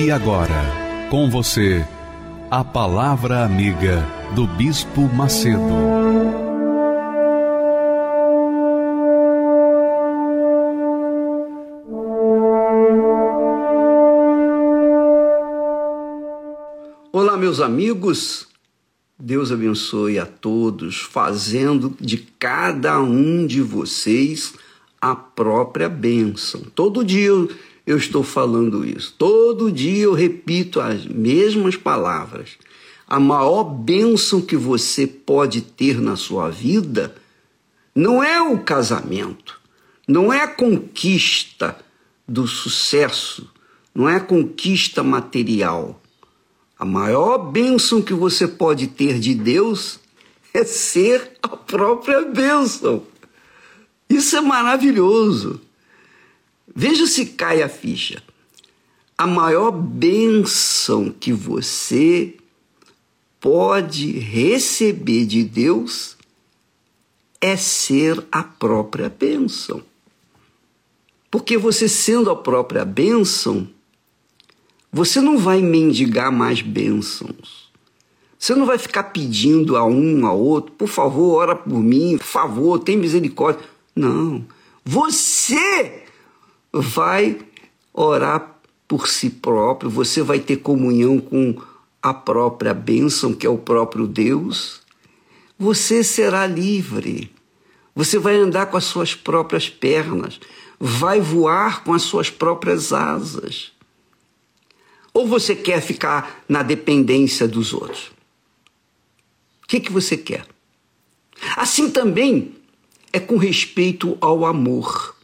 E 0.00 0.12
agora, 0.12 1.08
com 1.10 1.28
você, 1.28 1.84
a 2.48 2.62
Palavra 2.62 3.44
Amiga 3.44 4.06
do 4.32 4.46
Bispo 4.46 5.12
Macedo. 5.12 5.58
Olá, 17.12 17.36
meus 17.36 17.58
amigos. 17.58 18.46
Deus 19.18 19.50
abençoe 19.50 20.16
a 20.16 20.24
todos, 20.24 21.00
fazendo 21.00 21.96
de 22.00 22.18
cada 22.38 23.00
um 23.00 23.44
de 23.44 23.60
vocês 23.60 24.54
a 25.00 25.16
própria 25.16 25.88
bênção. 25.88 26.60
Todo 26.72 27.04
dia 27.04 27.32
eu 27.88 27.96
estou 27.96 28.22
falando 28.22 28.84
isso. 28.84 29.14
Todo 29.16 29.72
dia 29.72 30.04
eu 30.04 30.12
repito 30.12 30.78
as 30.78 31.06
mesmas 31.06 31.74
palavras. 31.74 32.50
A 33.06 33.18
maior 33.18 33.64
bênção 33.64 34.42
que 34.42 34.58
você 34.58 35.06
pode 35.06 35.62
ter 35.62 35.98
na 35.98 36.14
sua 36.14 36.50
vida 36.50 37.14
não 37.94 38.22
é 38.22 38.42
o 38.42 38.58
casamento, 38.58 39.58
não 40.06 40.30
é 40.30 40.42
a 40.42 40.48
conquista 40.48 41.78
do 42.28 42.46
sucesso, 42.46 43.50
não 43.94 44.06
é 44.06 44.16
a 44.16 44.20
conquista 44.20 45.02
material. 45.02 45.98
A 46.78 46.84
maior 46.84 47.38
bênção 47.38 48.02
que 48.02 48.12
você 48.12 48.46
pode 48.46 48.88
ter 48.88 49.18
de 49.18 49.34
Deus 49.34 49.98
é 50.52 50.62
ser 50.62 51.38
a 51.42 51.56
própria 51.56 52.20
bênção. 52.26 53.02
Isso 54.10 54.36
é 54.36 54.42
maravilhoso. 54.42 55.58
Veja 56.80 57.08
se 57.08 57.26
cai 57.26 57.60
a 57.60 57.68
ficha. 57.68 58.22
A 59.16 59.26
maior 59.26 59.72
bênção 59.72 61.10
que 61.10 61.32
você 61.32 62.36
pode 63.40 64.12
receber 64.12 65.26
de 65.26 65.42
Deus 65.42 66.16
é 67.40 67.56
ser 67.56 68.24
a 68.30 68.44
própria 68.44 69.08
bênção. 69.08 69.82
Porque 71.28 71.58
você 71.58 71.88
sendo 71.88 72.30
a 72.30 72.36
própria 72.36 72.84
bênção, 72.84 73.68
você 74.92 75.20
não 75.20 75.36
vai 75.36 75.60
mendigar 75.60 76.30
mais 76.30 76.62
bênçãos. 76.62 77.72
Você 78.38 78.54
não 78.54 78.66
vai 78.66 78.78
ficar 78.78 79.02
pedindo 79.02 79.76
a 79.76 79.84
um, 79.84 80.24
a 80.24 80.32
outro, 80.32 80.70
por 80.70 80.86
favor, 80.86 81.38
ora 81.38 81.56
por 81.56 81.80
mim, 81.80 82.16
por 82.18 82.24
favor, 82.24 82.78
tem 82.78 82.96
misericórdia. 82.96 83.68
Não. 83.96 84.46
Você 84.84 86.06
vai 86.72 87.38
orar 87.92 88.58
por 88.86 89.08
si 89.08 89.28
próprio, 89.28 89.90
você 89.90 90.22
vai 90.22 90.40
ter 90.40 90.56
comunhão 90.56 91.18
com 91.18 91.60
a 92.02 92.14
própria 92.14 92.72
bênção, 92.72 93.34
que 93.34 93.46
é 93.46 93.50
o 93.50 93.58
próprio 93.58 94.06
Deus. 94.06 94.80
Você 95.58 96.02
será 96.02 96.46
livre. 96.46 97.30
Você 97.94 98.18
vai 98.18 98.36
andar 98.36 98.66
com 98.66 98.76
as 98.76 98.84
suas 98.84 99.14
próprias 99.14 99.68
pernas, 99.68 100.38
vai 100.78 101.20
voar 101.20 101.82
com 101.82 101.92
as 101.92 102.02
suas 102.02 102.30
próprias 102.30 102.92
asas. 102.92 103.72
Ou 105.12 105.26
você 105.26 105.56
quer 105.56 105.82
ficar 105.82 106.44
na 106.48 106.62
dependência 106.62 107.48
dos 107.48 107.74
outros? 107.74 108.12
O 109.64 109.66
que, 109.66 109.80
que 109.80 109.92
você 109.92 110.16
quer? 110.16 110.46
Assim 111.56 111.90
também 111.90 112.54
é 113.12 113.18
com 113.18 113.36
respeito 113.36 114.16
ao 114.20 114.46
amor. 114.46 115.17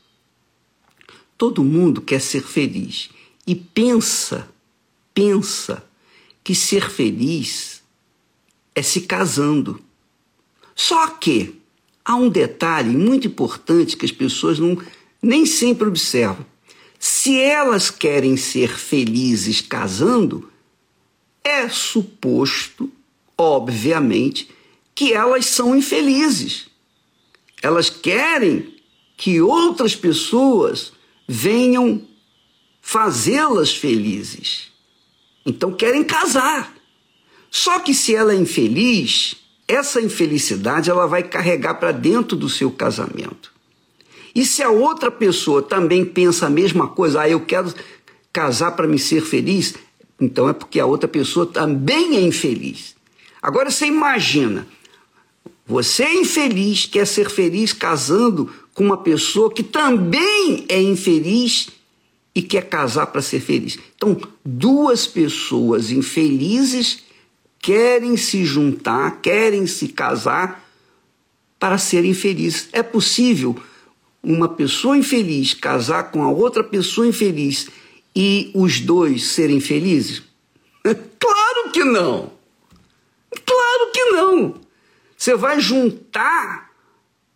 Todo 1.45 1.63
mundo 1.63 2.01
quer 2.01 2.23
ser 2.23 2.43
feliz 2.43 3.11
e 3.47 3.55
pensa, 3.55 4.49
pensa 5.13 5.85
que 6.43 6.55
ser 6.55 6.89
feliz 6.89 7.83
é 8.75 8.81
se 8.81 9.03
casando. 9.03 9.79
Só 10.75 11.07
que 11.09 11.61
há 12.03 12.17
um 12.17 12.31
detalhe 12.31 12.97
muito 12.97 13.27
importante 13.27 13.95
que 13.95 14.07
as 14.07 14.11
pessoas 14.11 14.59
não, 14.59 14.83
nem 15.21 15.45
sempre 15.45 15.87
observam. 15.87 16.47
Se 16.99 17.39
elas 17.39 17.91
querem 17.91 18.39
ser 18.39 18.71
felizes 18.71 19.61
casando, 19.61 20.51
é 21.45 21.69
suposto, 21.69 22.91
obviamente, 23.37 24.49
que 24.95 25.13
elas 25.13 25.45
são 25.45 25.77
infelizes. 25.77 26.69
Elas 27.63 27.91
querem 27.91 28.75
que 29.15 29.43
outras 29.43 29.95
pessoas 29.95 30.95
venham 31.27 32.07
fazê-las 32.81 33.75
felizes. 33.75 34.73
Então 35.45 35.73
querem 35.73 36.05
casar. 36.05 36.75
Só 37.51 37.79
que 37.79 37.95
se 37.95 38.15
ela 38.15 38.33
é 38.33 38.37
infeliz, 38.37 39.37
essa 39.67 40.01
infelicidade 40.01 40.91
ela 40.91 41.07
vai 41.07 41.23
carregar 41.23 41.75
para 41.75 41.93
dentro 41.93 42.37
do 42.37 42.49
seu 42.49 42.71
casamento. 42.71 43.53
E 44.35 44.45
se 44.45 44.63
a 44.63 44.71
outra 44.71 45.11
pessoa 45.11 45.63
também 45.63 46.05
pensa 46.05 46.47
a 46.47 46.51
mesma 46.51 46.89
coisa, 46.89 47.21
ah, 47.21 47.29
eu 47.29 47.41
quero 47.41 47.73
casar 48.33 48.73
para 48.73 48.89
me 48.89 48.99
ser 48.99 49.23
feliz, 49.23 49.75
então 50.21 50.49
é 50.49 50.53
porque 50.53 50.81
a 50.81 50.87
outra 50.87 51.09
pessoa 51.09 51.47
também 51.47 52.17
é 52.17 52.21
infeliz. 52.21 52.97
Agora 53.41 53.71
você 53.71 53.87
imagina, 53.87 54.67
você 55.65 56.03
é 56.03 56.15
infeliz, 56.15 56.87
quer 56.87 57.07
ser 57.07 57.31
feliz 57.31 57.73
casando 57.73 58.53
com 58.75 58.85
uma 58.85 58.99
pessoa 58.99 59.53
que 59.53 59.63
também 59.63 60.67
é 60.69 60.83
infeliz 60.83 61.69
e 62.35 62.43
quer 62.43 62.69
casar 62.69 63.07
para 63.07 63.23
ser 63.23 63.41
feliz. 63.41 63.79
Então, 63.95 64.21
duas 64.45 65.07
pessoas 65.07 65.93
infelizes 65.93 67.05
querem 67.61 68.17
se 68.17 68.45
juntar, 68.45 69.23
querem 69.23 69.67
se 69.67 69.89
casar 69.89 70.69
para 71.59 71.79
serem 71.79 72.13
felizes. 72.13 72.69
É 72.73 72.83
possível 72.83 73.57
uma 74.23 74.49
pessoa 74.49 74.99
infeliz 74.99 75.55
casar 75.55 76.11
com 76.11 76.23
a 76.25 76.31
outra 76.31 76.65
pessoa 76.65 77.07
infeliz 77.07 77.69
e 78.15 78.51
os 78.55 78.81
dois 78.81 79.29
serem 79.29 79.61
felizes? 79.61 80.23
claro 80.85 81.71
que 81.73 81.85
não! 81.85 82.33
Claro 83.47 83.93
que 83.93 84.05
não! 84.11 84.55
Você 85.17 85.37
vai 85.37 85.61
juntar 85.61 86.64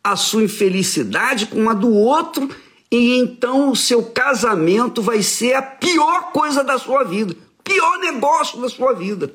a 0.02 0.16
sua 0.16 0.44
infelicidade 0.44 1.46
com 1.46 1.68
a 1.68 1.74
do 1.74 1.92
outro, 1.92 2.48
e 2.90 3.18
então 3.18 3.70
o 3.70 3.76
seu 3.76 4.02
casamento 4.02 5.02
vai 5.02 5.22
ser 5.22 5.54
a 5.54 5.62
pior 5.62 6.32
coisa 6.32 6.64
da 6.64 6.78
sua 6.78 7.04
vida, 7.04 7.36
pior 7.62 7.98
negócio 7.98 8.60
da 8.60 8.68
sua 8.68 8.92
vida. 8.92 9.34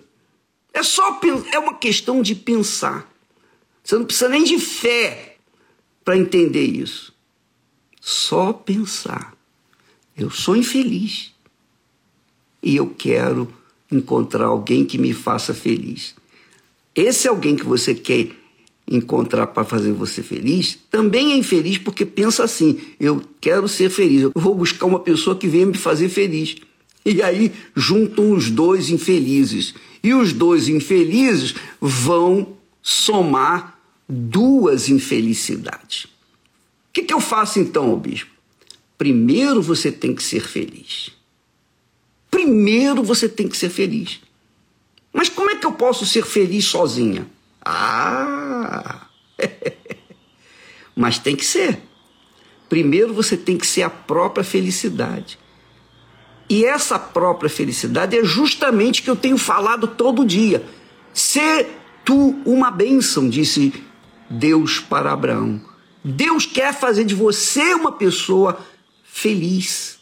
É 0.74 0.82
só 0.82 1.20
é 1.52 1.60
uma 1.60 1.76
questão 1.76 2.22
de 2.22 2.34
pensar. 2.34 3.08
Você 3.84 3.96
não 3.96 4.06
precisa 4.06 4.30
nem 4.30 4.44
de 4.44 4.58
fé 4.58 5.38
para 6.04 6.18
entender 6.18 6.66
isso. 6.66 7.14
Só 8.02 8.52
pensar. 8.52 9.34
Eu 10.18 10.30
sou 10.30 10.56
infeliz 10.56 11.34
e 12.62 12.76
eu 12.76 12.90
quero 12.90 13.54
encontrar 13.92 14.48
alguém 14.48 14.86
que 14.86 14.98
me 14.98 15.14
faça 15.14 15.54
feliz. 15.54 16.16
Esse 16.96 17.28
alguém 17.28 17.56
que 17.56 17.66
você 17.66 17.94
quer 17.94 18.32
encontrar 18.88 19.48
para 19.48 19.64
fazer 19.64 19.92
você 19.92 20.22
feliz, 20.22 20.78
também 20.90 21.32
é 21.32 21.38
infeliz 21.38 21.78
porque 21.78 22.06
pensa 22.06 22.44
assim: 22.44 22.80
eu 23.00 23.22
quero 23.40 23.68
ser 23.68 23.90
feliz, 23.90 24.24
eu 24.24 24.32
vou 24.36 24.56
buscar 24.56 24.86
uma 24.86 25.00
pessoa 25.00 25.36
que 25.36 25.48
venha 25.48 25.66
me 25.66 25.78
fazer 25.78 26.10
feliz. 26.10 26.56
E 27.06 27.22
aí 27.22 27.52
juntam 27.76 28.32
os 28.32 28.50
dois 28.50 28.90
infelizes. 28.90 29.74
E 30.02 30.14
os 30.14 30.34
dois 30.34 30.68
infelizes 30.68 31.56
vão 31.80 32.58
somar 32.82 33.80
duas 34.08 34.90
infelicidades. 34.90 36.06
O 36.06 36.10
que, 36.94 37.04
que 37.04 37.14
eu 37.14 37.20
faço 37.20 37.60
então, 37.60 37.98
bispo? 37.98 38.32
Primeiro 38.98 39.62
você 39.62 39.92
tem 39.92 40.14
que 40.14 40.24
ser 40.24 40.42
feliz. 40.42 41.12
Primeiro 42.30 43.04
você 43.04 43.28
tem 43.28 43.48
que 43.48 43.58
ser 43.58 43.70
feliz. 43.70 44.20
Mas 45.12 45.30
como 45.30 45.52
é 45.52 45.56
que 45.56 45.66
eu 45.66 45.74
posso 45.74 46.06
ser 46.06 46.26
feliz 46.26 46.66
sozinha? 46.66 47.28
Ah! 47.64 49.08
Mas 50.96 51.18
tem 51.18 51.36
que 51.36 51.46
ser. 51.46 51.80
Primeiro 52.70 53.14
você 53.14 53.38
tem 53.38 53.58
que 53.58 53.68
ser 53.68 53.84
a 53.84 53.90
própria 53.90 54.44
felicidade. 54.44 55.40
E 56.50 56.66
essa 56.66 57.00
própria 57.00 57.50
felicidade 57.50 58.18
é 58.18 58.24
justamente 58.24 59.02
que 59.02 59.10
eu 59.10 59.16
tenho 59.16 59.38
falado 59.38 59.88
todo 59.88 60.26
dia. 60.26 60.64
Ser 61.14 61.70
tu 62.04 62.36
uma 62.46 62.70
bênção, 62.70 63.30
disse 63.30 63.74
Deus 64.30 64.80
para 64.80 65.12
Abraão. 65.12 65.62
Deus 66.04 66.46
quer 66.46 66.74
fazer 66.74 67.06
de 67.06 67.16
você 67.16 67.74
uma 67.74 67.92
pessoa 67.92 68.60
feliz. 69.04 70.00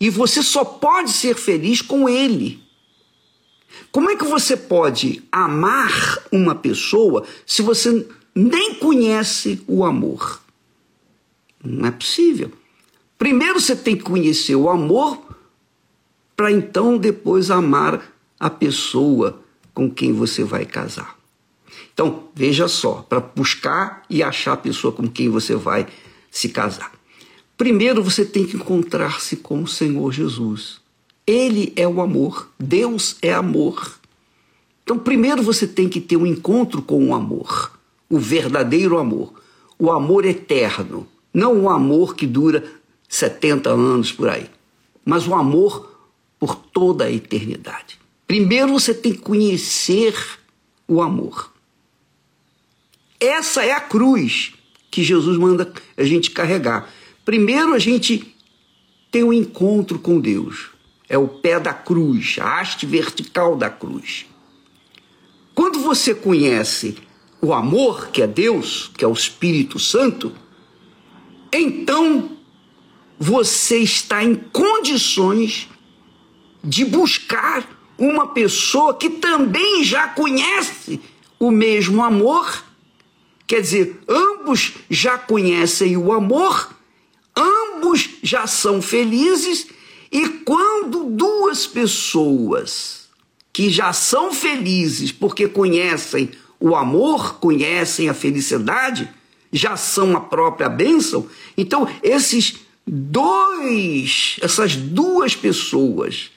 E 0.00 0.08
você 0.10 0.42
só 0.42 0.64
pode 0.64 1.10
ser 1.10 1.34
feliz 1.34 1.82
com 1.82 2.08
Ele. 2.08 2.63
Como 3.90 4.10
é 4.10 4.16
que 4.16 4.24
você 4.24 4.56
pode 4.56 5.22
amar 5.30 6.18
uma 6.32 6.54
pessoa 6.54 7.24
se 7.46 7.62
você 7.62 8.06
nem 8.34 8.74
conhece 8.74 9.62
o 9.66 9.84
amor? 9.84 10.40
Não 11.62 11.86
é 11.86 11.90
possível. 11.90 12.50
Primeiro 13.16 13.60
você 13.60 13.76
tem 13.76 13.96
que 13.96 14.02
conhecer 14.02 14.56
o 14.56 14.68
amor 14.68 15.22
para 16.36 16.50
então 16.50 16.98
depois 16.98 17.50
amar 17.50 18.12
a 18.38 18.50
pessoa 18.50 19.40
com 19.72 19.90
quem 19.90 20.12
você 20.12 20.44
vai 20.44 20.64
casar. 20.66 21.16
Então, 21.92 22.28
veja 22.34 22.66
só, 22.66 23.06
para 23.08 23.20
buscar 23.20 24.02
e 24.10 24.22
achar 24.22 24.54
a 24.54 24.56
pessoa 24.56 24.92
com 24.92 25.08
quem 25.08 25.28
você 25.28 25.54
vai 25.54 25.86
se 26.30 26.48
casar. 26.48 26.92
Primeiro 27.56 28.02
você 28.02 28.24
tem 28.24 28.44
que 28.44 28.56
encontrar-se 28.56 29.36
com 29.36 29.62
o 29.62 29.68
Senhor 29.68 30.12
Jesus. 30.12 30.80
Ele 31.26 31.72
é 31.76 31.88
o 31.88 32.00
amor, 32.00 32.50
Deus 32.58 33.16
é 33.22 33.32
amor. 33.32 33.98
Então, 34.82 34.98
primeiro 34.98 35.42
você 35.42 35.66
tem 35.66 35.88
que 35.88 36.00
ter 36.00 36.16
um 36.16 36.26
encontro 36.26 36.82
com 36.82 37.08
o 37.08 37.14
amor, 37.14 37.78
o 38.08 38.18
verdadeiro 38.18 38.98
amor, 38.98 39.32
o 39.78 39.90
amor 39.90 40.26
eterno, 40.26 41.08
não 41.32 41.62
o 41.62 41.70
amor 41.70 42.14
que 42.14 42.26
dura 42.26 42.64
70 43.08 43.70
anos 43.70 44.12
por 44.12 44.28
aí, 44.28 44.50
mas 45.04 45.26
o 45.26 45.34
amor 45.34 45.90
por 46.38 46.56
toda 46.56 47.04
a 47.04 47.12
eternidade. 47.12 47.98
Primeiro 48.26 48.72
você 48.72 48.92
tem 48.92 49.12
que 49.12 49.20
conhecer 49.20 50.14
o 50.86 51.00
amor. 51.00 51.52
Essa 53.18 53.64
é 53.64 53.72
a 53.72 53.80
cruz 53.80 54.52
que 54.90 55.02
Jesus 55.02 55.38
manda 55.38 55.72
a 55.96 56.04
gente 56.04 56.30
carregar. 56.30 56.92
Primeiro 57.24 57.72
a 57.72 57.78
gente 57.78 58.34
tem 59.10 59.24
um 59.24 59.32
encontro 59.32 59.98
com 59.98 60.20
Deus. 60.20 60.73
É 61.08 61.18
o 61.18 61.28
pé 61.28 61.60
da 61.60 61.74
cruz, 61.74 62.36
a 62.40 62.60
haste 62.60 62.86
vertical 62.86 63.56
da 63.56 63.68
cruz. 63.68 64.26
Quando 65.54 65.80
você 65.80 66.14
conhece 66.14 66.96
o 67.40 67.52
amor, 67.52 68.08
que 68.08 68.22
é 68.22 68.26
Deus, 68.26 68.90
que 68.96 69.04
é 69.04 69.08
o 69.08 69.12
Espírito 69.12 69.78
Santo, 69.78 70.32
então 71.52 72.36
você 73.18 73.78
está 73.78 74.24
em 74.24 74.34
condições 74.34 75.68
de 76.62 76.84
buscar 76.84 77.68
uma 77.98 78.28
pessoa 78.28 78.94
que 78.94 79.10
também 79.10 79.84
já 79.84 80.08
conhece 80.08 81.00
o 81.38 81.50
mesmo 81.50 82.02
amor 82.02 82.64
Quer 83.46 83.60
dizer, 83.60 84.00
ambos 84.08 84.74
já 84.88 85.18
conhecem 85.18 85.96
o 85.96 86.12
amor, 86.12 86.74
ambos 87.36 88.08
já 88.22 88.46
são 88.46 88.80
felizes, 88.80 89.66
e 90.14 90.28
quando 90.28 91.10
duas 91.10 91.66
pessoas 91.66 93.08
que 93.52 93.68
já 93.68 93.92
são 93.92 94.32
felizes 94.32 95.10
porque 95.10 95.48
conhecem 95.48 96.30
o 96.60 96.76
amor, 96.76 97.40
conhecem 97.40 98.08
a 98.08 98.14
felicidade, 98.14 99.10
já 99.52 99.76
são 99.76 100.16
a 100.16 100.20
própria 100.20 100.68
bênção, 100.68 101.28
então 101.56 101.88
esses 102.00 102.60
dois, 102.86 104.36
essas 104.40 104.76
duas 104.76 105.34
pessoas 105.34 106.30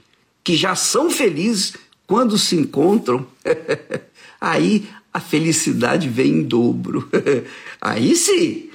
que 0.44 0.56
já 0.56 0.74
são 0.74 1.12
felizes, 1.12 1.76
quando 2.08 2.36
se 2.36 2.56
encontram, 2.56 3.28
aí 4.42 4.90
a 5.14 5.20
felicidade 5.20 6.10
vem 6.10 6.32
em 6.32 6.44
dobro. 6.44 7.08
Aí 7.80 8.16
sim, 8.16 8.67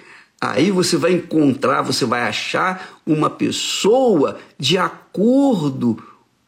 aí 0.45 0.73
você 0.73 0.97
vai 0.97 1.13
encontrar, 1.13 1.83
você 1.83 2.05
vai 2.05 2.23
achar 2.23 3.01
uma 3.07 3.31
pessoa 3.31 4.41
de 4.59 4.77
acordo 4.77 6.03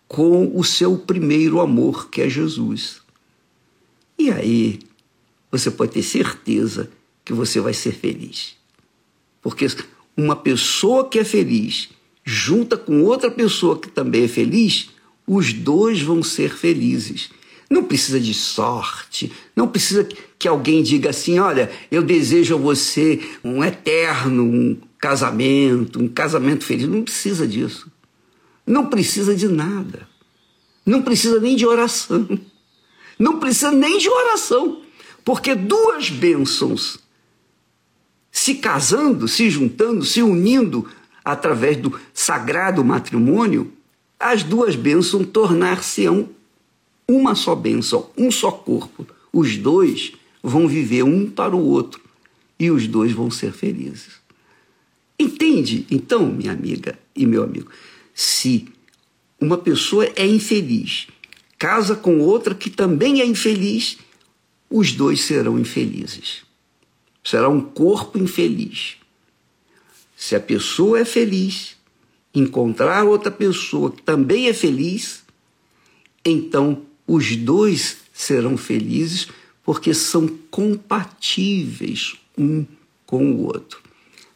com 0.08 0.50
o 0.58 0.64
seu 0.64 0.98
primeiro 0.98 1.60
amor, 1.60 2.10
que 2.10 2.20
é 2.20 2.28
Jesus. 2.28 3.00
E 4.18 4.32
aí 4.32 4.80
você 5.48 5.70
pode 5.70 5.92
ter 5.92 6.02
certeza 6.02 6.90
que 7.24 7.32
você 7.32 7.60
vai 7.60 7.72
ser 7.72 7.92
feliz. 7.92 8.56
Porque 9.40 9.64
uma 10.16 10.34
pessoa 10.34 11.08
que 11.08 11.20
é 11.20 11.24
feliz 11.24 11.90
junta 12.24 12.76
com 12.76 13.04
outra 13.04 13.30
pessoa 13.30 13.78
que 13.78 13.88
também 13.88 14.24
é 14.24 14.28
feliz, 14.28 14.90
os 15.24 15.52
dois 15.52 16.02
vão 16.02 16.20
ser 16.20 16.50
felizes. 16.50 17.30
Não 17.68 17.84
precisa 17.84 18.20
de 18.20 18.34
sorte, 18.34 19.32
não 19.56 19.66
precisa 19.66 20.06
que 20.38 20.46
alguém 20.46 20.82
diga 20.82 21.10
assim: 21.10 21.38
olha, 21.38 21.70
eu 21.90 22.02
desejo 22.02 22.54
a 22.54 22.58
você 22.58 23.20
um 23.42 23.64
eterno 23.64 24.42
um 24.42 24.76
casamento, 24.98 26.00
um 26.00 26.08
casamento 26.08 26.64
feliz. 26.64 26.88
Não 26.88 27.02
precisa 27.02 27.46
disso. 27.46 27.90
Não 28.66 28.86
precisa 28.86 29.34
de 29.34 29.48
nada. 29.48 30.08
Não 30.84 31.02
precisa 31.02 31.38
nem 31.40 31.56
de 31.56 31.66
oração. 31.66 32.26
Não 33.18 33.38
precisa 33.38 33.70
nem 33.70 33.98
de 33.98 34.08
oração. 34.08 34.82
Porque 35.24 35.54
duas 35.54 36.10
bênçãos 36.10 36.98
se 38.30 38.56
casando, 38.56 39.28
se 39.28 39.48
juntando, 39.48 40.04
se 40.04 40.20
unindo 40.20 40.88
através 41.24 41.76
do 41.76 41.98
sagrado 42.12 42.84
matrimônio, 42.84 43.72
as 44.18 44.42
duas 44.42 44.74
bênçãos 44.74 45.26
tornar-se-ão 45.28 46.28
uma 47.08 47.34
só 47.34 47.54
bênção, 47.54 48.10
um 48.16 48.30
só 48.30 48.50
corpo. 48.50 49.06
Os 49.32 49.56
dois 49.56 50.12
vão 50.42 50.68
viver 50.68 51.02
um 51.02 51.30
para 51.30 51.54
o 51.54 51.64
outro 51.64 52.00
e 52.58 52.70
os 52.70 52.86
dois 52.86 53.12
vão 53.12 53.30
ser 53.30 53.52
felizes. 53.52 54.22
Entende, 55.18 55.86
então, 55.90 56.26
minha 56.26 56.52
amiga 56.52 56.98
e 57.14 57.24
meu 57.26 57.42
amigo, 57.42 57.70
se 58.14 58.66
uma 59.40 59.58
pessoa 59.58 60.10
é 60.16 60.26
infeliz, 60.26 61.06
casa 61.58 61.94
com 61.94 62.20
outra 62.20 62.54
que 62.54 62.70
também 62.70 63.20
é 63.20 63.26
infeliz, 63.26 63.98
os 64.68 64.92
dois 64.92 65.22
serão 65.22 65.58
infelizes. 65.58 66.42
Será 67.22 67.48
um 67.48 67.60
corpo 67.60 68.18
infeliz. 68.18 68.96
Se 70.16 70.34
a 70.34 70.40
pessoa 70.40 71.00
é 71.00 71.04
feliz, 71.04 71.76
encontrar 72.34 73.04
outra 73.04 73.30
pessoa 73.30 73.90
que 73.90 74.02
também 74.02 74.48
é 74.48 74.52
feliz, 74.52 75.22
então 76.24 76.82
os 77.06 77.36
dois 77.36 77.98
serão 78.12 78.56
felizes 78.56 79.28
porque 79.64 79.94
são 79.94 80.28
compatíveis 80.50 82.16
um 82.36 82.64
com 83.06 83.32
o 83.32 83.44
outro. 83.44 83.80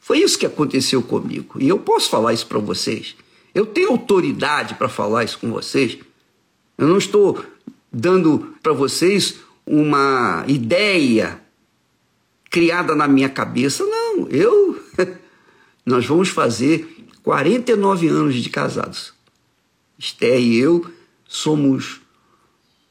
Foi 0.00 0.20
isso 0.20 0.38
que 0.38 0.46
aconteceu 0.46 1.02
comigo. 1.02 1.60
E 1.60 1.68
eu 1.68 1.78
posso 1.78 2.08
falar 2.08 2.32
isso 2.32 2.46
para 2.46 2.58
vocês. 2.58 3.14
Eu 3.54 3.66
tenho 3.66 3.90
autoridade 3.90 4.74
para 4.74 4.88
falar 4.88 5.24
isso 5.24 5.38
com 5.38 5.50
vocês. 5.50 5.98
Eu 6.76 6.88
não 6.88 6.96
estou 6.96 7.44
dando 7.92 8.54
para 8.62 8.72
vocês 8.72 9.36
uma 9.66 10.44
ideia 10.46 11.42
criada 12.50 12.94
na 12.94 13.06
minha 13.06 13.28
cabeça. 13.28 13.84
Não, 13.84 14.28
eu. 14.28 14.82
Nós 15.84 16.06
vamos 16.06 16.28
fazer 16.28 16.88
49 17.22 18.08
anos 18.08 18.34
de 18.34 18.48
casados. 18.48 19.12
Esther 19.98 20.40
e 20.40 20.56
eu 20.56 20.86
somos 21.26 22.00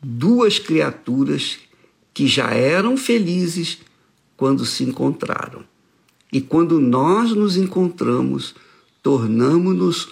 duas 0.01 0.59
criaturas 0.59 1.59
que 2.13 2.27
já 2.27 2.51
eram 2.51 2.97
felizes 2.97 3.79
quando 4.35 4.65
se 4.65 4.83
encontraram. 4.83 5.63
E 6.31 6.41
quando 6.41 6.79
nós 6.79 7.31
nos 7.31 7.57
encontramos, 7.57 8.53
tornamos-nos 9.01 10.09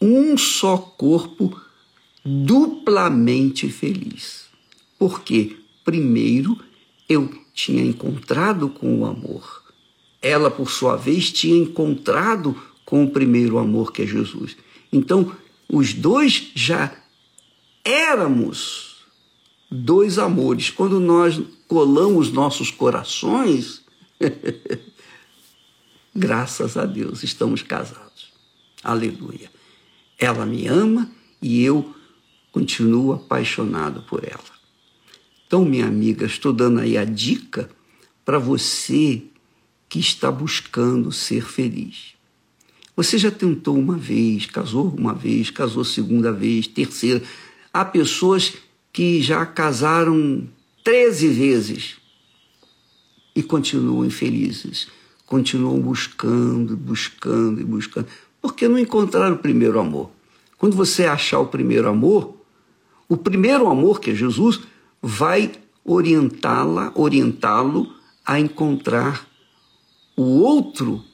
um 0.00 0.36
só 0.36 0.76
corpo 0.76 1.60
duplamente 2.24 3.68
feliz. 3.68 4.46
Porque, 4.98 5.56
primeiro, 5.84 6.58
eu 7.08 7.30
tinha 7.54 7.82
encontrado 7.82 8.68
com 8.68 9.00
o 9.00 9.06
amor. 9.06 9.62
Ela, 10.20 10.50
por 10.50 10.70
sua 10.70 10.96
vez, 10.96 11.30
tinha 11.30 11.56
encontrado 11.56 12.56
com 12.84 13.04
o 13.04 13.10
primeiro 13.10 13.58
amor 13.58 13.92
que 13.92 14.02
é 14.02 14.06
Jesus. 14.06 14.56
Então, 14.92 15.32
os 15.68 15.92
dois 15.92 16.50
já 16.54 16.92
éramos 17.84 18.87
dois 19.70 20.18
amores. 20.18 20.70
Quando 20.70 20.98
nós 21.00 21.40
colamos 21.66 22.32
nossos 22.32 22.70
corações, 22.70 23.82
graças 26.14 26.76
a 26.76 26.86
Deus, 26.86 27.22
estamos 27.22 27.62
casados. 27.62 28.32
Aleluia. 28.82 29.50
Ela 30.18 30.46
me 30.46 30.66
ama 30.66 31.10
e 31.40 31.62
eu 31.62 31.94
continuo 32.50 33.12
apaixonado 33.12 34.02
por 34.02 34.24
ela. 34.24 34.58
Então, 35.46 35.64
minha 35.64 35.86
amiga, 35.86 36.26
estou 36.26 36.52
dando 36.52 36.80
aí 36.80 36.96
a 36.98 37.04
dica 37.04 37.70
para 38.24 38.38
você 38.38 39.22
que 39.88 39.98
está 39.98 40.30
buscando 40.30 41.10
ser 41.10 41.42
feliz. 41.44 42.14
Você 42.94 43.16
já 43.16 43.30
tentou 43.30 43.78
uma 43.78 43.96
vez, 43.96 44.44
casou 44.44 44.88
uma 44.88 45.14
vez, 45.14 45.50
casou 45.50 45.84
segunda 45.84 46.32
vez, 46.32 46.66
terceira. 46.66 47.22
Há 47.72 47.84
pessoas 47.84 48.54
que 48.98 49.22
já 49.22 49.46
casaram 49.46 50.42
13 50.82 51.28
vezes 51.28 51.98
e 53.32 53.44
continuam 53.44 54.04
infelizes, 54.04 54.88
continuam 55.24 55.80
buscando, 55.80 56.76
buscando 56.76 57.60
e 57.60 57.64
buscando, 57.64 58.08
porque 58.42 58.66
não 58.66 58.76
encontraram 58.76 59.36
o 59.36 59.38
primeiro 59.38 59.78
amor. 59.78 60.10
Quando 60.58 60.74
você 60.74 61.04
achar 61.04 61.38
o 61.38 61.46
primeiro 61.46 61.88
amor, 61.88 62.34
o 63.08 63.16
primeiro 63.16 63.68
amor, 63.68 64.00
que 64.00 64.10
é 64.10 64.14
Jesus, 64.16 64.62
vai 65.00 65.52
orientá-la, 65.84 66.90
orientá-lo 66.96 67.94
a 68.26 68.40
encontrar 68.40 69.28
o 70.16 70.40
outro 70.40 71.04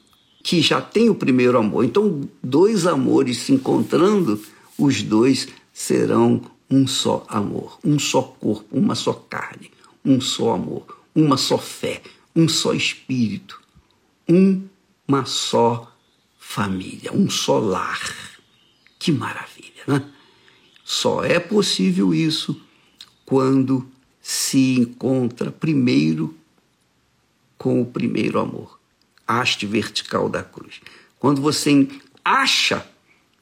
que 0.43 0.59
já 0.59 0.81
tem 0.81 1.07
o 1.07 1.13
primeiro 1.13 1.55
amor. 1.55 1.85
Então, 1.85 2.21
dois 2.41 2.87
amores 2.87 3.37
se 3.37 3.53
encontrando, 3.53 4.41
os 4.75 5.03
dois 5.03 5.49
serão 5.71 6.41
um 6.75 6.87
só 6.87 7.25
amor, 7.29 7.79
um 7.83 7.97
só 7.97 8.21
corpo, 8.21 8.65
uma 8.77 8.95
só 8.95 9.13
carne, 9.13 9.71
um 10.03 10.19
só 10.19 10.53
amor, 10.53 11.03
uma 11.15 11.37
só 11.37 11.57
fé, 11.57 12.01
um 12.35 12.47
só 12.47 12.73
espírito, 12.73 13.61
uma 15.07 15.25
só 15.25 15.91
família, 16.37 17.13
um 17.13 17.29
só 17.29 17.59
lar. 17.59 17.99
Que 18.99 19.11
maravilha, 19.11 19.83
né? 19.87 20.11
Só 20.83 21.23
é 21.23 21.39
possível 21.39 22.13
isso 22.13 22.59
quando 23.25 23.89
se 24.21 24.75
encontra 24.75 25.51
primeiro 25.51 26.35
com 27.57 27.81
o 27.81 27.85
primeiro 27.85 28.39
amor 28.39 28.79
haste 29.27 29.65
vertical 29.65 30.29
da 30.29 30.43
cruz. 30.43 30.81
Quando 31.19 31.41
você 31.41 31.87
acha, 32.23 32.87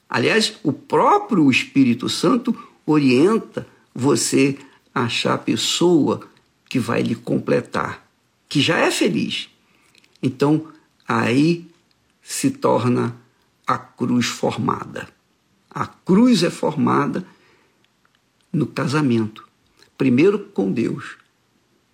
aliás, 0.08 0.54
o 0.62 0.72
próprio 0.72 1.50
Espírito 1.50 2.08
Santo 2.08 2.56
orienta 2.86 3.66
você 3.94 4.58
a 4.94 5.02
achar 5.02 5.34
a 5.34 5.38
pessoa 5.38 6.26
que 6.68 6.78
vai 6.78 7.02
lhe 7.02 7.14
completar, 7.14 8.06
que 8.48 8.60
já 8.60 8.78
é 8.78 8.90
feliz. 8.90 9.48
Então, 10.22 10.68
aí 11.06 11.66
se 12.22 12.50
torna 12.50 13.16
a 13.66 13.78
cruz 13.78 14.26
formada. 14.26 15.08
A 15.70 15.86
cruz 15.86 16.42
é 16.42 16.50
formada 16.50 17.26
no 18.52 18.66
casamento. 18.66 19.46
Primeiro 19.96 20.38
com 20.38 20.72
Deus, 20.72 21.16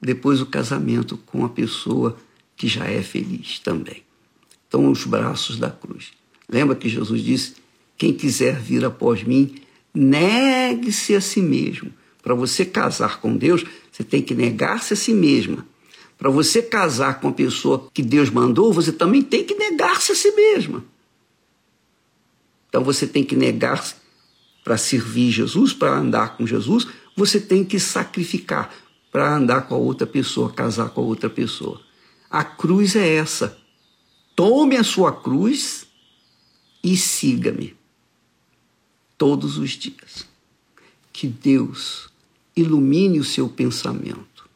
depois 0.00 0.40
o 0.40 0.46
casamento 0.46 1.16
com 1.18 1.44
a 1.44 1.48
pessoa 1.48 2.16
que 2.56 2.68
já 2.68 2.86
é 2.86 3.02
feliz 3.02 3.58
também. 3.58 4.02
Então, 4.68 4.90
os 4.90 5.04
braços 5.04 5.58
da 5.58 5.70
cruz. 5.70 6.12
Lembra 6.48 6.76
que 6.76 6.88
Jesus 6.88 7.22
disse: 7.22 7.56
quem 7.96 8.14
quiser 8.14 8.58
vir 8.58 8.84
após 8.84 9.22
mim, 9.22 9.56
negue-se 9.94 11.14
a 11.14 11.20
si 11.20 11.40
mesmo. 11.40 11.92
Para 12.22 12.34
você 12.34 12.64
casar 12.64 13.20
com 13.20 13.36
Deus, 13.36 13.64
você 13.90 14.04
tem 14.04 14.22
que 14.22 14.34
negar-se 14.34 14.92
a 14.92 14.96
si 14.96 15.12
mesma. 15.12 15.66
Para 16.18 16.30
você 16.30 16.60
casar 16.60 17.20
com 17.20 17.28
a 17.28 17.32
pessoa 17.32 17.88
que 17.92 18.02
Deus 18.02 18.28
mandou, 18.28 18.72
você 18.72 18.92
também 18.92 19.22
tem 19.22 19.44
que 19.44 19.54
negar-se 19.54 20.12
a 20.12 20.14
si 20.14 20.30
mesma. 20.32 20.84
Então 22.68 22.84
você 22.84 23.06
tem 23.06 23.24
que 23.24 23.34
negar-se 23.34 23.94
para 24.62 24.76
servir 24.76 25.30
Jesus, 25.30 25.72
para 25.72 25.96
andar 25.96 26.36
com 26.36 26.46
Jesus, 26.46 26.86
você 27.16 27.40
tem 27.40 27.64
que 27.64 27.80
sacrificar 27.80 28.72
para 29.10 29.34
andar 29.34 29.62
com 29.62 29.74
a 29.74 29.78
outra 29.78 30.06
pessoa, 30.06 30.52
casar 30.52 30.90
com 30.90 31.00
a 31.00 31.04
outra 31.04 31.28
pessoa. 31.28 31.80
A 32.30 32.44
cruz 32.44 32.94
é 32.94 33.16
essa. 33.16 33.58
Tome 34.36 34.76
a 34.76 34.84
sua 34.84 35.12
cruz 35.12 35.86
e 36.84 36.96
siga-me 36.96 37.79
todos 39.20 39.58
os 39.58 39.72
dias. 39.72 40.26
Que 41.12 41.26
Deus 41.26 42.08
ilumine 42.56 43.20
o 43.20 43.24
seu 43.24 43.50
pensamento. 43.50 44.48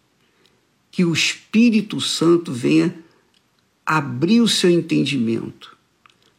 Que 0.90 1.04
o 1.04 1.12
Espírito 1.12 2.00
Santo 2.00 2.50
venha 2.50 2.96
abrir 3.84 4.40
o 4.40 4.48
seu 4.48 4.70
entendimento 4.70 5.76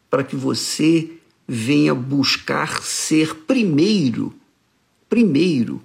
para 0.10 0.24
que 0.24 0.36
você 0.36 1.12
venha 1.48 1.94
buscar 1.94 2.82
ser 2.82 3.36
primeiro, 3.36 4.34
primeiro 5.08 5.80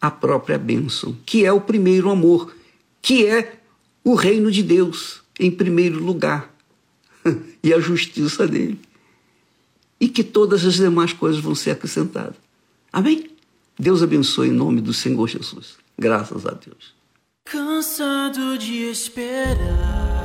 a 0.00 0.12
própria 0.12 0.58
bênção, 0.58 1.16
que 1.26 1.44
é 1.44 1.52
o 1.52 1.60
primeiro 1.60 2.08
amor, 2.08 2.54
que 3.02 3.26
é 3.26 3.58
o 4.04 4.14
reino 4.14 4.48
de 4.48 4.62
Deus 4.62 5.22
em 5.40 5.50
primeiro 5.50 5.98
lugar 6.04 6.54
e 7.64 7.74
a 7.74 7.80
justiça 7.80 8.46
dele. 8.46 8.78
E 10.04 10.08
que 10.10 10.22
todas 10.22 10.66
as 10.66 10.74
demais 10.74 11.14
coisas 11.14 11.40
vão 11.40 11.54
ser 11.54 11.70
acrescentadas. 11.70 12.36
Amém? 12.92 13.30
Deus 13.78 14.02
abençoe 14.02 14.48
em 14.48 14.52
nome 14.52 14.82
do 14.82 14.92
Senhor 14.92 15.26
Jesus. 15.26 15.76
Graças 15.98 16.44
a 16.44 16.50
Deus. 16.50 16.92
Cansado 17.46 18.58
de 18.58 18.90
esperar. 18.90 20.23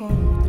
Encontrei 0.00 0.39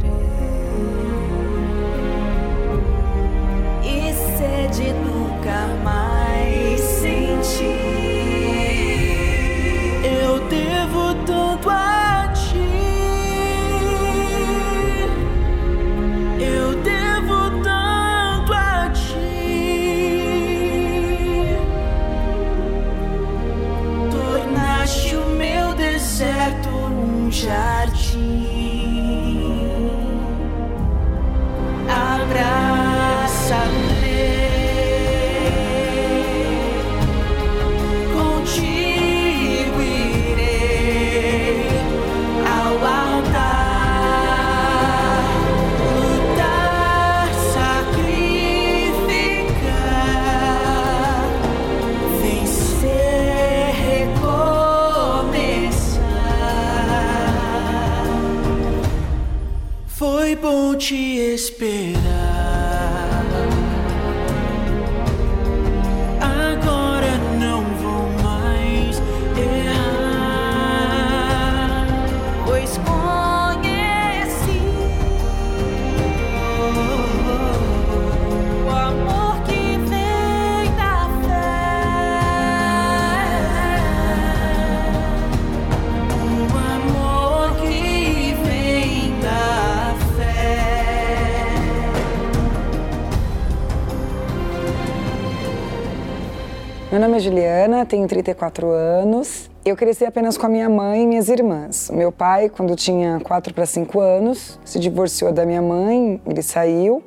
tenho 97.92 98.08
34 98.08 98.70
anos 98.70 99.52
Eu 99.66 99.76
cresci 99.76 100.06
apenas 100.06 100.38
com 100.38 100.46
a 100.46 100.50
minha 100.50 100.70
mãe 100.70 101.04
e 101.04 101.06
minhas 101.06 101.28
irmãs. 101.28 101.92
Meu 101.94 102.10
pai, 102.10 102.48
quando 102.48 102.74
tinha 102.74 103.20
4 103.20 103.54
para 103.54 103.66
5 103.66 104.00
anos, 104.00 104.58
se 104.64 104.80
divorciou 104.80 105.34
da 105.34 105.46
minha 105.46 105.62
mãe, 105.62 106.20
ele 106.26 106.42
saiu. 106.42 107.04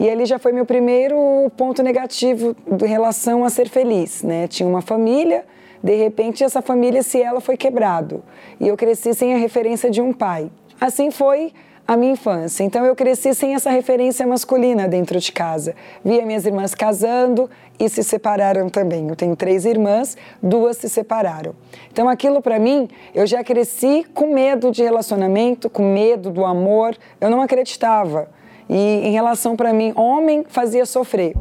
E 0.00 0.06
ele 0.06 0.24
já 0.24 0.38
foi 0.38 0.52
meu 0.52 0.64
primeiro 0.64 1.16
ponto 1.54 1.82
negativo 1.82 2.56
em 2.66 2.86
relação 2.86 3.44
a 3.44 3.50
ser 3.50 3.68
feliz, 3.68 4.22
né? 4.22 4.48
Tinha 4.48 4.66
uma 4.66 4.80
família, 4.80 5.44
de 5.82 5.94
repente 5.94 6.42
essa 6.42 6.62
família, 6.62 7.02
se 7.02 7.22
ela 7.22 7.40
foi 7.40 7.56
quebrado. 7.56 8.24
E 8.58 8.66
eu 8.66 8.76
cresci 8.76 9.12
sem 9.12 9.34
a 9.34 9.36
referência 9.36 9.90
de 9.90 10.00
um 10.00 10.14
pai. 10.14 10.50
Assim 10.80 11.10
foi 11.10 11.52
a 11.86 11.96
minha 11.96 12.12
infância. 12.12 12.64
Então 12.64 12.84
eu 12.84 12.96
cresci 12.96 13.32
sem 13.32 13.54
essa 13.54 13.70
referência 13.70 14.26
masculina 14.26 14.88
dentro 14.88 15.18
de 15.20 15.30
casa. 15.30 15.74
Via 16.04 16.26
minhas 16.26 16.44
irmãs 16.44 16.74
casando 16.74 17.48
e 17.78 17.88
se 17.88 18.02
separaram 18.02 18.68
também. 18.68 19.08
Eu 19.08 19.16
tenho 19.16 19.36
três 19.36 19.64
irmãs, 19.64 20.16
duas 20.42 20.76
se 20.76 20.88
separaram. 20.88 21.54
Então 21.92 22.08
aquilo 22.08 22.40
para 22.40 22.58
mim, 22.58 22.88
eu 23.14 23.26
já 23.26 23.42
cresci 23.44 24.04
com 24.14 24.32
medo 24.32 24.70
de 24.70 24.82
relacionamento, 24.82 25.68
com 25.68 25.82
medo 25.92 26.30
do 26.30 26.44
amor. 26.44 26.96
Eu 27.20 27.30
não 27.30 27.40
acreditava. 27.40 28.28
E 28.68 28.76
em 28.76 29.12
relação 29.12 29.56
para 29.56 29.72
mim, 29.72 29.92
homem 29.94 30.44
fazia 30.48 30.84
sofrer. 30.84 31.34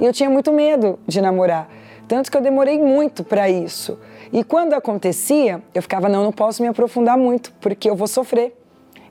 E 0.00 0.04
eu 0.04 0.12
tinha 0.12 0.30
muito 0.30 0.52
medo 0.52 0.98
de 1.06 1.20
namorar. 1.20 1.68
Tanto 2.06 2.30
que 2.30 2.36
eu 2.36 2.40
demorei 2.40 2.78
muito 2.78 3.22
para 3.22 3.50
isso. 3.50 3.98
E 4.32 4.42
quando 4.42 4.72
acontecia, 4.72 5.62
eu 5.74 5.82
ficava, 5.82 6.08
não, 6.08 6.24
não 6.24 6.32
posso 6.32 6.62
me 6.62 6.68
aprofundar 6.68 7.18
muito, 7.18 7.52
porque 7.60 7.88
eu 7.90 7.94
vou 7.94 8.06
sofrer. 8.06 8.57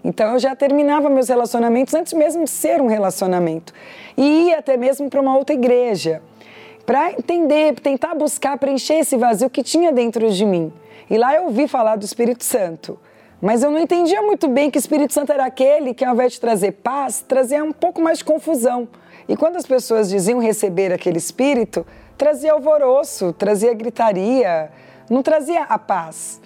Então 0.07 0.31
eu 0.31 0.39
já 0.39 0.55
terminava 0.55 1.09
meus 1.09 1.27
relacionamentos 1.27 1.93
antes 1.93 2.13
mesmo 2.13 2.45
de 2.45 2.49
ser 2.49 2.81
um 2.81 2.87
relacionamento. 2.87 3.73
E 4.15 4.47
ia 4.47 4.59
até 4.59 4.77
mesmo 4.77 5.09
para 5.09 5.19
uma 5.19 5.37
outra 5.37 5.53
igreja, 5.53 6.21
para 6.85 7.11
entender, 7.11 7.77
tentar 7.81 8.15
buscar 8.15 8.57
preencher 8.57 8.99
esse 8.99 9.17
vazio 9.17 9.49
que 9.49 9.61
tinha 9.61 9.91
dentro 9.91 10.31
de 10.31 10.45
mim. 10.45 10.71
E 11.09 11.17
lá 11.17 11.35
eu 11.35 11.43
ouvi 11.43 11.67
falar 11.67 11.97
do 11.97 12.05
Espírito 12.05 12.45
Santo. 12.45 12.97
Mas 13.41 13.61
eu 13.61 13.69
não 13.69 13.77
entendia 13.77 14.21
muito 14.21 14.47
bem 14.47 14.71
que 14.71 14.77
o 14.77 14.79
Espírito 14.79 15.13
Santo 15.13 15.33
era 15.33 15.45
aquele 15.45 15.93
que, 15.93 16.05
ao 16.05 16.13
invés 16.13 16.31
de 16.31 16.39
trazer 16.39 16.71
paz, 16.71 17.19
trazia 17.27 17.61
um 17.61 17.73
pouco 17.73 18.01
mais 18.01 18.19
de 18.19 18.23
confusão. 18.23 18.87
E 19.27 19.35
quando 19.35 19.57
as 19.57 19.65
pessoas 19.65 20.09
diziam 20.09 20.39
receber 20.39 20.93
aquele 20.93 21.17
Espírito, 21.17 21.85
trazia 22.17 22.53
alvoroço, 22.53 23.33
trazia 23.33 23.73
gritaria, 23.73 24.71
não 25.09 25.21
trazia 25.21 25.63
a 25.63 25.77
paz. 25.77 26.39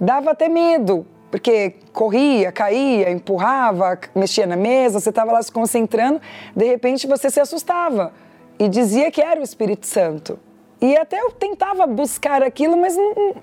Dava 0.00 0.30
até 0.30 0.48
medo, 0.48 1.04
porque 1.30 1.76
corria, 1.92 2.50
caía, 2.50 3.10
empurrava, 3.10 3.98
mexia 4.14 4.46
na 4.46 4.56
mesa, 4.56 5.00
você 5.00 5.10
estava 5.10 5.32
lá 5.32 5.42
se 5.42 5.52
concentrando, 5.52 6.20
de 6.54 6.64
repente 6.64 7.06
você 7.06 7.30
se 7.30 7.40
assustava 7.40 8.12
e 8.58 8.68
dizia 8.68 9.10
que 9.10 9.20
era 9.20 9.40
o 9.40 9.44
Espírito 9.44 9.86
Santo. 9.86 10.38
E 10.80 10.96
até 10.96 11.20
eu 11.20 11.30
tentava 11.32 11.86
buscar 11.86 12.42
aquilo, 12.42 12.76
mas 12.76 12.96
não, 12.96 13.34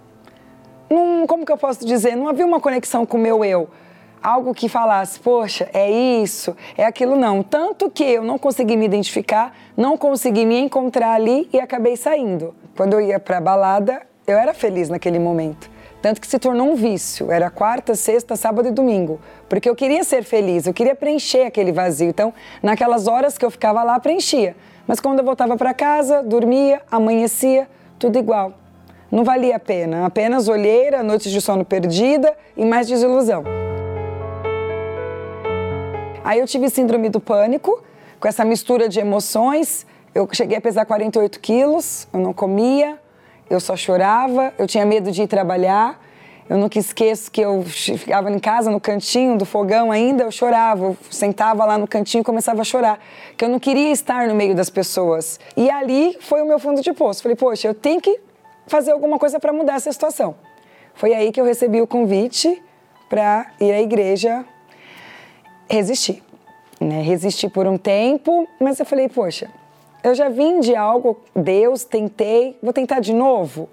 não, 0.89 1.27
como 1.27 1.45
que 1.45 1.51
eu 1.51 1.57
posso 1.57 1.85
dizer? 1.85 2.15
Não 2.15 2.27
havia 2.27 2.45
uma 2.45 2.59
conexão 2.59 3.05
com 3.05 3.17
o 3.17 3.19
meu 3.19 3.43
eu. 3.43 3.69
Algo 4.23 4.55
que 4.55 4.67
falasse, 4.67 5.19
poxa, 5.19 5.69
é 5.71 5.91
isso, 5.91 6.55
é 6.75 6.83
aquilo, 6.83 7.15
não. 7.15 7.43
Tanto 7.43 7.91
que 7.91 8.03
eu 8.03 8.23
não 8.23 8.39
consegui 8.39 8.75
me 8.75 8.85
identificar, 8.85 9.55
não 9.77 9.97
consegui 9.97 10.45
me 10.45 10.57
encontrar 10.57 11.13
ali 11.13 11.47
e 11.53 11.59
acabei 11.59 11.95
saindo. 11.95 12.55
Quando 12.75 12.93
eu 12.93 13.01
ia 13.01 13.19
para 13.19 13.37
a 13.37 13.41
balada, 13.41 14.01
eu 14.25 14.37
era 14.37 14.53
feliz 14.53 14.89
naquele 14.89 15.19
momento. 15.19 15.69
Tanto 16.05 16.21
que 16.21 16.27
se 16.27 16.37
tornou 16.37 16.67
um 16.67 16.75
vício. 16.75 17.31
Era 17.31 17.49
quarta, 17.49 17.95
sexta, 17.95 18.35
sábado 18.35 18.67
e 18.67 18.71
domingo. 18.71 19.19
Porque 19.49 19.67
eu 19.67 19.75
queria 19.75 20.03
ser 20.03 20.23
feliz, 20.23 20.67
eu 20.67 20.71
queria 20.71 20.93
preencher 20.93 21.47
aquele 21.47 21.71
vazio. 21.71 22.09
Então, 22.09 22.31
naquelas 22.61 23.07
horas 23.07 23.39
que 23.39 23.43
eu 23.43 23.49
ficava 23.49 23.81
lá, 23.81 23.99
preenchia. 23.99 24.55
Mas 24.85 24.99
quando 24.99 25.17
eu 25.17 25.25
voltava 25.25 25.57
para 25.57 25.73
casa, 25.73 26.21
dormia, 26.21 26.79
amanhecia, 26.91 27.67
tudo 27.97 28.19
igual. 28.19 28.53
Não 29.09 29.23
valia 29.23 29.55
a 29.55 29.59
pena. 29.59 30.05
Apenas 30.05 30.47
olheira, 30.47 31.01
noites 31.01 31.31
de 31.31 31.41
sono 31.41 31.65
perdida 31.65 32.37
e 32.55 32.63
mais 32.63 32.87
desilusão. 32.87 33.43
Aí 36.23 36.39
eu 36.39 36.45
tive 36.45 36.69
síndrome 36.69 37.09
do 37.09 37.19
pânico, 37.19 37.83
com 38.19 38.27
essa 38.27 38.45
mistura 38.45 38.87
de 38.87 38.99
emoções. 38.99 39.87
Eu 40.13 40.29
cheguei 40.31 40.59
a 40.59 40.61
pesar 40.61 40.85
48 40.85 41.39
quilos, 41.39 42.07
eu 42.13 42.19
não 42.19 42.31
comia, 42.31 42.99
eu 43.49 43.59
só 43.59 43.75
chorava, 43.75 44.53
eu 44.57 44.67
tinha 44.67 44.85
medo 44.85 45.11
de 45.11 45.23
ir 45.23 45.27
trabalhar. 45.27 46.03
Eu 46.47 46.57
nunca 46.57 46.77
esqueço 46.77 47.31
que 47.31 47.41
eu 47.41 47.63
ficava 47.63 48.29
em 48.29 48.37
casa, 48.37 48.69
no 48.69 48.79
cantinho 48.79 49.35
do 49.35 49.45
fogão 49.45 49.91
ainda, 49.91 50.23
eu 50.23 50.31
chorava. 50.31 50.85
Eu 50.85 50.97
sentava 51.09 51.65
lá 51.65 51.75
no 51.75 51.87
cantinho 51.87 52.21
e 52.21 52.23
começava 52.23 52.61
a 52.61 52.63
chorar. 52.63 52.99
Que 53.35 53.45
eu 53.45 53.49
não 53.49 53.59
queria 53.59 53.91
estar 53.91 54.27
no 54.27 54.35
meio 54.35 54.53
das 54.53 54.69
pessoas. 54.69 55.39
E 55.57 55.69
ali 55.71 56.15
foi 56.21 56.43
o 56.43 56.45
meu 56.45 56.59
fundo 56.59 56.81
de 56.81 56.93
poço. 56.93 57.23
Falei, 57.23 57.35
poxa, 57.35 57.67
eu 57.67 57.73
tenho 57.73 57.99
que 57.99 58.19
fazer 58.67 58.91
alguma 58.91 59.17
coisa 59.17 59.39
para 59.39 59.51
mudar 59.51 59.75
essa 59.75 59.91
situação. 59.91 60.35
Foi 60.93 61.13
aí 61.13 61.31
que 61.31 61.41
eu 61.41 61.45
recebi 61.45 61.81
o 61.81 61.87
convite 61.87 62.61
para 63.09 63.47
ir 63.59 63.71
à 63.71 63.81
igreja 63.81 64.45
resistir. 65.67 66.23
Né? 66.79 67.01
Resisti 67.01 67.49
por 67.49 67.65
um 67.65 67.77
tempo, 67.77 68.47
mas 68.59 68.79
eu 68.79 68.85
falei, 68.85 69.09
poxa, 69.09 69.49
eu 70.05 70.13
já 70.13 70.29
vim 70.29 70.59
de 70.59 70.75
algo, 70.75 71.19
Deus, 71.35 71.83
tentei, 71.83 72.55
vou 72.61 72.71
tentar 72.71 72.99
de 72.99 73.11
novo. 73.11 73.67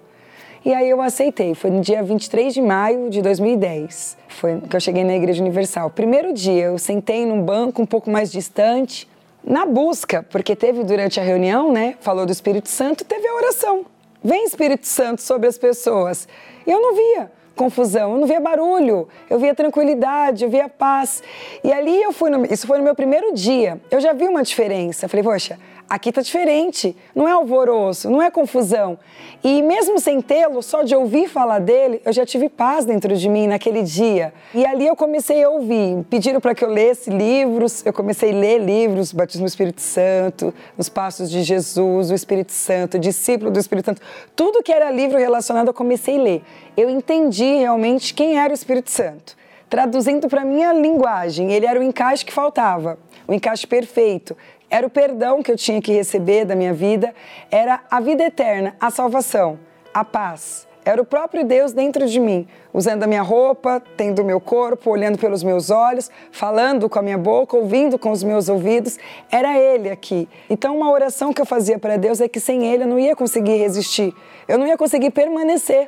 E 0.65 0.73
aí 0.73 0.89
eu 0.89 0.99
aceitei. 0.99 1.53
Foi 1.53 1.69
no 1.69 1.79
dia 1.79 2.01
23 2.01 2.55
de 2.55 2.59
maio 2.59 3.07
de 3.07 3.21
2010. 3.21 4.17
Foi 4.29 4.59
que 4.61 4.75
eu 4.75 4.79
cheguei 4.79 5.03
na 5.03 5.15
Igreja 5.15 5.43
Universal. 5.43 5.91
Primeiro 5.91 6.33
dia, 6.33 6.65
eu 6.65 6.79
sentei 6.79 7.23
num 7.23 7.39
banco 7.39 7.83
um 7.83 7.85
pouco 7.85 8.09
mais 8.09 8.31
distante, 8.31 9.07
na 9.43 9.63
busca, 9.63 10.25
porque 10.31 10.55
teve 10.55 10.83
durante 10.83 11.19
a 11.19 11.23
reunião, 11.23 11.71
né? 11.71 11.95
Falou 11.99 12.25
do 12.25 12.31
Espírito 12.31 12.67
Santo, 12.67 13.05
teve 13.05 13.27
a 13.27 13.35
oração. 13.35 13.85
Vem 14.23 14.43
Espírito 14.43 14.87
Santo 14.87 15.21
sobre 15.21 15.47
as 15.47 15.59
pessoas. 15.59 16.27
E 16.65 16.71
eu 16.71 16.81
não 16.81 16.95
via 16.95 17.31
confusão, 17.55 18.13
eu 18.13 18.19
não 18.19 18.27
via 18.27 18.39
barulho, 18.39 19.07
eu 19.29 19.37
via 19.37 19.53
tranquilidade, 19.53 20.43
eu 20.43 20.49
via 20.49 20.67
paz. 20.67 21.21
E 21.63 21.71
ali 21.71 22.01
eu 22.01 22.11
fui, 22.11 22.31
no, 22.31 22.43
isso 22.51 22.65
foi 22.65 22.79
no 22.79 22.83
meu 22.83 22.95
primeiro 22.95 23.33
dia, 23.33 23.79
eu 23.91 23.99
já 23.99 24.13
vi 24.13 24.27
uma 24.27 24.41
diferença. 24.41 25.07
Falei, 25.07 25.23
poxa, 25.23 25.59
Aqui 25.89 26.09
está 26.09 26.21
diferente, 26.21 26.95
não 27.13 27.27
é 27.27 27.31
alvoroço, 27.31 28.09
não 28.09 28.21
é 28.21 28.31
confusão. 28.31 28.97
E 29.43 29.61
mesmo 29.61 29.99
sem 29.99 30.21
tê-lo, 30.21 30.63
só 30.63 30.81
de 30.81 30.95
ouvir 30.95 31.27
falar 31.27 31.59
dele, 31.59 32.01
eu 32.03 32.11
já 32.11 32.25
tive 32.25 32.49
paz 32.49 32.85
dentro 32.85 33.15
de 33.15 33.29
mim 33.29 33.45
naquele 33.45 33.83
dia. 33.83 34.33
E 34.53 34.65
ali 34.65 34.87
eu 34.87 34.95
comecei 34.95 35.43
a 35.43 35.49
ouvir. 35.49 36.03
Pediram 36.09 36.39
para 36.39 36.55
que 36.55 36.63
eu 36.63 36.69
lesse 36.69 37.09
livros, 37.09 37.85
eu 37.85 37.93
comecei 37.93 38.31
a 38.31 38.35
ler 38.35 38.59
livros, 38.59 39.11
Batismo 39.11 39.45
do 39.45 39.49
Espírito 39.49 39.81
Santo, 39.81 40.53
Os 40.77 40.89
Passos 40.89 41.29
de 41.29 41.43
Jesus, 41.43 42.09
o 42.09 42.13
Espírito 42.13 42.53
Santo, 42.53 42.97
Discípulo 42.97 43.51
do 43.51 43.59
Espírito 43.59 43.85
Santo. 43.85 44.01
Tudo 44.35 44.63
que 44.63 44.71
era 44.71 44.89
livro 44.89 45.19
relacionado 45.19 45.67
eu 45.67 45.73
comecei 45.73 46.17
a 46.17 46.21
ler. 46.21 46.43
Eu 46.75 46.89
entendi 46.89 47.55
realmente 47.55 48.13
quem 48.13 48.39
era 48.39 48.51
o 48.51 48.55
Espírito 48.55 48.89
Santo. 48.89 49.35
Traduzindo 49.69 50.27
para 50.27 50.45
minha 50.45 50.71
linguagem, 50.71 51.51
ele 51.51 51.65
era 51.65 51.79
o 51.79 51.83
encaixe 51.83 52.23
que 52.23 52.31
faltava, 52.31 52.97
o 53.27 53.33
encaixe 53.33 53.65
perfeito 53.65 54.35
era 54.73 54.87
o 54.87 54.89
perdão 54.89 55.43
que 55.43 55.51
eu 55.51 55.55
tinha 55.55 55.79
que 55.79 55.91
receber 55.91 56.45
da 56.45 56.55
minha 56.55 56.73
vida, 56.73 57.13
era 57.51 57.81
a 57.91 57.99
vida 57.99 58.23
eterna, 58.23 58.75
a 58.79 58.89
salvação, 58.89 59.59
a 59.93 60.03
paz. 60.03 60.67
Era 60.83 60.99
o 60.99 61.05
próprio 61.05 61.45
Deus 61.45 61.73
dentro 61.73 62.07
de 62.07 62.19
mim, 62.19 62.47
usando 62.73 63.03
a 63.03 63.07
minha 63.07 63.21
roupa, 63.21 63.79
tendo 63.95 64.23
o 64.23 64.25
meu 64.25 64.41
corpo, 64.41 64.89
olhando 64.89 65.19
pelos 65.19 65.43
meus 65.43 65.69
olhos, 65.69 66.09
falando 66.31 66.89
com 66.89 66.97
a 66.97 67.03
minha 67.03 67.19
boca, 67.19 67.55
ouvindo 67.55 67.99
com 67.99 68.09
os 68.09 68.23
meus 68.23 68.49
ouvidos. 68.49 68.97
Era 69.31 69.55
Ele 69.59 69.91
aqui. 69.91 70.27
Então, 70.49 70.75
uma 70.75 70.89
oração 70.89 71.31
que 71.31 71.39
eu 71.39 71.45
fazia 71.45 71.77
para 71.77 71.95
Deus 71.95 72.19
é 72.19 72.27
que 72.27 72.39
sem 72.39 72.65
Ele 72.65 72.81
eu 72.81 72.87
não 72.87 72.97
ia 72.97 73.15
conseguir 73.15 73.57
resistir, 73.57 74.11
eu 74.47 74.57
não 74.57 74.65
ia 74.65 74.75
conseguir 74.75 75.11
permanecer. 75.11 75.87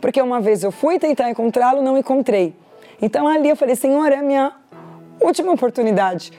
Porque 0.00 0.20
uma 0.20 0.40
vez 0.40 0.64
eu 0.64 0.72
fui 0.72 0.98
tentar 0.98 1.30
encontrá-lo, 1.30 1.80
não 1.80 1.96
encontrei. 1.96 2.56
Então 3.00 3.28
ali 3.28 3.50
eu 3.50 3.56
falei: 3.56 3.76
Senhor, 3.76 4.10
é 4.10 4.16
a 4.16 4.22
minha 4.22 4.52
última 5.20 5.52
oportunidade 5.52 6.32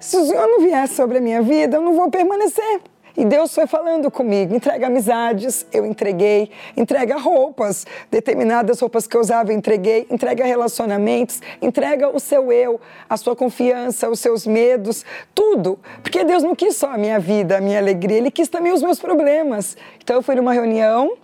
se 0.00 0.16
o 0.16 0.24
Senhor 0.24 0.48
não 0.48 0.60
vier 0.60 0.88
sobre 0.88 1.18
a 1.18 1.20
minha 1.20 1.42
vida, 1.42 1.76
eu 1.76 1.82
não 1.82 1.94
vou 1.94 2.10
permanecer. 2.10 2.80
E 3.16 3.24
Deus 3.24 3.54
foi 3.54 3.66
falando 3.66 4.10
comigo, 4.10 4.54
entrega 4.54 4.86
amizades, 4.86 5.66
eu 5.72 5.84
entreguei, 5.84 6.50
entrega 6.76 7.18
roupas, 7.18 7.86
determinadas 8.10 8.80
roupas 8.80 9.06
que 9.06 9.16
eu 9.16 9.20
usava, 9.20 9.52
entreguei, 9.52 10.06
entrega 10.10 10.44
relacionamentos, 10.44 11.42
entrega 11.60 12.08
o 12.08 12.20
seu 12.20 12.52
eu, 12.52 12.80
a 13.08 13.16
sua 13.16 13.34
confiança, 13.34 14.08
os 14.08 14.20
seus 14.20 14.46
medos, 14.46 15.04
tudo. 15.34 15.78
Porque 16.02 16.24
Deus 16.24 16.42
não 16.42 16.54
quis 16.54 16.76
só 16.76 16.92
a 16.92 16.96
minha 16.96 17.18
vida, 17.18 17.58
a 17.58 17.60
minha 17.60 17.78
alegria, 17.78 18.16
Ele 18.16 18.30
quis 18.30 18.48
também 18.48 18.72
os 18.72 18.82
meus 18.82 18.98
problemas. 18.98 19.76
Então 20.02 20.16
eu 20.16 20.22
fui 20.22 20.36
numa 20.36 20.52
reunião 20.52 21.18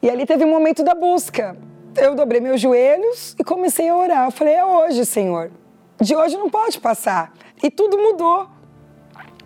e 0.00 0.08
ali 0.08 0.24
teve 0.24 0.44
um 0.44 0.50
momento 0.50 0.82
da 0.82 0.94
busca. 0.94 1.56
Eu 1.96 2.14
dobrei 2.14 2.40
meus 2.40 2.60
joelhos 2.60 3.36
e 3.38 3.44
comecei 3.44 3.88
a 3.88 3.96
orar. 3.96 4.24
Eu 4.26 4.30
falei, 4.30 4.54
é 4.54 4.64
hoje, 4.64 5.04
Senhor. 5.04 5.50
De 6.00 6.14
hoje 6.14 6.36
não 6.36 6.48
pode 6.50 6.80
passar. 6.80 7.32
E 7.64 7.70
tudo 7.70 7.96
mudou. 7.96 8.46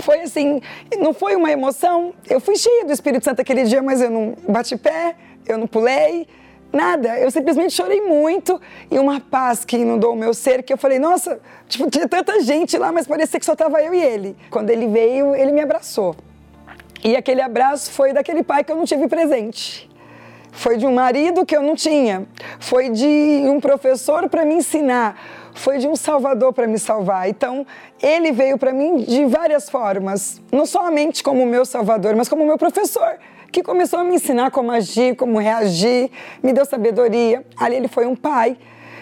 Foi 0.00 0.20
assim, 0.22 0.60
não 0.98 1.14
foi 1.14 1.36
uma 1.36 1.52
emoção. 1.52 2.12
Eu 2.28 2.40
fui 2.40 2.56
cheia 2.56 2.84
do 2.84 2.92
Espírito 2.92 3.24
Santo 3.24 3.40
aquele 3.40 3.62
dia, 3.62 3.80
mas 3.80 4.00
eu 4.00 4.10
não 4.10 4.34
bati 4.48 4.76
pé, 4.76 5.14
eu 5.46 5.56
não 5.56 5.68
pulei, 5.68 6.26
nada. 6.72 7.16
Eu 7.16 7.30
simplesmente 7.30 7.72
chorei 7.72 8.00
muito 8.00 8.60
e 8.90 8.98
uma 8.98 9.20
paz 9.20 9.64
que 9.64 9.76
inundou 9.76 10.14
o 10.14 10.16
meu 10.16 10.34
ser, 10.34 10.64
que 10.64 10.72
eu 10.72 10.76
falei, 10.76 10.98
nossa, 10.98 11.40
tipo, 11.68 11.88
tinha 11.88 12.08
tanta 12.08 12.40
gente 12.40 12.76
lá, 12.76 12.90
mas 12.90 13.06
parecia 13.06 13.38
que 13.38 13.46
só 13.46 13.54
tava 13.54 13.80
eu 13.80 13.94
e 13.94 14.02
ele. 14.02 14.36
Quando 14.50 14.70
ele 14.70 14.88
veio, 14.88 15.32
ele 15.36 15.52
me 15.52 15.60
abraçou. 15.60 16.16
E 17.04 17.14
aquele 17.16 17.40
abraço 17.40 17.92
foi 17.92 18.12
daquele 18.12 18.42
pai 18.42 18.64
que 18.64 18.72
eu 18.72 18.76
não 18.76 18.84
tive 18.84 19.06
presente. 19.06 19.88
foi 20.58 20.76
de 20.76 20.86
um 20.86 20.92
marido 20.92 21.46
que 21.46 21.56
eu 21.56 21.62
não 21.62 21.76
tinha, 21.76 22.26
foi 22.58 22.90
de 22.90 23.06
um 23.46 23.60
professor 23.60 24.28
para 24.28 24.44
me 24.44 24.54
ensinar, 24.54 25.16
foi 25.58 25.78
de 25.78 25.88
um 25.88 25.96
salvador 25.96 26.52
para 26.52 26.66
me 26.66 26.78
salvar. 26.78 27.28
Então, 27.28 27.66
ele 28.02 28.32
veio 28.32 28.56
para 28.56 28.72
mim 28.72 28.98
de 28.98 29.26
várias 29.26 29.68
formas, 29.68 30.40
não 30.52 30.64
somente 30.64 31.22
como 31.22 31.44
meu 31.44 31.64
salvador, 31.64 32.14
mas 32.16 32.28
como 32.28 32.46
meu 32.46 32.56
professor, 32.56 33.18
que 33.50 33.62
começou 33.62 33.98
a 33.98 34.04
me 34.04 34.14
ensinar 34.14 34.50
como 34.50 34.70
agir, 34.70 35.16
como 35.16 35.38
reagir, 35.38 36.10
me 36.42 36.52
deu 36.52 36.64
sabedoria. 36.64 37.44
Ali 37.56 37.76
ele 37.76 37.88
foi 37.88 38.06
um 38.06 38.14
pai 38.14 38.56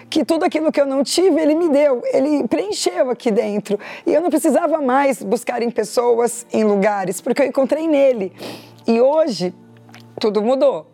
que 0.09 0.23
tudo 0.23 0.45
aquilo 0.45 0.71
que 0.71 0.79
eu 0.79 0.85
não 0.85 1.03
tive, 1.03 1.39
ele 1.39 1.53
me 1.53 1.69
deu, 1.69 2.01
ele 2.13 2.47
preencheu 2.47 3.09
aqui 3.09 3.29
dentro. 3.29 3.79
E 4.05 4.13
eu 4.13 4.21
não 4.21 4.29
precisava 4.29 4.81
mais 4.81 5.21
buscar 5.21 5.61
em 5.61 5.69
pessoas, 5.69 6.45
em 6.51 6.63
lugares, 6.63 7.21
porque 7.21 7.41
eu 7.41 7.45
encontrei 7.45 7.87
nele. 7.87 8.31
E 8.87 9.01
hoje, 9.01 9.53
tudo 10.19 10.41
mudou. 10.41 10.87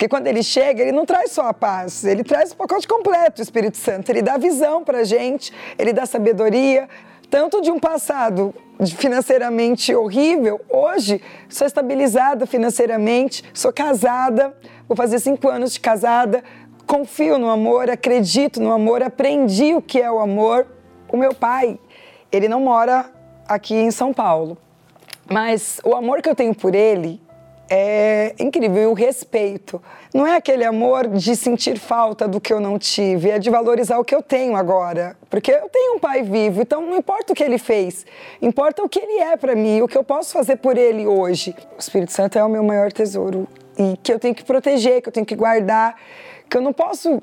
Porque 0.00 0.08
quando 0.08 0.28
ele 0.28 0.42
chega, 0.42 0.80
ele 0.80 0.92
não 0.92 1.04
traz 1.04 1.30
só 1.30 1.42
a 1.42 1.52
paz, 1.52 2.06
ele 2.06 2.24
traz 2.24 2.52
o 2.52 2.56
pacote 2.56 2.88
completo, 2.88 3.42
o 3.42 3.42
Espírito 3.42 3.76
Santo. 3.76 4.08
Ele 4.08 4.22
dá 4.22 4.38
visão 4.38 4.82
para 4.82 5.04
gente, 5.04 5.52
ele 5.78 5.92
dá 5.92 6.06
sabedoria, 6.06 6.88
tanto 7.28 7.60
de 7.60 7.70
um 7.70 7.78
passado 7.78 8.54
financeiramente 8.96 9.94
horrível, 9.94 10.58
hoje 10.70 11.20
sou 11.50 11.66
estabilizada 11.66 12.46
financeiramente, 12.46 13.44
sou 13.52 13.74
casada, 13.74 14.56
vou 14.88 14.96
fazer 14.96 15.18
cinco 15.18 15.50
anos 15.50 15.74
de 15.74 15.80
casada, 15.80 16.42
confio 16.86 17.36
no 17.36 17.50
amor, 17.50 17.90
acredito 17.90 18.58
no 18.58 18.72
amor, 18.72 19.02
aprendi 19.02 19.74
o 19.74 19.82
que 19.82 20.00
é 20.00 20.10
o 20.10 20.18
amor. 20.18 20.66
O 21.12 21.16
meu 21.18 21.34
pai, 21.34 21.78
ele 22.32 22.48
não 22.48 22.62
mora 22.62 23.04
aqui 23.46 23.74
em 23.74 23.90
São 23.90 24.14
Paulo, 24.14 24.56
mas 25.30 25.78
o 25.84 25.94
amor 25.94 26.22
que 26.22 26.28
eu 26.30 26.34
tenho 26.34 26.54
por 26.54 26.74
ele 26.74 27.20
é 27.70 28.34
incrível. 28.40 28.82
E 28.82 28.86
o 28.86 28.92
respeito. 28.92 29.80
Não 30.12 30.26
é 30.26 30.34
aquele 30.34 30.64
amor 30.64 31.06
de 31.06 31.36
sentir 31.36 31.78
falta 31.78 32.26
do 32.26 32.40
que 32.40 32.52
eu 32.52 32.58
não 32.58 32.76
tive, 32.76 33.30
é 33.30 33.38
de 33.38 33.48
valorizar 33.48 33.98
o 33.98 34.04
que 34.04 34.14
eu 34.14 34.20
tenho 34.20 34.56
agora. 34.56 35.16
Porque 35.30 35.52
eu 35.52 35.68
tenho 35.68 35.94
um 35.94 35.98
pai 36.00 36.22
vivo, 36.22 36.60
então 36.60 36.84
não 36.84 36.96
importa 36.96 37.32
o 37.32 37.36
que 37.36 37.44
ele 37.44 37.58
fez, 37.58 38.04
importa 38.42 38.82
o 38.82 38.88
que 38.88 38.98
ele 38.98 39.20
é 39.20 39.36
para 39.36 39.54
mim, 39.54 39.80
o 39.82 39.86
que 39.86 39.96
eu 39.96 40.02
posso 40.02 40.32
fazer 40.32 40.56
por 40.56 40.76
ele 40.76 41.06
hoje. 41.06 41.54
O 41.76 41.80
Espírito 41.80 42.12
Santo 42.12 42.36
é 42.36 42.42
o 42.42 42.48
meu 42.48 42.64
maior 42.64 42.90
tesouro 42.90 43.46
e 43.78 43.96
que 44.02 44.12
eu 44.12 44.18
tenho 44.18 44.34
que 44.34 44.44
proteger, 44.44 45.00
que 45.00 45.08
eu 45.08 45.12
tenho 45.12 45.24
que 45.24 45.36
guardar, 45.36 45.94
que 46.48 46.56
eu 46.56 46.60
não 46.60 46.72
posso 46.72 47.22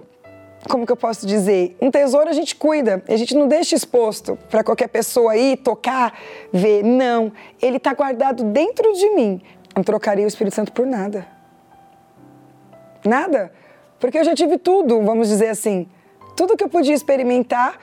como 0.67 0.85
que 0.85 0.91
eu 0.91 0.97
posso 0.97 1.25
dizer? 1.25 1.77
Um 1.81 1.89
tesouro 1.89 2.29
a 2.29 2.33
gente 2.33 2.55
cuida, 2.55 3.01
a 3.07 3.15
gente 3.15 3.35
não 3.35 3.47
deixa 3.47 3.75
exposto 3.75 4.37
para 4.49 4.63
qualquer 4.63 4.89
pessoa 4.89 5.35
ir 5.37 5.57
tocar, 5.57 6.13
ver. 6.51 6.83
Não, 6.83 7.31
ele 7.61 7.77
está 7.77 7.93
guardado 7.93 8.43
dentro 8.43 8.91
de 8.93 9.09
mim. 9.11 9.41
Não 9.77 9.83
trocaria 9.83 10.25
o 10.25 10.27
Espírito 10.27 10.55
Santo 10.55 10.71
por 10.71 10.87
nada. 10.87 11.27
Nada. 13.05 13.53
Porque 13.99 14.17
eu 14.17 14.23
já 14.23 14.33
tive 14.33 14.57
tudo, 14.57 15.03
vamos 15.03 15.27
dizer 15.27 15.49
assim. 15.49 15.87
Tudo 16.35 16.57
que 16.57 16.63
eu 16.63 16.67
podia 16.67 16.95
experimentar, 16.95 17.77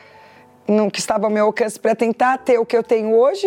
no 0.66 0.90
que 0.90 0.98
estava 0.98 1.26
ao 1.26 1.30
meu 1.30 1.46
alcance 1.46 1.78
para 1.78 1.94
tentar 1.94 2.38
ter 2.38 2.58
o 2.58 2.66
que 2.66 2.76
eu 2.76 2.82
tenho 2.82 3.14
hoje, 3.14 3.46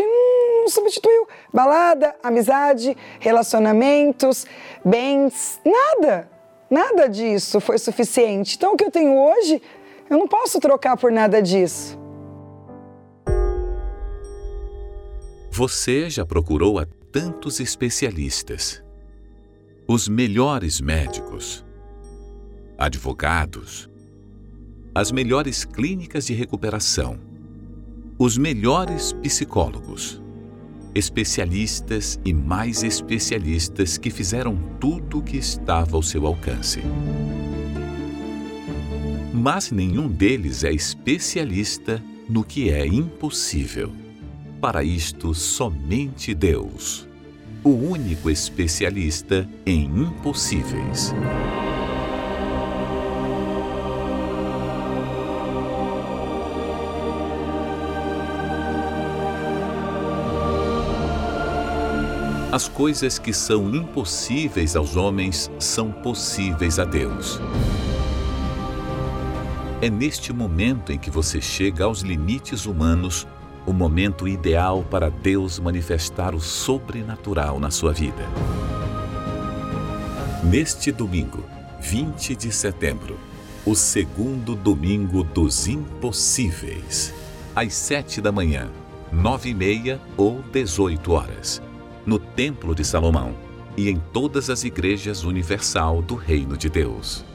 não 0.62 0.70
substituiu. 0.70 1.28
Balada, 1.54 2.16
amizade, 2.24 2.96
relacionamentos, 3.20 4.48
bens, 4.84 5.60
nada. 5.66 6.30
Nada 6.70 7.10
disso 7.10 7.60
foi 7.60 7.78
suficiente. 7.78 8.56
Então, 8.56 8.76
o 8.76 8.78
que 8.78 8.86
eu 8.86 8.92
tenho 8.92 9.14
hoje, 9.14 9.62
eu 10.10 10.18
não 10.18 10.26
posso 10.26 10.58
trocar 10.62 10.96
por 10.96 11.12
nada 11.12 11.42
disso. 11.42 12.00
Você 15.52 16.10
já 16.10 16.26
procurou 16.26 16.80
a 16.80 16.86
tantos 17.12 17.60
especialistas, 17.60 18.84
os 19.88 20.10
melhores 20.10 20.82
médicos, 20.82 21.66
advogados, 22.78 23.90
as 24.94 25.12
melhores 25.12 25.64
clínicas 25.64 26.26
de 26.26 26.34
recuperação, 26.34 27.18
os 28.20 28.38
melhores 28.38 29.14
psicólogos, 29.14 30.22
especialistas 30.94 32.20
e 32.26 32.34
mais 32.34 32.84
especialistas 32.84 33.98
que 33.98 34.10
fizeram 34.10 34.58
tudo 34.80 35.20
o 35.20 35.24
que 35.24 35.38
estava 35.38 35.96
ao 35.96 36.04
seu 36.04 36.26
alcance. 36.26 36.82
Mas 39.34 39.72
nenhum 39.72 40.10
deles 40.10 40.64
é 40.64 40.72
especialista 40.74 42.04
no 42.28 42.44
que 42.44 42.70
é 42.70 42.86
impossível. 42.86 44.07
Para 44.60 44.84
isto, 44.84 45.34
somente 45.34 46.34
Deus 46.34 47.08
o 47.64 47.70
único 47.70 48.30
especialista 48.30 49.46
em 49.66 49.84
impossíveis. 49.84 51.14
As 62.50 62.70
coisas 62.70 63.20
que 63.20 63.34
são 63.34 63.76
impossíveis 63.76 64.78
aos 64.78 64.96
homens 64.96 65.52
são 65.60 65.92
possíveis 65.92 66.80
a 66.80 66.86
Deus. 66.86 67.42
É 69.82 69.90
neste 69.90 70.32
momento 70.32 70.94
em 70.94 70.98
que 70.98 71.12
você 71.12 71.42
chega 71.42 71.84
aos 71.84 72.00
limites 72.00 72.66
humanos 72.66 73.28
o 73.68 73.74
momento 73.74 74.26
ideal 74.26 74.82
para 74.90 75.10
Deus 75.10 75.60
manifestar 75.60 76.34
o 76.34 76.40
sobrenatural 76.40 77.60
na 77.60 77.70
sua 77.70 77.92
vida. 77.92 78.24
Neste 80.42 80.90
domingo, 80.90 81.44
20 81.82 82.34
de 82.34 82.50
setembro, 82.50 83.20
o 83.66 83.76
segundo 83.76 84.56
domingo 84.56 85.22
dos 85.22 85.68
impossíveis, 85.68 87.14
às 87.54 87.74
sete 87.74 88.22
da 88.22 88.32
manhã, 88.32 88.70
nove 89.12 89.50
e 89.50 89.54
meia 89.54 90.00
ou 90.16 90.42
dezoito 90.42 91.12
horas, 91.12 91.62
no 92.06 92.18
Templo 92.18 92.74
de 92.74 92.86
Salomão 92.86 93.36
e 93.76 93.90
em 93.90 94.02
todas 94.14 94.50
as 94.50 94.64
igrejas 94.64 95.26
universal 95.26 96.02
do 96.02 96.16
Reino 96.16 96.56
de 96.56 96.70
Deus. 96.70 97.26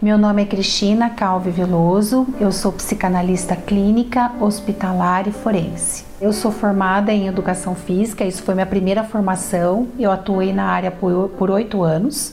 Meu 0.00 0.16
nome 0.16 0.42
é 0.42 0.44
Cristina 0.44 1.10
Calvi 1.10 1.50
Veloso, 1.50 2.24
eu 2.38 2.52
sou 2.52 2.70
psicanalista 2.70 3.56
clínica, 3.56 4.30
hospitalar 4.40 5.26
e 5.26 5.32
forense. 5.32 6.04
Eu 6.20 6.32
sou 6.32 6.52
formada 6.52 7.12
em 7.12 7.26
educação 7.26 7.74
física, 7.74 8.24
isso 8.24 8.44
foi 8.44 8.54
minha 8.54 8.64
primeira 8.64 9.02
formação. 9.02 9.88
Eu 9.98 10.12
atuei 10.12 10.52
na 10.52 10.66
área 10.66 10.92
por 10.92 11.50
oito 11.50 11.82
anos 11.82 12.32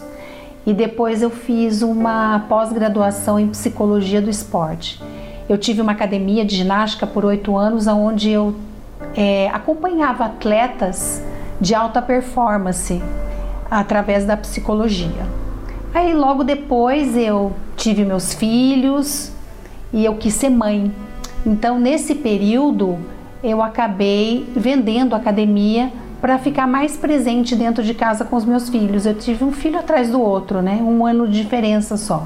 e 0.63 0.75
depois 0.75 1.23
eu 1.23 1.31
fiz 1.31 1.81
uma 1.81 2.45
pós-graduação 2.47 3.39
em 3.39 3.47
psicologia 3.47 4.21
do 4.21 4.29
esporte. 4.29 5.01
Eu 5.49 5.57
tive 5.57 5.81
uma 5.81 5.93
academia 5.93 6.45
de 6.45 6.55
ginástica 6.55 7.07
por 7.07 7.25
oito 7.25 7.57
anos, 7.57 7.87
onde 7.87 8.29
eu 8.29 8.53
é, 9.17 9.49
acompanhava 9.51 10.25
atletas 10.25 11.19
de 11.59 11.73
alta 11.73 11.99
performance 11.99 13.01
através 13.71 14.23
da 14.23 14.37
psicologia. 14.37 15.44
Aí 15.95 16.13
logo 16.13 16.43
depois 16.43 17.15
eu 17.15 17.53
tive 17.77 18.03
meus 18.03 18.33
filhos 18.33 19.31
e 19.93 20.03
eu 20.03 20.15
quis 20.15 20.33
ser 20.33 20.49
mãe. 20.49 20.93
Então 21.45 21.79
nesse 21.79 22.13
período 22.15 22.99
eu 23.41 23.63
acabei 23.63 24.45
vendendo 24.53 25.13
a 25.13 25.17
academia 25.17 25.89
para 26.19 26.37
ficar 26.37 26.67
mais 26.67 26.97
presente 26.97 27.55
dentro 27.55 27.81
de 27.81 27.93
casa 27.93 28.25
com 28.25 28.35
os 28.35 28.43
meus 28.43 28.67
filhos. 28.67 29.05
Eu 29.05 29.13
tive 29.13 29.45
um 29.45 29.53
filho 29.53 29.79
atrás 29.79 30.11
do 30.11 30.19
outro, 30.19 30.61
né? 30.61 30.81
Um 30.81 31.05
ano 31.05 31.29
de 31.29 31.41
diferença 31.41 31.95
só. 31.95 32.25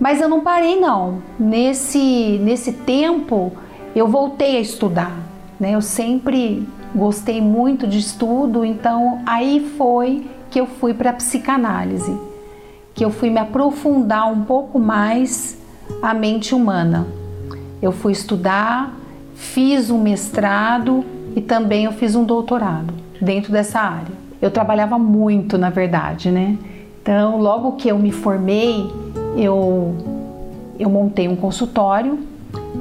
Mas 0.00 0.20
eu 0.20 0.28
não 0.28 0.40
parei 0.40 0.80
não. 0.80 1.22
Nesse 1.38 2.40
nesse 2.42 2.72
tempo 2.72 3.52
eu 3.94 4.08
voltei 4.08 4.56
a 4.56 4.60
estudar, 4.60 5.16
né? 5.60 5.76
Eu 5.76 5.80
sempre 5.80 6.68
gostei 6.92 7.40
muito 7.40 7.86
de 7.86 8.00
estudo, 8.00 8.64
então 8.64 9.22
aí 9.24 9.60
foi 9.78 10.26
que 10.50 10.60
eu 10.60 10.66
fui 10.66 10.92
para 10.92 11.12
psicanálise 11.12 12.33
que 12.94 13.04
eu 13.04 13.10
fui 13.10 13.28
me 13.28 13.38
aprofundar 13.38 14.30
um 14.30 14.44
pouco 14.44 14.78
mais 14.78 15.58
a 16.00 16.14
mente 16.14 16.54
humana. 16.54 17.06
Eu 17.82 17.92
fui 17.92 18.12
estudar, 18.12 18.94
fiz 19.34 19.90
um 19.90 20.00
mestrado 20.00 21.04
e 21.34 21.40
também 21.40 21.84
eu 21.84 21.92
fiz 21.92 22.14
um 22.14 22.24
doutorado 22.24 22.94
dentro 23.20 23.52
dessa 23.52 23.80
área. 23.80 24.14
Eu 24.40 24.50
trabalhava 24.50 24.98
muito, 24.98 25.58
na 25.58 25.70
verdade, 25.70 26.30
né? 26.30 26.56
Então, 27.02 27.40
logo 27.40 27.72
que 27.72 27.88
eu 27.88 27.98
me 27.98 28.12
formei, 28.12 28.90
eu 29.36 29.94
eu 30.78 30.90
montei 30.90 31.28
um 31.28 31.36
consultório 31.36 32.18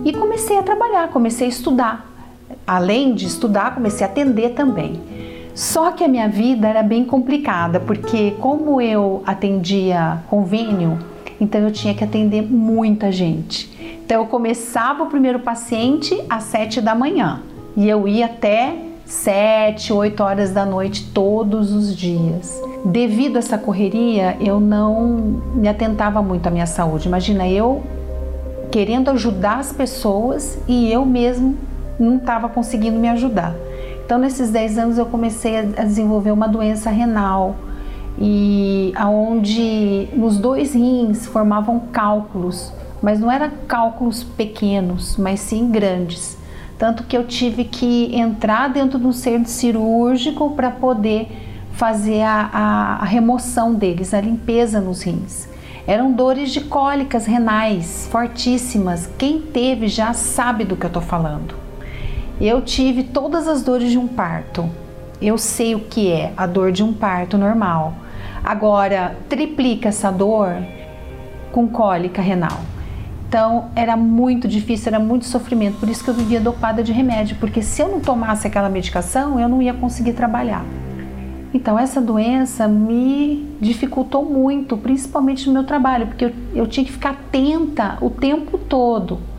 e 0.03 0.11
comecei 0.11 0.57
a 0.57 0.63
trabalhar, 0.63 1.09
comecei 1.09 1.47
a 1.47 1.49
estudar. 1.49 2.09
Além 2.65 3.13
de 3.13 3.25
estudar, 3.25 3.75
comecei 3.75 4.05
a 4.05 4.09
atender 4.09 4.49
também. 4.49 4.99
Só 5.55 5.91
que 5.91 6.03
a 6.03 6.07
minha 6.07 6.27
vida 6.27 6.67
era 6.67 6.81
bem 6.81 7.05
complicada, 7.05 7.79
porque 7.79 8.31
como 8.39 8.81
eu 8.81 9.21
atendia 9.25 10.19
convênio, 10.27 10.97
então 11.39 11.61
eu 11.61 11.71
tinha 11.71 11.93
que 11.93 12.03
atender 12.03 12.41
muita 12.41 13.11
gente. 13.11 13.99
Então 14.03 14.21
eu 14.21 14.27
começava 14.27 15.03
o 15.03 15.07
primeiro 15.07 15.39
paciente 15.39 16.19
às 16.29 16.43
sete 16.43 16.81
da 16.81 16.95
manhã 16.95 17.41
e 17.77 17.87
eu 17.87 18.07
ia 18.07 18.25
até 18.25 18.75
sete, 19.05 19.93
oito 19.93 20.23
horas 20.23 20.51
da 20.51 20.65
noite 20.65 21.11
todos 21.13 21.71
os 21.71 21.95
dias. 21.95 22.59
Devido 22.85 23.35
a 23.35 23.39
essa 23.39 23.57
correria, 23.57 24.35
eu 24.39 24.59
não 24.59 25.41
me 25.53 25.67
atentava 25.67 26.21
muito 26.21 26.47
à 26.47 26.51
minha 26.51 26.65
saúde. 26.65 27.07
Imagina 27.07 27.47
eu 27.47 27.83
querendo 28.71 29.11
ajudar 29.11 29.59
as 29.59 29.71
pessoas 29.71 30.57
e 30.67 30.91
eu 30.91 31.05
mesmo 31.05 31.55
não 31.99 32.17
estava 32.17 32.49
conseguindo 32.49 32.97
me 32.99 33.07
ajudar. 33.07 33.55
Então, 34.05 34.17
nesses 34.17 34.49
10 34.49 34.77
anos, 34.77 34.97
eu 34.97 35.05
comecei 35.05 35.57
a 35.57 35.83
desenvolver 35.83 36.31
uma 36.31 36.47
doença 36.47 36.89
renal 36.89 37.55
e 38.19 38.93
aonde 38.95 40.07
nos 40.13 40.37
dois 40.37 40.73
rins 40.73 41.25
formavam 41.25 41.79
cálculos, 41.91 42.71
mas 43.01 43.19
não 43.19 43.31
eram 43.31 43.49
cálculos 43.67 44.23
pequenos, 44.23 45.17
mas 45.17 45.39
sim 45.39 45.69
grandes. 45.69 46.37
Tanto 46.77 47.03
que 47.03 47.15
eu 47.15 47.25
tive 47.25 47.63
que 47.63 48.13
entrar 48.15 48.69
dentro 48.69 48.99
de 48.99 49.05
um 49.07 49.13
centro 49.13 49.49
cirúrgico 49.49 50.51
para 50.51 50.69
poder 50.69 51.29
fazer 51.71 52.21
a, 52.21 52.49
a, 52.53 52.95
a 53.01 53.05
remoção 53.05 53.73
deles, 53.73 54.13
a 54.13 54.21
limpeza 54.21 54.81
nos 54.81 55.01
rins. 55.01 55.47
Eram 55.87 56.11
dores 56.11 56.51
de 56.51 56.61
cólicas 56.61 57.25
renais 57.25 58.07
fortíssimas. 58.11 59.09
Quem 59.17 59.41
teve 59.41 59.87
já 59.87 60.13
sabe 60.13 60.63
do 60.63 60.75
que 60.75 60.85
eu 60.85 60.87
estou 60.87 61.01
falando. 61.01 61.62
Eu 62.45 62.61
tive 62.61 63.03
todas 63.03 63.47
as 63.47 63.63
dores 63.63 63.89
de 63.89 63.97
um 63.97 64.05
parto. 64.05 64.69
Eu 65.21 65.37
sei 65.37 65.75
o 65.75 65.79
que 65.79 66.11
é 66.11 66.33
a 66.35 66.45
dor 66.45 66.73
de 66.73 66.83
um 66.83 66.91
parto 66.91 67.37
normal. 67.37 67.93
Agora, 68.43 69.15
triplica 69.29 69.87
essa 69.87 70.11
dor 70.11 70.57
com 71.53 71.69
cólica 71.69 72.21
renal. 72.21 72.59
Então 73.25 73.69
era 73.73 73.95
muito 73.95 74.45
difícil, 74.45 74.89
era 74.89 74.99
muito 74.99 75.23
sofrimento. 75.23 75.79
Por 75.79 75.87
isso 75.87 76.03
que 76.03 76.09
eu 76.09 76.13
vivia 76.13 76.41
dopada 76.41 76.83
de 76.83 76.91
remédio, 76.91 77.37
porque 77.39 77.61
se 77.61 77.81
eu 77.81 77.87
não 77.87 78.01
tomasse 78.01 78.45
aquela 78.45 78.67
medicação, 78.67 79.39
eu 79.39 79.47
não 79.47 79.61
ia 79.61 79.73
conseguir 79.73 80.11
trabalhar. 80.11 80.65
Então 81.53 81.79
essa 81.79 82.01
doença 82.01 82.67
me 82.67 83.55
dificultou 83.61 84.25
muito, 84.25 84.75
principalmente 84.75 85.47
no 85.47 85.53
meu 85.53 85.63
trabalho, 85.63 86.07
porque 86.07 86.25
eu, 86.25 86.33
eu 86.53 86.67
tinha 86.67 86.85
que 86.85 86.91
ficar 86.91 87.11
atenta 87.11 87.97
o 88.01 88.09
tempo 88.09 88.57
todo 88.57 89.31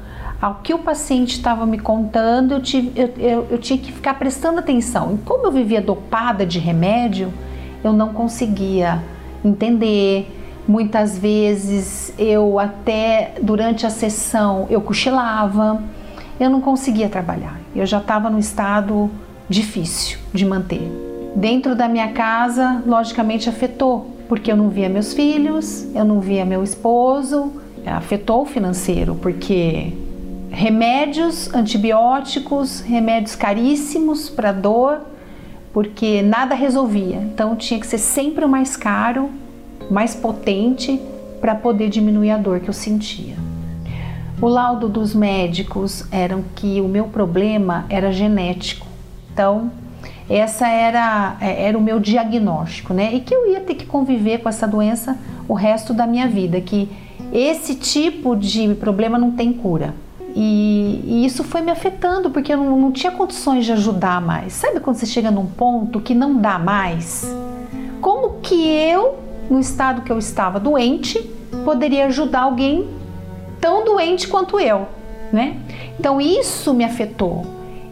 ao 0.44 0.56
que 0.56 0.74
o 0.74 0.78
paciente 0.78 1.36
estava 1.36 1.64
me 1.64 1.78
contando, 1.78 2.52
eu, 2.52 2.60
tive, 2.60 2.92
eu, 3.00 3.14
eu, 3.16 3.46
eu 3.52 3.58
tinha 3.58 3.78
que 3.78 3.90
ficar 3.90 4.12
prestando 4.18 4.58
atenção. 4.58 5.14
E 5.14 5.18
como 5.24 5.46
eu 5.46 5.52
vivia 5.52 5.80
dopada 5.80 6.44
de 6.44 6.58
remédio, 6.58 7.32
eu 7.82 7.94
não 7.94 8.12
conseguia 8.12 9.02
entender, 9.42 10.28
Muitas 10.66 11.18
vezes 11.18 12.14
eu 12.18 12.58
até 12.58 13.34
durante 13.42 13.84
a 13.84 13.90
sessão 13.90 14.66
eu 14.70 14.80
cochilava, 14.80 15.82
eu 16.40 16.48
não 16.48 16.58
conseguia 16.58 17.06
trabalhar. 17.06 17.60
Eu 17.76 17.84
já 17.84 17.98
estava 17.98 18.30
no 18.30 18.38
estado 18.38 19.10
difícil 19.46 20.18
de 20.32 20.46
manter. 20.46 20.80
Dentro 21.36 21.76
da 21.76 21.86
minha 21.86 22.08
casa, 22.12 22.82
logicamente 22.86 23.46
afetou, 23.46 24.10
porque 24.26 24.50
eu 24.50 24.56
não 24.56 24.70
via 24.70 24.88
meus 24.88 25.12
filhos, 25.12 25.86
eu 25.94 26.02
não 26.04 26.18
via 26.18 26.46
meu 26.46 26.64
esposo, 26.64 27.52
afetou 27.84 28.40
o 28.40 28.46
financeiro, 28.46 29.14
porque 29.16 29.92
remédios, 30.54 31.52
antibióticos, 31.52 32.80
remédios 32.80 33.34
caríssimos 33.34 34.30
para 34.30 34.52
dor, 34.52 35.00
porque 35.72 36.22
nada 36.22 36.54
resolvia. 36.54 37.16
Então 37.16 37.56
tinha 37.56 37.78
que 37.80 37.86
ser 37.86 37.98
sempre 37.98 38.44
o 38.44 38.48
mais 38.48 38.76
caro 38.76 39.30
mais 39.90 40.14
potente 40.14 41.00
para 41.40 41.54
poder 41.54 41.90
diminuir 41.90 42.30
a 42.30 42.38
dor 42.38 42.60
que 42.60 42.68
eu 42.68 42.74
sentia. 42.74 43.34
O 44.40 44.48
laudo 44.48 44.88
dos 44.88 45.14
médicos 45.14 46.06
era 46.10 46.38
que 46.54 46.80
o 46.80 46.88
meu 46.88 47.04
problema 47.04 47.84
era 47.88 48.12
genético. 48.12 48.86
Então, 49.32 49.70
essa 50.28 50.68
era, 50.68 51.36
é, 51.40 51.66
era 51.66 51.76
o 51.76 51.82
meu 51.82 52.00
diagnóstico, 52.00 52.94
né? 52.94 53.14
E 53.14 53.20
que 53.20 53.34
eu 53.34 53.50
ia 53.50 53.60
ter 53.60 53.74
que 53.74 53.86
conviver 53.86 54.38
com 54.38 54.48
essa 54.48 54.66
doença 54.66 55.18
o 55.46 55.54
resto 55.54 55.92
da 55.92 56.06
minha 56.06 56.26
vida, 56.26 56.60
que 56.60 56.88
esse 57.32 57.74
tipo 57.74 58.34
de 58.34 58.74
problema 58.74 59.18
não 59.18 59.32
tem 59.32 59.52
cura. 59.52 59.94
E, 60.34 61.00
e 61.04 61.26
isso 61.26 61.44
foi 61.44 61.60
me 61.60 61.70
afetando, 61.70 62.30
porque 62.30 62.52
eu 62.52 62.56
não, 62.56 62.76
não 62.76 62.92
tinha 62.92 63.12
condições 63.12 63.64
de 63.64 63.72
ajudar 63.72 64.20
mais. 64.20 64.52
Sabe 64.52 64.80
quando 64.80 64.96
você 64.96 65.06
chega 65.06 65.30
num 65.30 65.46
ponto 65.46 66.00
que 66.00 66.14
não 66.14 66.36
dá 66.36 66.58
mais? 66.58 67.32
Como 68.00 68.40
que 68.40 68.66
eu 68.66 69.24
no 69.48 69.60
estado 69.60 70.02
que 70.02 70.10
eu 70.10 70.18
estava 70.18 70.58
doente, 70.58 71.18
poderia 71.64 72.06
ajudar 72.06 72.42
alguém 72.42 72.88
tão 73.60 73.84
doente 73.84 74.28
quanto 74.28 74.58
eu, 74.58 74.86
né? 75.32 75.56
Então 75.98 76.20
isso 76.20 76.74
me 76.74 76.84
afetou 76.84 77.46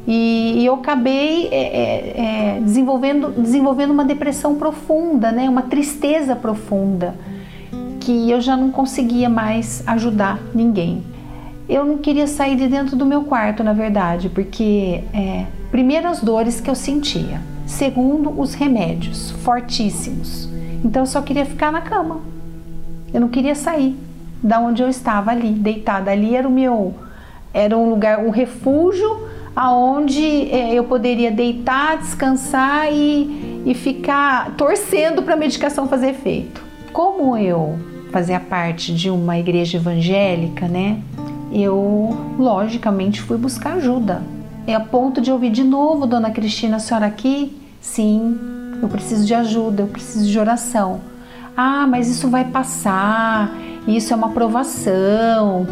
e, 0.07 0.55
e 0.59 0.67
eu 0.67 0.75
acabei 0.75 1.49
é, 1.49 1.57
é, 1.57 2.57
é, 2.57 2.61
desenvolvendo, 2.61 3.31
desenvolvendo 3.41 3.91
uma 3.93 4.05
depressão 4.05 4.57
profunda, 4.57 5.31
né? 5.31 5.49
Uma 5.49 5.63
tristeza 5.63 6.35
profunda 6.35 7.15
que 8.01 8.31
eu 8.31 8.41
já 8.41 8.57
não 8.57 8.71
conseguia 8.71 9.29
mais 9.29 9.83
ajudar 9.87 10.41
ninguém. 10.55 11.05
Eu 11.69 11.85
não 11.85 11.99
queria 11.99 12.27
sair 12.27 12.57
de 12.57 12.69
dentro 12.69 12.97
do 12.97 13.07
meu 13.07 13.25
quarto, 13.25 13.63
na 13.63 13.73
verdade, 13.73 14.29
porque 14.29 15.03
é, 15.15 15.47
primeiro 15.71 16.09
as 16.09 16.21
dores 16.21 16.61
que 16.61 16.69
eu 16.69 16.75
sentia, 16.75 17.41
segundo 17.67 18.39
os 18.41 18.55
remédios 18.55 19.31
fortíssimos 19.31 20.53
então 20.85 21.03
eu 21.03 21.07
só 21.07 21.23
queria 21.23 21.45
ficar 21.45 21.71
na 21.71 21.81
cama. 21.81 22.21
Eu 23.13 23.21
não 23.21 23.29
queria 23.29 23.55
sair 23.55 23.97
da 24.43 24.59
onde 24.59 24.83
eu 24.83 24.89
estava 24.89 25.31
ali, 25.31 25.51
deitada. 25.51 26.11
Ali 26.11 26.35
era 26.35 26.47
o 26.47 26.51
meu, 26.51 26.95
era 27.55 27.77
um 27.77 27.91
lugar, 27.91 28.19
um 28.19 28.31
refúgio 28.31 29.29
aonde 29.55 30.51
é, 30.51 30.75
eu 30.75 30.85
poderia 30.85 31.31
deitar, 31.31 31.99
descansar 31.99 32.93
e, 32.93 33.63
e 33.67 33.75
ficar 33.75 34.53
torcendo 34.57 35.23
para 35.23 35.35
a 35.35 35.37
medicação 35.37 35.87
fazer 35.87 36.09
efeito. 36.09 36.65
Como 36.93 37.37
eu 37.37 37.79
fazia 38.11 38.41
parte 38.41 38.95
de 38.95 39.09
uma 39.09 39.39
igreja 39.39 39.77
evangélica, 39.77 40.67
né? 40.67 40.99
Eu 41.53 42.35
logicamente 42.39 43.21
fui 43.21 43.37
buscar 43.37 43.75
ajuda. 43.75 44.23
É 44.67 44.75
a 44.75 44.81
ponto 44.81 45.21
de 45.21 45.31
ouvir 45.31 45.51
de 45.51 45.63
novo, 45.63 46.07
Dona 46.07 46.31
Cristina, 46.31 46.77
a 46.77 46.79
senhora 46.79 47.07
aqui? 47.07 47.61
Sim, 47.81 48.39
eu 48.81 48.89
preciso 48.89 49.27
de 49.27 49.35
ajuda, 49.35 49.83
eu 49.83 49.89
preciso 49.89 50.27
de 50.27 50.39
oração. 50.39 51.01
Ah, 51.57 51.87
mas 51.87 52.09
isso 52.09 52.29
vai 52.29 52.45
passar, 52.45 53.53
isso 53.87 54.13
é 54.13 54.17
uma 54.17 54.31
provação. 54.31 55.67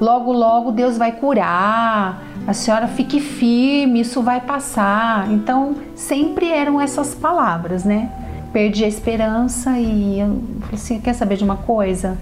Logo, 0.00 0.32
logo 0.32 0.70
Deus 0.70 0.96
vai 0.96 1.12
curar. 1.12 2.22
A 2.46 2.52
senhora 2.52 2.86
fique 2.86 3.18
firme, 3.20 4.00
isso 4.00 4.22
vai 4.22 4.40
passar. 4.40 5.30
Então, 5.32 5.74
sempre 5.94 6.50
eram 6.50 6.80
essas 6.80 7.14
palavras, 7.14 7.84
né? 7.84 8.10
Perdi 8.52 8.84
a 8.84 8.88
esperança 8.88 9.78
e 9.78 10.20
eu 10.20 10.42
falei 10.60 10.74
assim: 10.74 11.00
quer 11.00 11.12
saber 11.14 11.36
de 11.36 11.44
uma 11.44 11.56
coisa? 11.56 12.16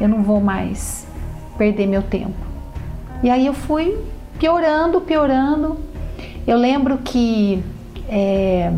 Eu 0.00 0.08
não 0.08 0.22
vou 0.22 0.40
mais 0.40 1.06
perder 1.56 1.86
meu 1.86 2.02
tempo. 2.02 2.47
E 3.22 3.30
aí 3.30 3.46
eu 3.46 3.54
fui 3.54 3.98
piorando, 4.38 5.00
piorando. 5.00 5.78
Eu 6.46 6.56
lembro 6.56 6.98
que 6.98 7.62
é, 8.08 8.72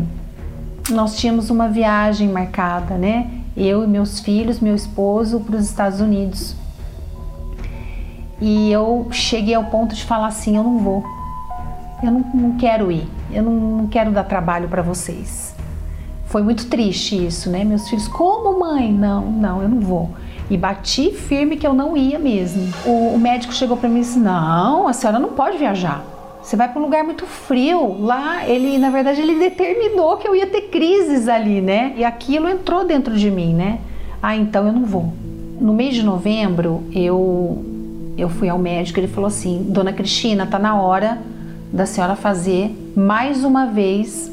nós 0.89 1.15
tínhamos 1.17 1.49
uma 1.49 1.67
viagem 1.67 2.27
marcada, 2.27 2.95
né? 2.95 3.29
Eu 3.55 3.83
e 3.83 3.87
meus 3.87 4.19
filhos, 4.19 4.59
meu 4.59 4.73
esposo, 4.73 5.39
para 5.41 5.55
os 5.55 5.65
Estados 5.65 6.01
Unidos. 6.01 6.55
E 8.41 8.71
eu 8.71 9.07
cheguei 9.11 9.53
ao 9.53 9.65
ponto 9.65 9.93
de 9.93 10.03
falar 10.03 10.27
assim: 10.27 10.57
eu 10.57 10.63
não 10.63 10.79
vou, 10.79 11.03
eu 12.01 12.11
não, 12.11 12.19
não 12.33 12.57
quero 12.57 12.91
ir, 12.91 13.07
eu 13.31 13.43
não, 13.43 13.53
não 13.53 13.87
quero 13.87 14.11
dar 14.11 14.23
trabalho 14.23 14.67
para 14.67 14.81
vocês. 14.81 15.55
Foi 16.25 16.41
muito 16.41 16.67
triste 16.67 17.27
isso, 17.27 17.49
né? 17.49 17.63
Meus 17.63 17.87
filhos, 17.89 18.07
como 18.07 18.59
mãe? 18.59 18.91
Não, 18.91 19.29
não, 19.29 19.61
eu 19.61 19.69
não 19.69 19.79
vou. 19.79 20.09
E 20.51 20.57
bati 20.57 21.13
firme 21.13 21.55
que 21.55 21.65
eu 21.65 21.73
não 21.73 21.95
ia 21.95 22.19
mesmo. 22.19 22.61
O, 22.85 23.15
o 23.15 23.17
médico 23.17 23.53
chegou 23.53 23.77
para 23.77 23.87
mim 23.87 23.99
e 23.99 24.01
disse: 24.01 24.19
Não, 24.19 24.85
a 24.85 24.91
senhora 24.91 25.17
não 25.17 25.29
pode 25.29 25.57
viajar. 25.57 26.03
Você 26.43 26.57
vai 26.57 26.67
para 26.67 26.77
um 26.77 26.83
lugar 26.83 27.05
muito 27.05 27.25
frio. 27.25 27.95
Lá, 28.01 28.45
ele, 28.45 28.77
na 28.77 28.89
verdade, 28.89 29.21
ele 29.21 29.39
determinou 29.39 30.17
que 30.17 30.27
eu 30.27 30.35
ia 30.35 30.45
ter 30.45 30.63
crises 30.63 31.29
ali, 31.29 31.61
né? 31.61 31.93
E 31.95 32.03
aquilo 32.03 32.49
entrou 32.49 32.83
dentro 32.83 33.15
de 33.15 33.31
mim, 33.31 33.53
né? 33.53 33.79
Ah, 34.21 34.35
então 34.35 34.67
eu 34.67 34.73
não 34.73 34.83
vou. 34.83 35.13
No 35.61 35.71
mês 35.73 35.95
de 35.95 36.03
novembro, 36.03 36.83
eu 36.93 37.65
eu 38.17 38.27
fui 38.27 38.49
ao 38.49 38.59
médico, 38.59 38.99
ele 38.99 39.07
falou 39.07 39.29
assim: 39.29 39.67
"Dona 39.69 39.93
Cristina, 39.93 40.45
tá 40.45 40.59
na 40.59 40.75
hora 40.75 41.17
da 41.71 41.85
senhora 41.85 42.17
fazer 42.17 42.75
mais 42.93 43.45
uma 43.45 43.67
vez 43.67 44.29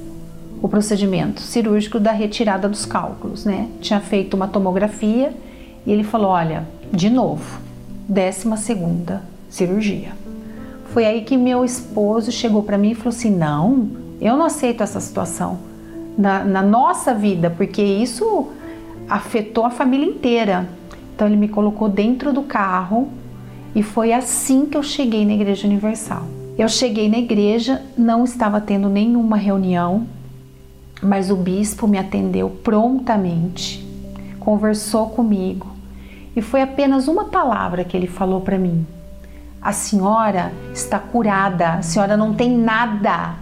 o 0.61 0.69
procedimento 0.69 1.41
cirúrgico 1.41 2.01
da 2.01 2.11
retirada 2.11 2.69
dos 2.69 2.85
cálculos, 2.85 3.45
né? 3.45 3.69
Tinha 3.81 4.01
feito 4.01 4.35
uma 4.35 4.49
tomografia 4.49 5.33
e 5.89 5.93
ele 5.93 6.05
falou: 6.05 6.29
"Olha, 6.29 6.69
de 6.93 7.09
novo, 7.09 7.59
décima 8.07 8.57
segunda 8.59 9.23
cirurgia". 9.49 10.13
Foi 10.93 11.05
aí 11.05 11.23
que 11.23 11.37
meu 11.37 11.65
esposo 11.65 12.31
chegou 12.31 12.63
para 12.63 12.79
mim 12.79 12.91
e 12.91 12.95
falou 12.95 13.11
assim: 13.11 13.31
não, 13.31 13.89
eu 14.21 14.37
não 14.37 14.45
aceito 14.45 14.83
essa 14.83 15.01
situação 15.01 15.59
na, 16.17 16.45
na 16.45 16.63
nossa 16.63 17.15
vida, 17.15 17.51
porque 17.51 17.83
isso 17.83 18.49
afetou 19.09 19.65
a 19.65 19.71
família 19.71 20.07
inteira. 20.07 20.69
Então 21.15 21.27
ele 21.27 21.37
me 21.37 21.49
colocou 21.49 21.89
dentro 21.89 22.33
do 22.33 22.43
carro 22.43 23.09
e 23.75 23.83
foi 23.83 24.13
assim 24.13 24.67
que 24.67 24.77
eu 24.77 24.83
cheguei 24.83 25.25
na 25.25 25.33
Igreja 25.33 25.67
Universal. 25.67 26.23
Eu 26.59 26.69
cheguei 26.69 27.09
na 27.09 27.19
igreja, 27.19 27.83
não 27.97 28.25
estava 28.25 28.61
tendo 28.61 28.89
nenhuma 28.89 29.37
reunião, 29.37 30.09
mas 31.01 31.31
o 31.31 31.37
bispo 31.37 31.87
me 31.87 31.97
atendeu 31.97 32.51
prontamente, 32.51 33.87
conversou 34.41 35.11
comigo 35.11 35.68
e 36.39 36.41
foi 36.41 36.63
apenas 36.63 37.09
uma 37.09 37.25
palavra 37.25 37.83
que 37.83 37.97
ele 37.97 38.07
falou 38.07 38.41
para 38.41 38.57
mim: 38.57 38.87
A 39.61 39.73
senhora 39.73 40.53
está 40.73 40.97
curada, 40.97 41.71
a 41.71 41.83
senhora 41.83 42.17
não 42.17 42.33
tem 42.33 42.57
nada, 42.57 43.35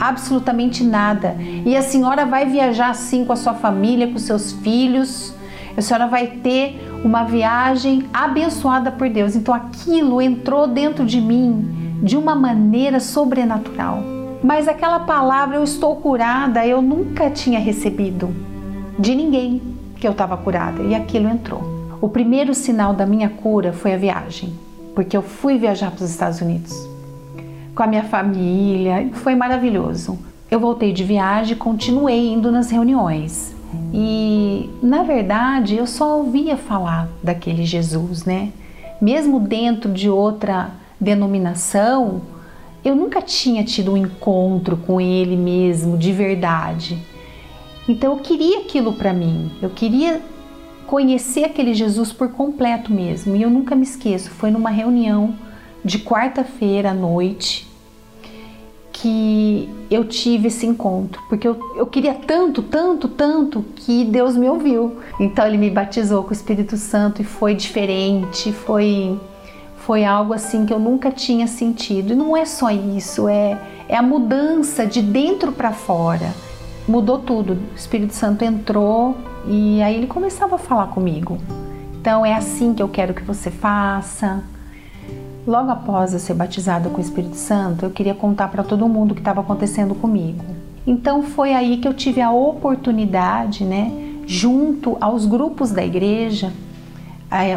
absolutamente 0.00 0.82
nada, 0.82 1.36
e 1.38 1.76
a 1.76 1.82
senhora 1.82 2.24
vai 2.24 2.46
viajar 2.46 2.88
assim 2.88 3.26
com 3.26 3.34
a 3.34 3.36
sua 3.36 3.52
família, 3.52 4.08
com 4.10 4.16
seus 4.18 4.52
filhos. 4.52 5.34
A 5.76 5.82
senhora 5.82 6.06
vai 6.06 6.26
ter 6.26 6.90
uma 7.04 7.24
viagem 7.24 8.08
abençoada 8.14 8.90
por 8.90 9.10
Deus. 9.10 9.36
Então 9.36 9.54
aquilo 9.54 10.20
entrou 10.20 10.66
dentro 10.66 11.04
de 11.04 11.20
mim 11.20 12.00
de 12.02 12.16
uma 12.16 12.34
maneira 12.34 12.98
sobrenatural. 12.98 14.02
Mas 14.42 14.66
aquela 14.66 15.00
palavra, 15.00 15.56
eu 15.56 15.64
estou 15.64 15.96
curada, 15.96 16.66
eu 16.66 16.80
nunca 16.80 17.28
tinha 17.28 17.60
recebido 17.60 18.34
de 18.98 19.14
ninguém 19.14 19.60
que 19.96 20.08
eu 20.08 20.12
estava 20.12 20.36
curada 20.36 20.82
e 20.82 20.94
aquilo 20.94 21.28
entrou. 21.28 21.77
O 22.00 22.08
primeiro 22.08 22.54
sinal 22.54 22.94
da 22.94 23.06
minha 23.06 23.28
cura 23.28 23.72
foi 23.72 23.94
a 23.94 23.96
viagem, 23.98 24.52
porque 24.94 25.16
eu 25.16 25.22
fui 25.22 25.58
viajar 25.58 25.90
para 25.90 26.04
os 26.04 26.10
Estados 26.10 26.40
Unidos 26.40 26.88
com 27.78 27.84
a 27.84 27.86
minha 27.86 28.02
família, 28.02 29.08
foi 29.12 29.36
maravilhoso. 29.36 30.18
Eu 30.50 30.58
voltei 30.58 30.92
de 30.92 31.04
viagem 31.04 31.52
e 31.52 31.56
continuei 31.56 32.32
indo 32.32 32.50
nas 32.50 32.72
reuniões. 32.72 33.54
E 33.94 34.68
na 34.82 35.04
verdade 35.04 35.76
eu 35.76 35.86
só 35.86 36.18
ouvia 36.18 36.56
falar 36.56 37.08
daquele 37.22 37.64
Jesus, 37.64 38.24
né? 38.24 38.50
Mesmo 39.00 39.38
dentro 39.38 39.92
de 39.92 40.10
outra 40.10 40.72
denominação, 41.00 42.20
eu 42.84 42.96
nunca 42.96 43.22
tinha 43.22 43.62
tido 43.62 43.92
um 43.92 43.96
encontro 43.96 44.76
com 44.78 45.00
ele 45.00 45.36
mesmo 45.36 45.96
de 45.96 46.10
verdade. 46.10 46.98
Então 47.88 48.14
eu 48.14 48.18
queria 48.18 48.58
aquilo 48.58 48.92
para 48.94 49.12
mim. 49.12 49.52
Eu 49.62 49.70
queria 49.70 50.20
conhecer 50.88 51.44
aquele 51.44 51.74
Jesus 51.74 52.12
por 52.12 52.30
completo 52.30 52.90
mesmo. 52.90 53.36
E 53.36 53.42
eu 53.42 53.50
nunca 53.50 53.76
me 53.76 53.82
esqueço, 53.82 54.30
foi 54.30 54.50
numa 54.50 54.70
reunião 54.70 55.36
de 55.84 55.98
quarta-feira 55.98 56.90
à 56.90 56.94
noite 56.94 57.68
que 58.90 59.68
eu 59.88 60.04
tive 60.04 60.48
esse 60.48 60.66
encontro, 60.66 61.22
porque 61.28 61.46
eu, 61.46 61.56
eu 61.76 61.86
queria 61.86 62.14
tanto, 62.14 62.62
tanto, 62.62 63.06
tanto 63.06 63.64
que 63.76 64.04
Deus 64.04 64.36
me 64.36 64.48
ouviu. 64.48 64.96
Então 65.20 65.46
ele 65.46 65.56
me 65.56 65.70
batizou 65.70 66.24
com 66.24 66.30
o 66.30 66.32
Espírito 66.32 66.76
Santo 66.76 67.22
e 67.22 67.24
foi 67.24 67.54
diferente, 67.54 68.50
foi 68.50 69.16
foi 69.76 70.04
algo 70.04 70.34
assim 70.34 70.66
que 70.66 70.72
eu 70.72 70.78
nunca 70.78 71.10
tinha 71.10 71.46
sentido. 71.46 72.12
E 72.12 72.16
não 72.16 72.36
é 72.36 72.44
só 72.44 72.70
isso, 72.70 73.28
é, 73.28 73.58
é 73.88 73.96
a 73.96 74.02
mudança 74.02 74.84
de 74.84 75.00
dentro 75.00 75.52
para 75.52 75.72
fora. 75.72 76.34
Mudou 76.88 77.18
tudo. 77.18 77.52
O 77.52 77.76
Espírito 77.76 78.14
Santo 78.14 78.42
entrou 78.44 79.14
e 79.46 79.82
aí 79.82 79.94
ele 79.94 80.06
começava 80.06 80.54
a 80.54 80.58
falar 80.58 80.86
comigo. 80.86 81.36
Então 82.00 82.24
é 82.24 82.34
assim 82.34 82.72
que 82.72 82.82
eu 82.82 82.88
quero 82.88 83.12
que 83.12 83.22
você 83.22 83.50
faça. 83.50 84.42
Logo 85.46 85.70
após 85.70 86.14
eu 86.14 86.18
ser 86.18 86.32
batizada 86.34 86.88
com 86.88 86.96
o 86.96 87.00
Espírito 87.00 87.36
Santo, 87.36 87.84
eu 87.84 87.90
queria 87.90 88.14
contar 88.14 88.48
para 88.48 88.62
todo 88.62 88.88
mundo 88.88 89.12
o 89.12 89.14
que 89.14 89.20
estava 89.20 89.42
acontecendo 89.42 89.94
comigo. 89.94 90.44
Então 90.86 91.22
foi 91.22 91.52
aí 91.52 91.76
que 91.76 91.86
eu 91.86 91.92
tive 91.92 92.22
a 92.22 92.30
oportunidade, 92.30 93.64
né, 93.64 93.92
junto 94.26 94.96
aos 94.98 95.26
grupos 95.26 95.70
da 95.70 95.84
igreja, 95.84 96.52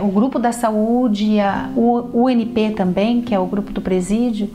o 0.04 0.08
grupo 0.08 0.38
da 0.38 0.52
saúde, 0.52 1.38
o 1.76 2.26
UNP 2.26 2.72
também, 2.72 3.22
que 3.22 3.34
é 3.34 3.40
o 3.40 3.46
grupo 3.46 3.72
do 3.72 3.82
presídio, 3.82 4.50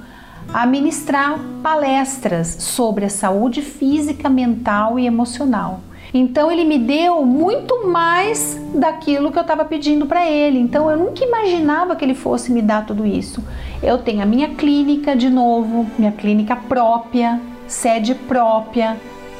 a 0.53 0.67
ministrar 0.67 1.39
palestras 1.63 2.57
sobre 2.61 3.05
a 3.05 3.09
saúde 3.09 3.63
física, 3.63 4.29
mental 4.29 4.99
e 4.99 5.07
emocional. 5.07 5.81
Então 6.15 6.51
ele 6.51 6.65
me 6.65 6.79
deu 6.79 7.25
muito 7.27 7.87
mais 7.87 8.59
daquilo 8.75 9.31
que 9.31 9.39
eu 9.39 9.43
estava 9.43 9.65
pedindo 9.65 10.07
para 10.07 10.27
ele. 10.29 10.59
Então 10.59 10.91
eu 10.91 10.97
nunca 10.97 11.25
imaginava 11.25 11.95
que 11.97 12.05
ele 12.05 12.15
fosse 12.15 12.51
me 12.51 12.63
dar 12.63 12.87
tudo 12.87 13.05
isso. 13.05 13.43
Eu 13.83 13.99
tenho 13.99 14.23
a 14.23 14.27
minha 14.27 14.49
clínica 14.55 15.15
de 15.15 15.29
novo, 15.29 15.87
minha 15.99 16.13
clínica 16.13 16.57
própria, 16.57 17.41
sede 17.67 18.15
própria. 18.15 18.97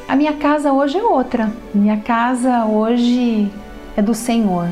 A 0.07 0.15
minha 0.15 0.33
casa 0.33 0.71
hoje 0.71 0.97
é 0.97 1.03
outra. 1.03 1.51
Minha 1.73 1.97
casa 1.97 2.65
hoje 2.65 3.51
é 3.95 4.01
do 4.01 4.13
Senhor. 4.13 4.69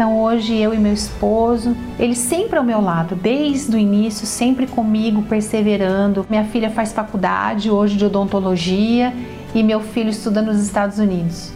Então 0.00 0.18
hoje 0.18 0.56
eu 0.56 0.72
e 0.72 0.78
meu 0.78 0.94
esposo, 0.94 1.76
ele 1.98 2.16
sempre 2.16 2.58
ao 2.58 2.64
meu 2.64 2.80
lado, 2.80 3.14
desde 3.14 3.76
o 3.76 3.78
início, 3.78 4.26
sempre 4.26 4.66
comigo, 4.66 5.20
perseverando. 5.20 6.24
Minha 6.30 6.46
filha 6.46 6.70
faz 6.70 6.90
faculdade 6.90 7.70
hoje 7.70 7.98
de 7.98 8.06
odontologia 8.06 9.12
e 9.54 9.62
meu 9.62 9.82
filho 9.82 10.08
estuda 10.08 10.40
nos 10.40 10.58
Estados 10.58 10.98
Unidos. 10.98 11.52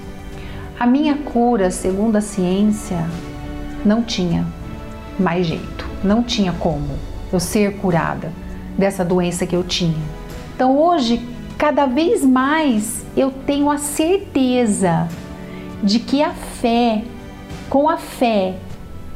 A 0.79 0.85
minha 0.87 1.17
cura, 1.17 1.71
segundo 1.71 2.17
a 2.17 2.21
ciência, 2.21 3.03
não 3.83 4.03
tinha 4.03 4.45
mais 5.19 5.47
jeito, 5.47 5.89
não 6.05 6.23
tinha 6.23 6.53
como 6.53 6.91
eu 7.33 7.41
ser 7.41 7.79
curada 7.79 8.31
dessa 8.77 9.03
doença 9.03 9.47
que 9.47 9.57
eu 9.57 9.65
tinha. 9.65 9.97
Então 10.55 10.79
hoje, 10.79 11.27
cada 11.57 11.87
vez 11.87 12.23
mais 12.23 13.07
eu 13.17 13.31
tenho 13.31 13.71
a 13.71 13.79
certeza 13.79 15.09
de 15.83 15.99
que 15.99 16.23
a 16.23 16.35
fé 16.35 17.05
com 17.69 17.89
a 17.89 17.97
fé, 17.97 18.55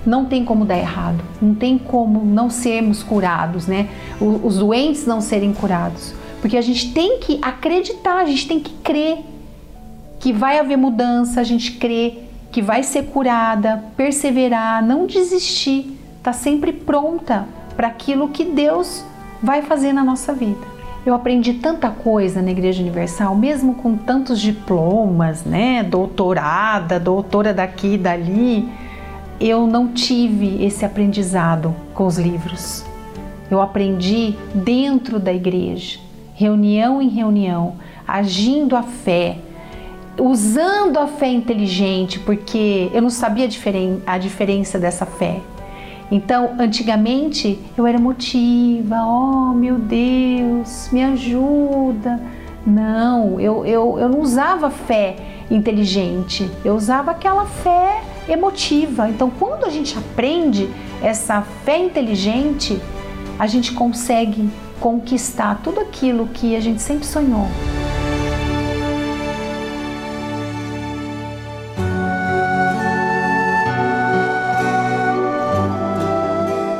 não 0.06 0.24
tem 0.24 0.44
como 0.44 0.64
dar 0.64 0.78
errado, 0.78 1.22
não 1.40 1.54
tem 1.54 1.78
como 1.78 2.24
não 2.24 2.48
sermos 2.48 3.02
curados, 3.02 3.66
né? 3.66 3.88
Os 4.20 4.58
doentes 4.58 5.06
não 5.06 5.20
serem 5.20 5.52
curados, 5.52 6.14
porque 6.40 6.56
a 6.56 6.62
gente 6.62 6.92
tem 6.92 7.18
que 7.18 7.38
acreditar, 7.42 8.18
a 8.18 8.24
gente 8.24 8.48
tem 8.48 8.60
que 8.60 8.72
crer 8.82 9.18
que 10.18 10.32
vai 10.32 10.58
haver 10.58 10.76
mudança, 10.76 11.40
a 11.40 11.44
gente 11.44 11.72
crê 11.72 12.18
que 12.50 12.62
vai 12.62 12.82
ser 12.82 13.04
curada, 13.06 13.84
perseverar, 13.96 14.84
não 14.84 15.06
desistir, 15.06 15.98
tá 16.22 16.32
sempre 16.32 16.72
pronta 16.72 17.46
para 17.76 17.88
aquilo 17.88 18.28
que 18.28 18.44
Deus 18.44 19.04
vai 19.42 19.62
fazer 19.62 19.92
na 19.92 20.02
nossa 20.02 20.32
vida. 20.32 20.77
Eu 21.08 21.14
aprendi 21.14 21.54
tanta 21.54 21.88
coisa 21.88 22.42
na 22.42 22.50
Igreja 22.50 22.82
Universal, 22.82 23.34
mesmo 23.34 23.76
com 23.76 23.96
tantos 23.96 24.38
diplomas, 24.38 25.42
né? 25.42 25.82
Doutorada, 25.82 27.00
doutora 27.00 27.54
daqui 27.54 27.94
e 27.94 27.96
dali. 27.96 28.68
Eu 29.40 29.66
não 29.66 29.88
tive 29.88 30.62
esse 30.62 30.84
aprendizado 30.84 31.74
com 31.94 32.04
os 32.04 32.18
livros. 32.18 32.84
Eu 33.50 33.58
aprendi 33.58 34.34
dentro 34.54 35.18
da 35.18 35.32
igreja, 35.32 35.98
reunião 36.34 37.00
em 37.00 37.08
reunião, 37.08 37.76
agindo 38.06 38.76
a 38.76 38.82
fé, 38.82 39.38
usando 40.20 40.98
a 40.98 41.06
fé 41.06 41.28
inteligente, 41.28 42.18
porque 42.18 42.90
eu 42.92 43.00
não 43.00 43.08
sabia 43.08 43.46
a, 43.46 43.48
diferen 43.48 44.02
a 44.06 44.18
diferença 44.18 44.78
dessa 44.78 45.06
fé. 45.06 45.40
Então, 46.10 46.54
antigamente 46.58 47.58
eu 47.76 47.86
era 47.86 47.98
emotiva, 47.98 48.96
oh 49.04 49.52
meu 49.52 49.76
Deus, 49.76 50.88
me 50.90 51.02
ajuda. 51.02 52.20
Não, 52.66 53.38
eu, 53.38 53.64
eu, 53.64 53.98
eu 53.98 54.08
não 54.08 54.20
usava 54.20 54.70
fé 54.70 55.16
inteligente, 55.50 56.50
eu 56.64 56.74
usava 56.74 57.10
aquela 57.10 57.44
fé 57.46 58.02
emotiva. 58.28 59.08
Então, 59.08 59.30
quando 59.30 59.64
a 59.64 59.70
gente 59.70 59.96
aprende 59.96 60.68
essa 61.02 61.42
fé 61.64 61.78
inteligente, 61.78 62.80
a 63.38 63.46
gente 63.46 63.72
consegue 63.72 64.48
conquistar 64.80 65.60
tudo 65.62 65.80
aquilo 65.80 66.26
que 66.28 66.56
a 66.56 66.60
gente 66.60 66.82
sempre 66.82 67.06
sonhou. 67.06 67.46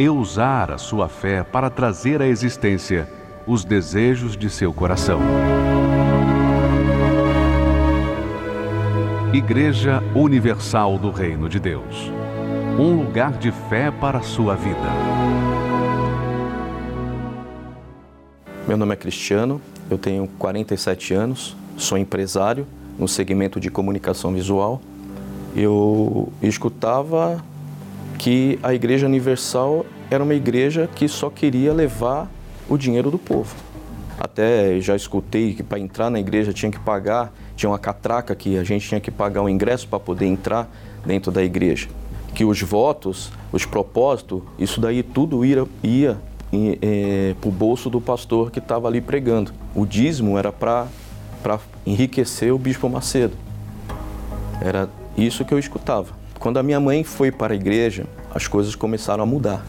e 0.00 0.08
usar 0.08 0.70
a 0.70 0.78
sua 0.78 1.10
fé 1.10 1.42
para 1.42 1.68
trazer 1.68 2.22
à 2.22 2.26
existência 2.26 3.06
os 3.46 3.66
desejos 3.66 4.34
de 4.34 4.48
seu 4.48 4.72
coração. 4.72 5.20
Igreja 9.34 10.02
Universal 10.14 10.96
do 10.96 11.10
Reino 11.10 11.50
de 11.50 11.60
Deus 11.60 12.10
um 12.78 12.96
lugar 12.96 13.32
de 13.32 13.52
fé 13.52 13.90
para 13.90 14.20
a 14.20 14.22
sua 14.22 14.54
vida. 14.56 14.88
Meu 18.66 18.78
nome 18.78 18.94
é 18.94 18.96
Cristiano, 18.96 19.60
eu 19.90 19.98
tenho 19.98 20.26
47 20.38 21.12
anos, 21.12 21.54
sou 21.76 21.98
empresário 21.98 22.66
no 22.98 23.06
segmento 23.06 23.60
de 23.60 23.70
comunicação 23.70 24.32
visual. 24.32 24.80
Eu 25.54 26.32
escutava 26.40 27.44
que 28.20 28.58
a 28.62 28.74
Igreja 28.74 29.06
Universal 29.06 29.86
era 30.10 30.22
uma 30.22 30.34
igreja 30.34 30.86
que 30.94 31.08
só 31.08 31.30
queria 31.30 31.72
levar 31.72 32.30
o 32.68 32.76
dinheiro 32.76 33.10
do 33.10 33.18
povo. 33.18 33.56
Até 34.18 34.78
já 34.78 34.94
escutei 34.94 35.54
que 35.54 35.62
para 35.62 35.78
entrar 35.78 36.10
na 36.10 36.20
igreja 36.20 36.52
tinha 36.52 36.70
que 36.70 36.78
pagar, 36.78 37.32
tinha 37.56 37.70
uma 37.70 37.78
catraca 37.78 38.34
que 38.34 38.58
a 38.58 38.62
gente 38.62 38.86
tinha 38.86 39.00
que 39.00 39.10
pagar 39.10 39.40
o 39.40 39.48
ingresso 39.48 39.88
para 39.88 39.98
poder 39.98 40.26
entrar 40.26 40.70
dentro 41.02 41.32
da 41.32 41.42
igreja. 41.42 41.88
Que 42.34 42.44
os 42.44 42.60
votos, 42.60 43.32
os 43.50 43.64
propósitos, 43.64 44.42
isso 44.58 44.82
daí 44.82 45.02
tudo 45.02 45.42
ia, 45.42 45.64
ia 45.82 46.18
é, 46.52 47.34
para 47.40 47.48
o 47.48 47.50
bolso 47.50 47.88
do 47.88 48.02
pastor 48.02 48.50
que 48.50 48.58
estava 48.58 48.86
ali 48.86 49.00
pregando. 49.00 49.50
O 49.74 49.86
dízimo 49.86 50.36
era 50.36 50.52
para 50.52 50.88
enriquecer 51.86 52.52
o 52.52 52.58
bispo 52.58 52.86
Macedo. 52.86 53.34
Era 54.60 54.90
isso 55.16 55.42
que 55.42 55.54
eu 55.54 55.58
escutava. 55.58 56.19
Quando 56.40 56.58
a 56.58 56.62
minha 56.62 56.80
mãe 56.80 57.04
foi 57.04 57.30
para 57.30 57.52
a 57.52 57.56
igreja, 57.56 58.06
as 58.34 58.48
coisas 58.48 58.74
começaram 58.74 59.22
a 59.22 59.26
mudar. 59.26 59.62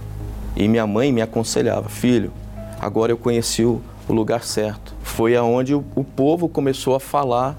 E 0.56 0.70
minha 0.70 0.88
mãe 0.88 1.12
me 1.12 1.22
aconselhava, 1.22 1.90
filho, 1.90 2.32
agora 2.80 3.12
eu 3.12 3.18
conheci 3.18 3.66
o, 3.66 3.82
o 4.08 4.14
lugar 4.14 4.46
certo. 4.46 4.96
Foi 5.04 5.36
aonde 5.36 5.76
o, 5.76 5.84
o 5.94 6.02
povo 6.02 6.48
começou 6.48 6.96
a 6.96 7.00
falar 7.00 7.58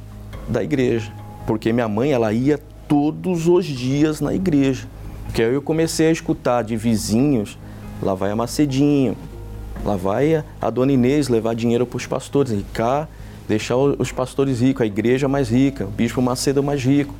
da 0.48 0.62
igreja, 0.64 1.12
porque 1.46 1.74
minha 1.74 1.86
mãe 1.88 2.10
ela 2.10 2.32
ia 2.32 2.58
todos 2.88 3.46
os 3.48 3.66
dias 3.66 4.22
na 4.22 4.32
igreja. 4.32 4.88
Que 5.34 5.42
aí 5.42 5.52
eu 5.52 5.60
comecei 5.60 6.08
a 6.08 6.10
escutar 6.10 6.62
de 6.62 6.74
vizinhos, 6.74 7.58
lá 8.02 8.14
vai 8.14 8.30
a 8.30 8.36
Macedinho, 8.36 9.14
lá 9.84 9.94
vai 9.94 10.42
a 10.58 10.70
dona 10.70 10.90
Inês 10.90 11.28
levar 11.28 11.54
dinheiro 11.54 11.84
para 11.84 11.98
os 11.98 12.06
pastores, 12.06 12.50
e 12.50 12.64
cá 12.72 13.06
deixar 13.46 13.76
os 13.76 14.10
pastores 14.10 14.62
ricos, 14.62 14.80
a 14.80 14.86
igreja 14.86 15.28
mais 15.28 15.50
rica, 15.50 15.84
o 15.84 15.90
bispo 15.90 16.22
Macedo 16.22 16.62
mais 16.62 16.82
rico. 16.82 17.14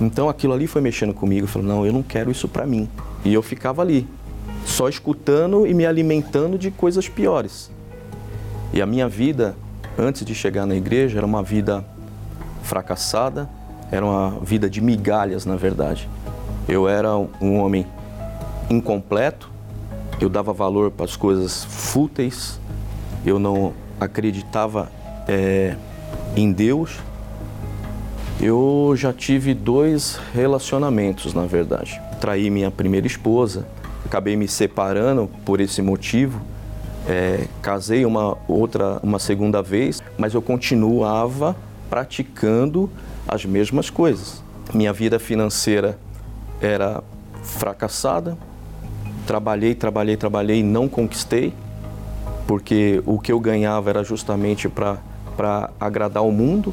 Então 0.00 0.28
aquilo 0.28 0.52
ali 0.52 0.66
foi 0.66 0.80
mexendo 0.80 1.12
comigo, 1.12 1.44
eu 1.44 1.48
falei, 1.48 1.68
não, 1.68 1.84
eu 1.84 1.92
não 1.92 2.02
quero 2.02 2.30
isso 2.30 2.48
para 2.48 2.66
mim. 2.66 2.88
E 3.24 3.34
eu 3.34 3.42
ficava 3.42 3.82
ali, 3.82 4.08
só 4.64 4.88
escutando 4.88 5.66
e 5.66 5.74
me 5.74 5.84
alimentando 5.84 6.58
de 6.58 6.70
coisas 6.70 7.08
piores. 7.08 7.70
E 8.72 8.80
a 8.80 8.86
minha 8.86 9.08
vida, 9.08 9.56
antes 9.98 10.24
de 10.24 10.34
chegar 10.34 10.64
na 10.64 10.74
igreja, 10.74 11.18
era 11.18 11.26
uma 11.26 11.42
vida 11.42 11.84
fracassada, 12.62 13.48
era 13.90 14.04
uma 14.04 14.38
vida 14.42 14.70
de 14.70 14.80
migalhas, 14.80 15.44
na 15.44 15.56
verdade. 15.56 16.08
Eu 16.68 16.88
era 16.88 17.16
um 17.40 17.58
homem 17.58 17.86
incompleto, 18.70 19.50
eu 20.20 20.28
dava 20.28 20.52
valor 20.52 20.90
para 20.90 21.04
as 21.04 21.16
coisas 21.16 21.64
fúteis, 21.64 22.60
eu 23.26 23.38
não 23.38 23.72
acreditava 23.98 24.90
é, 25.26 25.76
em 26.36 26.52
Deus. 26.52 26.98
Eu 28.42 28.94
já 28.96 29.12
tive 29.12 29.52
dois 29.52 30.18
relacionamentos, 30.32 31.34
na 31.34 31.44
verdade. 31.44 32.00
Traí 32.22 32.48
minha 32.48 32.70
primeira 32.70 33.06
esposa, 33.06 33.66
acabei 34.02 34.34
me 34.34 34.48
separando 34.48 35.28
por 35.44 35.60
esse 35.60 35.82
motivo. 35.82 36.40
É, 37.06 37.46
casei 37.60 38.06
uma 38.06 38.38
outra, 38.48 38.98
uma 39.02 39.18
segunda 39.18 39.62
vez, 39.62 40.02
mas 40.16 40.32
eu 40.32 40.40
continuava 40.40 41.54
praticando 41.90 42.88
as 43.28 43.44
mesmas 43.44 43.90
coisas. 43.90 44.42
Minha 44.72 44.92
vida 44.92 45.18
financeira 45.18 45.98
era 46.62 47.02
fracassada. 47.42 48.38
Trabalhei, 49.26 49.74
trabalhei, 49.74 50.16
trabalhei 50.16 50.60
e 50.60 50.62
não 50.62 50.88
conquistei, 50.88 51.52
porque 52.46 53.02
o 53.04 53.18
que 53.18 53.32
eu 53.32 53.38
ganhava 53.38 53.90
era 53.90 54.02
justamente 54.02 54.66
para 54.66 55.70
agradar 55.78 56.24
o 56.24 56.32
mundo. 56.32 56.72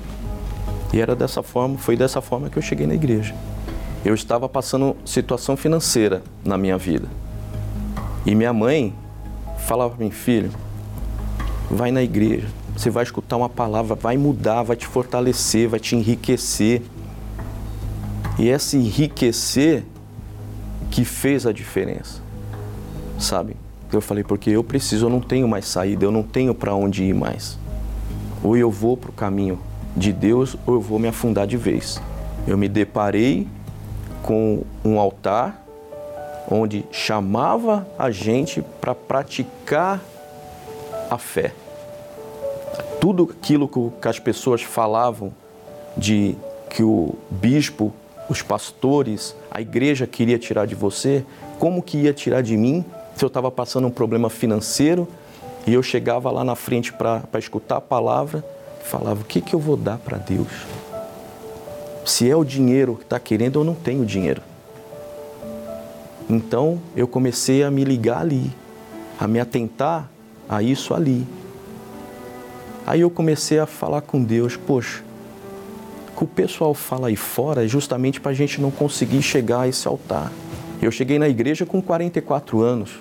E 0.93 1.01
era 1.01 1.15
dessa 1.15 1.43
forma, 1.43 1.77
foi 1.77 1.95
dessa 1.95 2.21
forma 2.21 2.49
que 2.49 2.57
eu 2.57 2.61
cheguei 2.61 2.87
na 2.87 2.95
igreja. 2.95 3.35
Eu 4.05 4.13
estava 4.13 4.47
passando 4.47 4.95
situação 5.05 5.57
financeira 5.57 6.21
na 6.43 6.57
minha 6.57 6.77
vida. 6.77 7.07
E 8.25 8.33
minha 8.33 8.53
mãe 8.53 8.93
falava 9.59 9.95
para 9.95 10.05
mim, 10.05 10.11
filho, 10.11 10.51
vai 11.69 11.91
na 11.91 12.01
igreja, 12.01 12.47
você 12.75 12.89
vai 12.89 13.03
escutar 13.03 13.35
uma 13.35 13.49
palavra, 13.49 13.95
vai 13.95 14.17
mudar, 14.17 14.63
vai 14.63 14.75
te 14.75 14.87
fortalecer, 14.87 15.67
vai 15.67 15.79
te 15.79 15.95
enriquecer. 15.95 16.81
E 18.39 18.47
esse 18.47 18.77
enriquecer 18.77 19.83
que 20.91 21.03
fez 21.03 21.45
a 21.45 21.51
diferença, 21.51 22.21
sabe? 23.19 23.57
Eu 23.91 24.01
falei, 24.01 24.23
porque 24.23 24.49
eu 24.49 24.63
preciso, 24.63 25.05
eu 25.05 25.09
não 25.09 25.21
tenho 25.21 25.47
mais 25.47 25.65
saída, 25.65 26.05
eu 26.05 26.11
não 26.11 26.23
tenho 26.23 26.53
para 26.53 26.73
onde 26.75 27.03
ir 27.03 27.13
mais. 27.13 27.57
Ou 28.43 28.55
eu 28.55 28.69
vou 28.69 28.95
para 28.95 29.09
o 29.09 29.13
caminho 29.13 29.59
de 29.97 30.13
Deus, 30.13 30.55
ou 30.65 30.75
eu 30.75 30.81
vou 30.81 30.99
me 30.99 31.07
afundar 31.07 31.47
de 31.47 31.57
vez. 31.57 31.99
Eu 32.47 32.57
me 32.57 32.69
deparei 32.69 33.47
com 34.21 34.63
um 34.85 34.99
altar 34.99 35.65
onde 36.49 36.85
chamava 36.91 37.85
a 37.97 38.09
gente 38.09 38.61
para 38.79 38.95
praticar 38.95 39.99
a 41.09 41.17
fé. 41.17 41.51
Tudo 43.01 43.29
aquilo 43.37 43.67
que 43.67 44.07
as 44.07 44.19
pessoas 44.19 44.61
falavam 44.61 45.33
de 45.97 46.35
que 46.69 46.83
o 46.83 47.15
bispo, 47.29 47.91
os 48.29 48.41
pastores, 48.41 49.35
a 49.49 49.59
igreja 49.59 50.05
queria 50.05 50.37
tirar 50.37 50.65
de 50.67 50.75
você, 50.75 51.25
como 51.59 51.81
que 51.81 51.97
ia 51.97 52.13
tirar 52.13 52.41
de 52.41 52.55
mim 52.55 52.85
se 53.15 53.25
eu 53.25 53.27
estava 53.27 53.49
passando 53.49 53.87
um 53.87 53.91
problema 53.91 54.29
financeiro 54.29 55.07
e 55.65 55.73
eu 55.73 55.81
chegava 55.81 56.29
lá 56.29 56.43
na 56.43 56.55
frente 56.55 56.93
para 56.93 57.27
escutar 57.39 57.77
a 57.77 57.81
palavra 57.81 58.43
falava: 58.87 59.21
o 59.21 59.25
que, 59.25 59.41
que 59.41 59.53
eu 59.53 59.59
vou 59.59 59.77
dar 59.77 59.97
para 59.97 60.17
Deus? 60.17 60.47
Se 62.05 62.29
é 62.29 62.35
o 62.35 62.43
dinheiro 62.43 62.95
que 62.95 63.03
está 63.03 63.19
querendo, 63.19 63.59
eu 63.59 63.63
não 63.63 63.75
tenho 63.75 64.05
dinheiro. 64.05 64.41
Então 66.29 66.79
eu 66.95 67.07
comecei 67.07 67.63
a 67.63 67.71
me 67.71 67.83
ligar 67.83 68.21
ali, 68.21 68.51
a 69.19 69.27
me 69.27 69.39
atentar 69.39 70.09
a 70.47 70.61
isso 70.61 70.93
ali. 70.93 71.25
Aí 72.85 73.01
eu 73.01 73.09
comecei 73.09 73.59
a 73.59 73.65
falar 73.65 74.01
com 74.01 74.23
Deus, 74.23 74.55
poxa, 74.55 75.03
o 76.13 76.17
que 76.17 76.23
o 76.23 76.27
pessoal 76.27 76.73
fala 76.73 77.09
aí 77.09 77.17
fora 77.17 77.65
é 77.65 77.67
justamente 77.67 78.19
para 78.21 78.31
a 78.31 78.33
gente 78.33 78.61
não 78.61 78.71
conseguir 78.71 79.21
chegar 79.21 79.61
a 79.61 79.67
esse 79.67 79.87
altar. 79.87 80.31
Eu 80.81 80.91
cheguei 80.91 81.19
na 81.19 81.27
igreja 81.27 81.65
com 81.65 81.81
44 81.81 82.61
anos. 82.61 82.91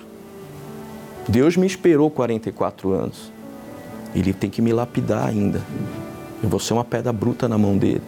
Deus 1.27 1.55
me 1.55 1.65
esperou 1.65 2.09
44 2.09 2.91
anos. 2.91 3.31
Ele 4.19 4.33
tem 4.33 4.49
que 4.49 4.61
me 4.63 4.73
lapidar 4.73 5.27
ainda. 5.27 5.61
Eu 6.41 6.49
vou 6.49 6.59
ser 6.59 6.73
uma 6.73 6.83
pedra 6.83 7.13
bruta 7.13 7.47
na 7.47 7.57
mão 7.57 7.77
dele. 7.77 8.01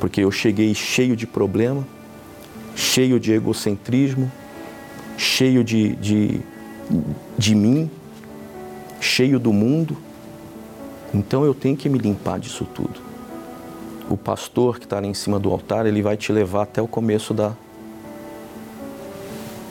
Porque 0.00 0.20
eu 0.20 0.30
cheguei 0.30 0.74
cheio 0.74 1.14
de 1.14 1.28
problema, 1.28 1.86
cheio 2.74 3.20
de 3.20 3.32
egocentrismo, 3.32 4.30
cheio 5.16 5.62
de, 5.62 5.94
de, 5.96 6.40
de 7.38 7.54
mim, 7.54 7.88
cheio 9.00 9.38
do 9.38 9.52
mundo. 9.52 9.96
Então 11.12 11.44
eu 11.44 11.54
tenho 11.54 11.76
que 11.76 11.88
me 11.88 11.98
limpar 11.98 12.40
disso 12.40 12.66
tudo. 12.74 13.00
O 14.10 14.16
pastor 14.16 14.80
que 14.80 14.86
está 14.86 14.98
ali 14.98 15.06
em 15.06 15.14
cima 15.14 15.38
do 15.38 15.50
altar, 15.52 15.86
ele 15.86 16.02
vai 16.02 16.16
te 16.16 16.32
levar 16.32 16.62
até 16.62 16.82
o 16.82 16.88
começo 16.88 17.32
da, 17.32 17.52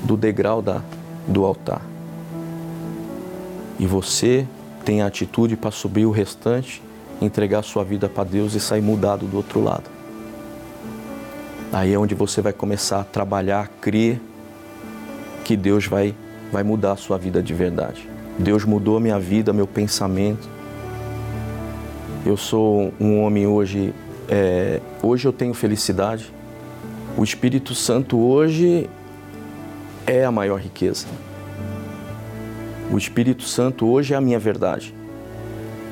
do 0.01 0.15
degrau 0.15 0.61
da, 0.61 0.81
do 1.27 1.43
altar. 1.43 1.81
E 3.77 3.85
você 3.85 4.47
tem 4.83 5.01
a 5.01 5.07
atitude 5.07 5.55
para 5.55 5.71
subir 5.71 6.05
o 6.05 6.11
restante, 6.11 6.81
entregar 7.21 7.63
sua 7.63 7.83
vida 7.83 8.09
para 8.09 8.23
Deus 8.23 8.53
e 8.53 8.59
sair 8.59 8.81
mudado 8.81 9.25
do 9.25 9.37
outro 9.37 9.61
lado. 9.61 9.89
Aí 11.71 11.93
é 11.93 11.97
onde 11.97 12.13
você 12.13 12.41
vai 12.41 12.53
começar 12.53 13.01
a 13.01 13.03
trabalhar, 13.03 13.61
a 13.61 13.67
crer 13.67 14.21
que 15.43 15.57
Deus 15.57 15.87
vai, 15.87 16.13
vai 16.51 16.63
mudar 16.63 16.93
a 16.93 16.95
sua 16.95 17.17
vida 17.17 17.41
de 17.41 17.53
verdade. 17.53 18.07
Deus 18.37 18.63
mudou 18.65 18.97
a 18.97 18.99
minha 18.99 19.19
vida, 19.19 19.51
meu 19.53 19.67
pensamento. 19.67 20.47
Eu 22.25 22.37
sou 22.37 22.93
um 22.99 23.21
homem 23.21 23.47
hoje, 23.47 23.93
é, 24.29 24.79
hoje 25.01 25.27
eu 25.27 25.33
tenho 25.33 25.53
felicidade. 25.53 26.31
O 27.17 27.23
Espírito 27.23 27.75
Santo 27.75 28.17
hoje 28.17 28.89
é 30.05 30.23
a 30.23 30.31
maior 30.31 30.59
riqueza. 30.59 31.07
O 32.91 32.97
Espírito 32.97 33.43
Santo 33.43 33.87
hoje 33.87 34.13
é 34.13 34.17
a 34.17 34.21
minha 34.21 34.39
verdade. 34.39 34.93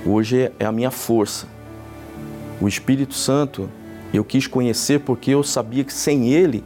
Hoje 0.05 0.51
é 0.59 0.65
a 0.65 0.71
minha 0.71 0.91
força. 0.91 1.47
O 2.59 2.67
Espírito 2.67 3.13
Santo 3.13 3.69
eu 4.13 4.23
quis 4.23 4.45
conhecer 4.45 4.99
porque 4.99 5.31
eu 5.31 5.43
sabia 5.43 5.83
que 5.83 5.93
sem 5.93 6.29
ele 6.29 6.63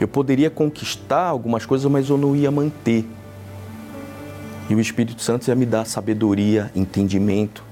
eu 0.00 0.08
poderia 0.08 0.48
conquistar 0.48 1.24
algumas 1.24 1.66
coisas, 1.66 1.90
mas 1.90 2.08
eu 2.08 2.16
não 2.16 2.34
ia 2.34 2.50
manter. 2.50 3.04
E 4.70 4.74
o 4.74 4.80
Espírito 4.80 5.22
Santo 5.22 5.48
ia 5.48 5.54
me 5.54 5.66
dar 5.66 5.84
sabedoria, 5.84 6.70
entendimento. 6.74 7.64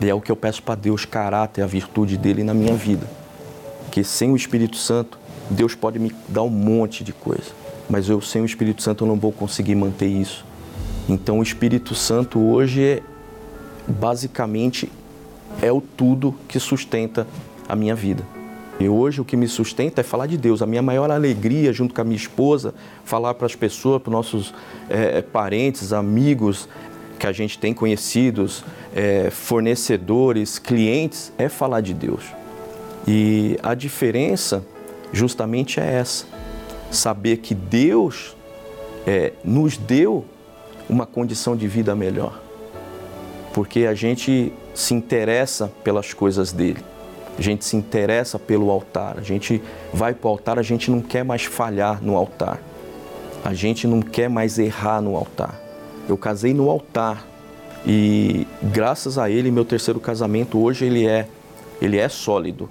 E 0.00 0.08
é 0.08 0.14
o 0.14 0.20
que 0.20 0.30
eu 0.30 0.36
peço 0.36 0.62
para 0.62 0.76
Deus, 0.76 1.04
caráter, 1.04 1.62
a 1.62 1.66
virtude 1.66 2.16
dele 2.16 2.44
na 2.44 2.54
minha 2.54 2.74
vida. 2.74 3.06
Que 3.90 4.04
sem 4.04 4.30
o 4.30 4.36
Espírito 4.36 4.76
Santo, 4.76 5.18
Deus 5.50 5.74
pode 5.74 5.98
me 5.98 6.12
dar 6.28 6.42
um 6.42 6.50
monte 6.50 7.02
de 7.02 7.12
coisa. 7.12 7.50
Mas 7.90 8.08
eu 8.08 8.20
sem 8.20 8.40
o 8.42 8.46
Espírito 8.46 8.82
Santo 8.82 9.04
eu 9.04 9.08
não 9.08 9.16
vou 9.16 9.32
conseguir 9.32 9.74
manter 9.74 10.06
isso. 10.06 10.44
Então 11.08 11.38
o 11.38 11.42
Espírito 11.42 11.94
Santo 11.94 12.38
hoje 12.38 12.82
é, 12.82 13.02
basicamente 13.86 14.92
é 15.62 15.72
o 15.72 15.80
tudo 15.80 16.34
que 16.46 16.60
sustenta 16.60 17.26
a 17.66 17.74
minha 17.74 17.94
vida. 17.94 18.22
E 18.78 18.88
hoje 18.88 19.20
o 19.20 19.24
que 19.24 19.36
me 19.36 19.48
sustenta 19.48 20.02
é 20.02 20.04
falar 20.04 20.26
de 20.26 20.36
Deus. 20.36 20.62
A 20.62 20.66
minha 20.66 20.82
maior 20.82 21.10
alegria, 21.10 21.72
junto 21.72 21.94
com 21.94 22.00
a 22.00 22.04
minha 22.04 22.16
esposa, 22.16 22.74
falar 23.04 23.34
para 23.34 23.46
as 23.46 23.56
pessoas, 23.56 24.00
para 24.00 24.10
os 24.10 24.12
nossos 24.12 24.54
é, 24.88 25.20
parentes, 25.22 25.92
amigos 25.92 26.68
que 27.18 27.26
a 27.26 27.32
gente 27.32 27.58
tem 27.58 27.74
conhecidos, 27.74 28.64
é, 28.94 29.30
fornecedores, 29.30 30.58
clientes, 30.58 31.32
é 31.36 31.48
falar 31.48 31.80
de 31.80 31.92
Deus. 31.92 32.22
E 33.06 33.58
a 33.62 33.74
diferença 33.74 34.64
justamente 35.12 35.80
é 35.80 35.94
essa: 35.94 36.26
saber 36.90 37.38
que 37.38 37.54
Deus 37.54 38.36
é, 39.04 39.32
nos 39.42 39.76
deu 39.76 40.24
uma 40.88 41.06
condição 41.06 41.56
de 41.56 41.68
vida 41.68 41.94
melhor, 41.94 42.40
porque 43.52 43.86
a 43.86 43.94
gente 43.94 44.52
se 44.74 44.94
interessa 44.94 45.70
pelas 45.82 46.12
coisas 46.12 46.52
dele 46.52 46.82
a 47.38 47.40
gente 47.40 47.64
se 47.64 47.76
interessa 47.76 48.36
pelo 48.36 48.68
altar, 48.68 49.16
a 49.16 49.22
gente 49.22 49.62
vai 49.94 50.12
para 50.12 50.26
o 50.26 50.30
altar, 50.30 50.58
a 50.58 50.62
gente 50.62 50.90
não 50.90 51.00
quer 51.00 51.24
mais 51.24 51.44
falhar 51.44 52.02
no 52.02 52.16
altar, 52.16 52.60
a 53.44 53.54
gente 53.54 53.86
não 53.86 54.02
quer 54.02 54.28
mais 54.28 54.58
errar 54.58 55.00
no 55.00 55.16
altar. 55.16 55.54
Eu 56.08 56.16
casei 56.16 56.52
no 56.52 56.68
altar 56.68 57.24
e 57.86 58.44
graças 58.60 59.18
a 59.18 59.30
ele, 59.30 59.52
meu 59.52 59.64
terceiro 59.64 60.00
casamento 60.00 60.58
hoje 60.58 60.84
ele 60.84 61.06
é, 61.06 61.28
ele 61.80 61.96
é 61.96 62.08
sólido. 62.08 62.68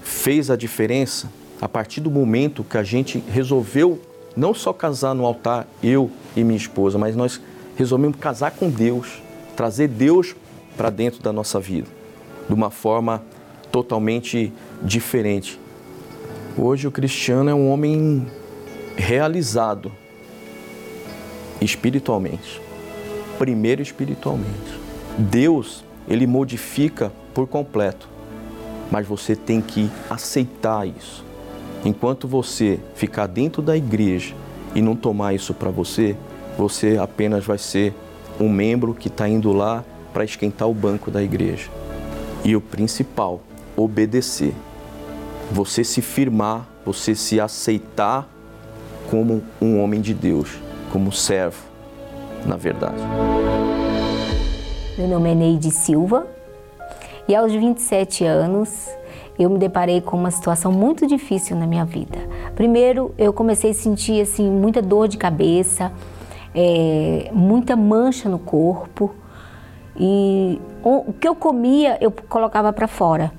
Fez 0.00 0.48
a 0.48 0.54
diferença 0.54 1.28
a 1.60 1.68
partir 1.68 2.00
do 2.00 2.10
momento 2.10 2.62
que 2.62 2.78
a 2.78 2.84
gente 2.84 3.18
resolveu 3.32 4.00
não 4.36 4.54
só 4.54 4.72
casar 4.72 5.12
no 5.14 5.26
altar, 5.26 5.66
eu 5.82 6.08
e 6.36 6.44
minha 6.44 6.56
esposa, 6.56 6.98
mas 6.98 7.16
nós 7.16 7.40
resolvemos 7.76 8.16
casar 8.18 8.52
com 8.52 8.70
Deus, 8.70 9.22
trazer 9.56 9.88
Deus 9.88 10.34
para 10.76 10.90
dentro 10.90 11.22
da 11.22 11.32
nossa 11.32 11.60
vida, 11.60 11.88
de 12.48 12.54
uma 12.54 12.70
forma 12.70 13.22
totalmente 13.70 14.52
diferente. 14.82 15.58
Hoje 16.56 16.86
o 16.86 16.90
cristiano 16.90 17.50
é 17.50 17.54
um 17.54 17.70
homem 17.70 18.26
realizado 18.96 19.90
espiritualmente. 21.60 22.60
Primeiro 23.38 23.82
espiritualmente. 23.82 24.78
Deus, 25.18 25.84
ele 26.06 26.26
modifica 26.26 27.12
por 27.32 27.46
completo. 27.46 28.08
Mas 28.90 29.06
você 29.06 29.34
tem 29.34 29.60
que 29.60 29.90
aceitar 30.08 30.86
isso. 30.86 31.24
Enquanto 31.84 32.28
você 32.28 32.78
ficar 32.94 33.26
dentro 33.26 33.60
da 33.60 33.76
igreja 33.76 34.34
e 34.74 34.80
não 34.80 34.94
tomar 34.94 35.34
isso 35.34 35.52
para 35.52 35.70
você, 35.70 36.16
você 36.56 36.98
apenas 36.98 37.44
vai 37.44 37.58
ser 37.58 37.94
um 38.40 38.48
membro 38.48 38.94
que 38.94 39.08
está 39.08 39.28
indo 39.28 39.52
lá 39.52 39.84
para 40.12 40.24
esquentar 40.24 40.68
o 40.68 40.74
banco 40.74 41.10
da 41.10 41.22
igreja. 41.22 41.70
E 42.44 42.54
o 42.54 42.60
principal, 42.60 43.40
obedecer, 43.76 44.54
você 45.50 45.82
se 45.82 46.00
firmar, 46.00 46.68
você 46.84 47.14
se 47.14 47.40
aceitar 47.40 48.28
como 49.10 49.42
um 49.60 49.80
homem 49.80 50.00
de 50.00 50.14
Deus, 50.14 50.58
como 50.92 51.10
servo, 51.12 51.62
na 52.46 52.56
verdade. 52.56 53.02
Meu 54.96 55.08
nome 55.08 55.30
é 55.30 55.34
Neide 55.34 55.70
Silva 55.70 56.26
e 57.26 57.34
aos 57.34 57.52
27 57.52 58.24
anos 58.24 58.88
eu 59.38 59.50
me 59.50 59.58
deparei 59.58 60.00
com 60.00 60.16
uma 60.16 60.30
situação 60.30 60.70
muito 60.70 61.06
difícil 61.06 61.56
na 61.56 61.66
minha 61.66 61.84
vida. 61.84 62.18
Primeiro, 62.54 63.12
eu 63.18 63.32
comecei 63.32 63.72
a 63.72 63.74
sentir 63.74 64.20
assim 64.20 64.48
muita 64.48 64.80
dor 64.80 65.08
de 65.08 65.16
cabeça, 65.16 65.90
é, 66.54 67.30
muita 67.32 67.74
mancha 67.74 68.28
no 68.28 68.38
corpo 68.38 69.14
e 69.96 70.60
o 70.82 71.12
que 71.12 71.26
eu 71.26 71.34
comia 71.34 71.98
eu 72.00 72.10
colocava 72.10 72.72
para 72.72 72.86
fora. 72.86 73.32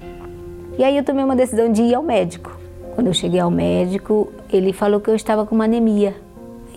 E 0.77 0.83
aí 0.83 0.97
eu 0.97 1.03
tomei 1.03 1.23
uma 1.23 1.35
decisão 1.35 1.71
de 1.71 1.81
ir 1.81 1.95
ao 1.95 2.03
médico. 2.03 2.57
Quando 2.95 3.07
eu 3.07 3.13
cheguei 3.13 3.39
ao 3.39 3.51
médico, 3.51 4.31
ele 4.51 4.73
falou 4.73 4.99
que 4.99 5.09
eu 5.09 5.15
estava 5.15 5.45
com 5.45 5.55
uma 5.55 5.65
anemia. 5.65 6.15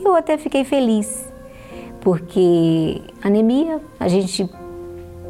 Eu 0.04 0.14
até 0.14 0.38
fiquei 0.38 0.64
feliz, 0.64 1.28
porque 2.00 3.02
anemia, 3.22 3.80
a 3.98 4.08
gente, 4.08 4.48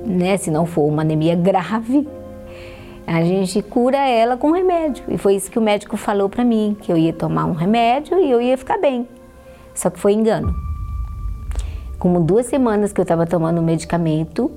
né, 0.04 0.36
se 0.36 0.50
não 0.50 0.66
for 0.66 0.82
uma 0.82 1.02
anemia 1.02 1.34
grave, 1.34 2.06
a 3.06 3.22
gente 3.22 3.62
cura 3.62 3.96
ela 3.96 4.36
com 4.36 4.50
remédio. 4.50 5.04
E 5.08 5.16
foi 5.16 5.36
isso 5.36 5.50
que 5.50 5.58
o 5.58 5.62
médico 5.62 5.96
falou 5.96 6.28
para 6.28 6.44
mim, 6.44 6.76
que 6.80 6.92
eu 6.92 6.96
ia 6.96 7.12
tomar 7.12 7.46
um 7.46 7.52
remédio 7.52 8.18
e 8.18 8.30
eu 8.30 8.40
ia 8.40 8.56
ficar 8.56 8.78
bem. 8.78 9.08
Só 9.74 9.88
que 9.88 9.98
foi 9.98 10.12
engano. 10.12 10.67
Como 11.98 12.20
duas 12.20 12.46
semanas 12.46 12.92
que 12.92 13.00
eu 13.00 13.02
estava 13.02 13.26
tomando 13.26 13.60
medicamento, 13.60 14.50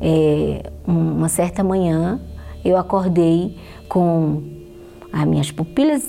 é, 0.00 0.70
uma 0.86 1.28
certa 1.28 1.64
manhã, 1.64 2.20
eu 2.64 2.76
acordei 2.76 3.58
com 3.88 4.42
as 5.12 5.24
minhas 5.26 5.50
pupilas 5.50 6.08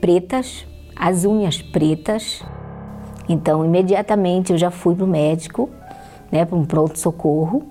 pretas, 0.00 0.66
as 0.94 1.24
unhas 1.24 1.62
pretas. 1.62 2.44
Então, 3.26 3.64
imediatamente 3.64 4.52
eu 4.52 4.58
já 4.58 4.70
fui 4.70 4.94
para 4.94 5.04
o 5.04 5.08
médico, 5.08 5.70
né, 6.30 6.44
para 6.44 6.56
um 6.56 6.64
pronto-socorro. 6.64 7.62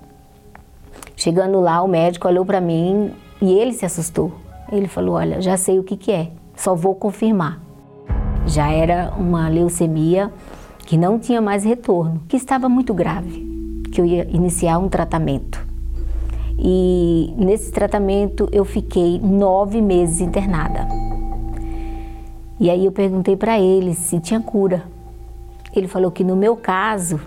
Chegando 1.14 1.60
lá, 1.60 1.80
o 1.80 1.88
médico 1.88 2.26
olhou 2.26 2.44
para 2.44 2.60
mim 2.60 3.12
e 3.40 3.52
ele 3.52 3.72
se 3.72 3.86
assustou. 3.86 4.32
Ele 4.70 4.88
falou: 4.88 5.14
Olha, 5.14 5.40
já 5.40 5.56
sei 5.56 5.78
o 5.78 5.84
que, 5.84 5.96
que 5.96 6.10
é, 6.10 6.30
só 6.56 6.74
vou 6.74 6.94
confirmar. 6.94 7.60
Já 8.44 8.70
era 8.70 9.12
uma 9.16 9.48
leucemia 9.48 10.32
que 10.86 10.96
não 10.96 11.18
tinha 11.18 11.40
mais 11.40 11.64
retorno, 11.64 12.22
que 12.28 12.36
estava 12.36 12.68
muito 12.68 12.94
grave, 12.94 13.82
que 13.90 14.00
eu 14.00 14.06
ia 14.06 14.24
iniciar 14.30 14.78
um 14.78 14.88
tratamento. 14.88 15.66
E 16.56 17.34
nesse 17.36 17.72
tratamento 17.72 18.48
eu 18.52 18.64
fiquei 18.64 19.18
nove 19.18 19.82
meses 19.82 20.20
internada. 20.20 20.86
E 22.58 22.70
aí 22.70 22.84
eu 22.84 22.92
perguntei 22.92 23.36
para 23.36 23.58
ele 23.58 23.94
se 23.94 24.20
tinha 24.20 24.40
cura. 24.40 24.84
Ele 25.74 25.88
falou 25.88 26.10
que 26.10 26.24
no 26.24 26.36
meu 26.36 26.56
caso 26.56 27.20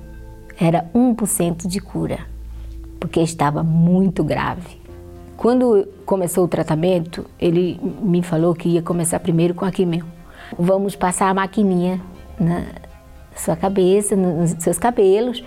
era 0.59 0.89
1% 0.95 1.67
de 1.67 1.79
cura, 1.79 2.19
porque 2.99 3.19
estava 3.19 3.61
muito 3.61 4.23
grave. 4.23 4.79
Quando 5.35 5.87
começou 6.05 6.45
o 6.45 6.47
tratamento, 6.47 7.25
ele 7.39 7.79
me 8.01 8.23
falou 8.23 8.55
que 8.55 8.69
ia 8.69 8.81
começar 8.81 9.19
primeiro 9.19 9.53
com 9.53 9.65
a 9.65 9.71
quimio. 9.71 10.05
Vamos 10.57 10.95
passar 10.95 11.29
a 11.29 11.33
maquininha 11.33 12.01
na 12.39 12.63
sua 13.39 13.55
cabeça, 13.55 14.15
nos 14.15 14.51
seus 14.59 14.77
cabelos, 14.77 15.43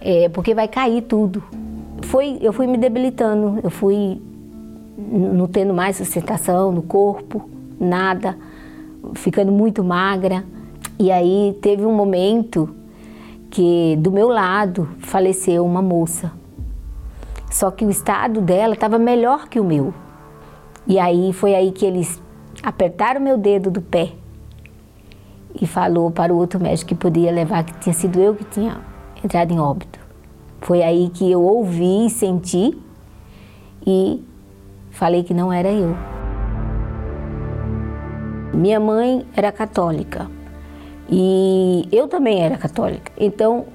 é, 0.00 0.28
porque 0.28 0.54
vai 0.54 0.68
cair 0.68 1.02
tudo 1.02 1.42
foi, 2.02 2.38
eu 2.40 2.52
fui 2.52 2.66
me 2.66 2.76
debilitando, 2.76 3.60
eu 3.62 3.70
fui 3.70 4.20
não 4.96 5.46
tendo 5.46 5.74
mais 5.74 5.96
sustentação 5.96 6.72
no 6.72 6.82
corpo, 6.82 7.48
nada, 7.78 8.36
ficando 9.14 9.52
muito 9.52 9.84
magra. 9.84 10.44
E 10.98 11.10
aí 11.10 11.56
teve 11.60 11.84
um 11.84 11.94
momento 11.94 12.74
que 13.50 13.96
do 14.00 14.10
meu 14.10 14.28
lado 14.28 14.88
faleceu 14.98 15.64
uma 15.64 15.82
moça. 15.82 16.32
Só 17.50 17.70
que 17.70 17.84
o 17.84 17.90
estado 17.90 18.40
dela 18.40 18.74
estava 18.74 18.98
melhor 18.98 19.48
que 19.48 19.60
o 19.60 19.64
meu. 19.64 19.92
E 20.86 20.98
aí 20.98 21.32
foi 21.32 21.54
aí 21.54 21.72
que 21.72 21.84
eles 21.84 22.20
apertaram 22.62 23.20
meu 23.20 23.36
dedo 23.36 23.70
do 23.70 23.80
pé 23.80 24.12
e 25.60 25.66
falou 25.66 26.10
para 26.10 26.32
o 26.32 26.36
outro 26.36 26.60
médico 26.60 26.88
que 26.88 26.94
podia 26.94 27.30
levar 27.30 27.64
que 27.64 27.74
tinha 27.78 27.92
sido 27.92 28.20
eu 28.20 28.34
que 28.34 28.44
tinha 28.44 28.80
entrado 29.22 29.52
em 29.52 29.58
óbito. 29.58 29.98
Foi 30.60 30.82
aí 30.82 31.10
que 31.10 31.30
eu 31.30 31.42
ouvi 31.42 32.06
e 32.06 32.10
senti 32.10 32.76
e 33.86 34.22
falei 34.90 35.22
que 35.22 35.32
não 35.32 35.52
era 35.52 35.70
eu. 35.70 35.96
Minha 38.52 38.80
mãe 38.80 39.26
era 39.36 39.52
católica 39.52 40.30
e 41.10 41.88
eu 41.92 42.08
também 42.08 42.42
era 42.42 42.56
católica. 42.56 43.12
Então, 43.16 43.66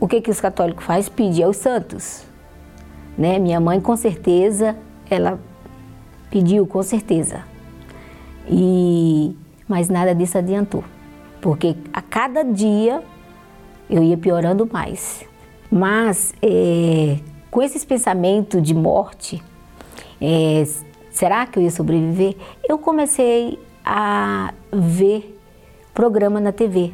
o 0.00 0.06
que 0.06 0.20
que 0.20 0.30
os 0.30 0.40
católicos 0.40 0.84
fazem? 0.84 1.12
Pedir 1.12 1.44
aos 1.44 1.56
santos. 1.56 2.24
Né? 3.16 3.38
Minha 3.38 3.60
mãe, 3.60 3.80
com 3.80 3.96
certeza, 3.96 4.76
ela 5.08 5.38
pediu, 6.30 6.66
com 6.66 6.82
certeza. 6.82 7.42
E 8.48 9.34
mas 9.68 9.88
nada 9.88 10.14
disso 10.14 10.38
adiantou, 10.38 10.84
porque 11.40 11.76
a 11.92 12.02
cada 12.02 12.42
dia 12.42 13.02
eu 13.88 14.02
ia 14.02 14.16
piorando 14.16 14.68
mais. 14.70 15.24
Mas 15.70 16.34
é, 16.42 17.18
com 17.50 17.62
esses 17.62 17.84
pensamentos 17.84 18.62
de 18.62 18.74
morte, 18.74 19.42
é, 20.20 20.64
será 21.10 21.46
que 21.46 21.58
eu 21.58 21.62
ia 21.62 21.70
sobreviver? 21.70 22.36
Eu 22.68 22.78
comecei 22.78 23.58
a 23.84 24.52
ver 24.72 25.38
programa 25.94 26.40
na 26.40 26.52
TV. 26.52 26.92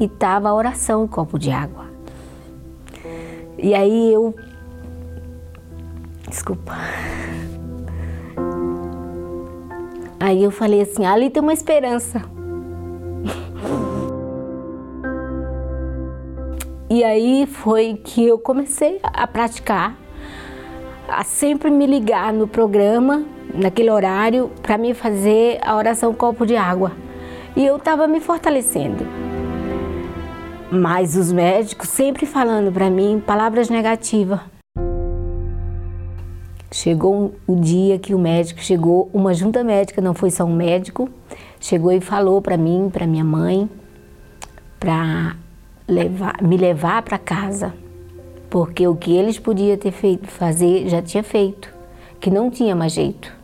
E 0.00 0.08
tava 0.08 0.48
a 0.48 0.54
oração 0.54 1.04
em 1.04 1.06
copo 1.06 1.38
de 1.38 1.50
água. 1.50 1.86
E 3.58 3.74
aí 3.74 4.12
eu. 4.12 4.34
Desculpa. 6.26 6.74
Aí 10.20 10.44
eu 10.44 10.50
falei 10.50 10.82
assim: 10.82 11.06
ali 11.06 11.30
tem 11.30 11.42
uma 11.42 11.54
esperança. 11.54 12.22
E 16.90 17.02
aí 17.02 17.46
foi 17.46 18.00
que 18.04 18.26
eu 18.26 18.38
comecei 18.38 19.00
a 19.02 19.26
praticar, 19.26 19.96
a 21.08 21.24
sempre 21.24 21.70
me 21.70 21.86
ligar 21.86 22.32
no 22.32 22.48
programa, 22.48 23.24
naquele 23.54 23.90
horário, 23.90 24.50
para 24.60 24.76
me 24.76 24.92
fazer 24.92 25.58
a 25.62 25.76
oração 25.76 26.12
copo 26.12 26.44
de 26.44 26.56
água. 26.56 26.92
E 27.56 27.64
eu 27.64 27.76
estava 27.76 28.06
me 28.06 28.20
fortalecendo. 28.20 29.06
Mas 30.70 31.16
os 31.16 31.32
médicos 31.32 31.88
sempre 31.88 32.26
falando 32.26 32.72
para 32.72 32.90
mim 32.90 33.22
palavras 33.24 33.70
negativas. 33.70 34.40
Chegou 36.72 37.34
o 37.48 37.56
dia 37.56 37.98
que 37.98 38.14
o 38.14 38.18
médico 38.18 38.60
chegou, 38.60 39.10
uma 39.12 39.34
junta 39.34 39.64
médica, 39.64 40.00
não 40.00 40.14
foi 40.14 40.30
só 40.30 40.44
um 40.44 40.54
médico, 40.54 41.08
chegou 41.58 41.90
e 41.90 42.00
falou 42.00 42.40
para 42.40 42.56
mim, 42.56 42.88
para 42.92 43.08
minha 43.08 43.24
mãe, 43.24 43.68
para 44.78 45.36
levar, 45.88 46.40
me 46.40 46.56
levar 46.56 47.02
para 47.02 47.18
casa, 47.18 47.74
porque 48.48 48.86
o 48.86 48.94
que 48.94 49.16
eles 49.16 49.36
podiam 49.36 49.76
ter 49.76 49.90
feito, 49.90 50.28
fazer 50.28 50.88
já 50.88 51.02
tinha 51.02 51.24
feito, 51.24 51.74
que 52.20 52.30
não 52.30 52.48
tinha 52.50 52.76
mais 52.76 52.92
jeito, 52.92 53.36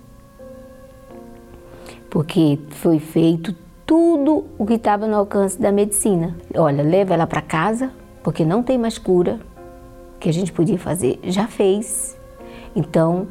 porque 2.09 2.61
foi 2.71 3.01
feito 3.01 3.53
tudo 3.85 4.45
o 4.57 4.65
que 4.65 4.75
estava 4.75 5.07
no 5.09 5.17
alcance 5.17 5.61
da 5.61 5.73
medicina. 5.73 6.37
Olha, 6.55 6.83
leva 6.83 7.15
ela 7.15 7.27
para 7.27 7.43
casa, 7.43 7.91
porque 8.23 8.45
não 8.45 8.63
tem 8.63 8.79
mais 8.79 8.99
cura, 8.99 9.41
o 10.15 10.19
que 10.21 10.29
a 10.29 10.33
gente 10.33 10.53
podia 10.53 10.79
fazer 10.79 11.19
já 11.25 11.49
fez 11.49 12.17
então, 12.77 13.27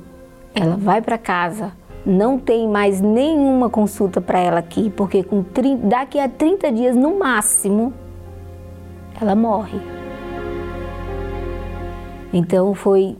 ela 0.55 0.75
vai 0.75 1.03
para 1.03 1.19
casa, 1.19 1.71
não 2.03 2.39
tem 2.39 2.67
mais 2.67 2.99
nenhuma 2.99 3.69
consulta 3.69 4.19
para 4.19 4.39
ela 4.39 4.57
aqui, 4.57 4.89
porque 4.89 5.23
com 5.23 5.43
30, 5.43 5.85
daqui 5.87 6.19
a 6.19 6.27
30 6.27 6.71
dias 6.71 6.95
no 6.95 7.19
máximo 7.19 7.93
ela 9.21 9.35
morre. 9.35 9.79
Então 12.33 12.73
foi 12.73 13.15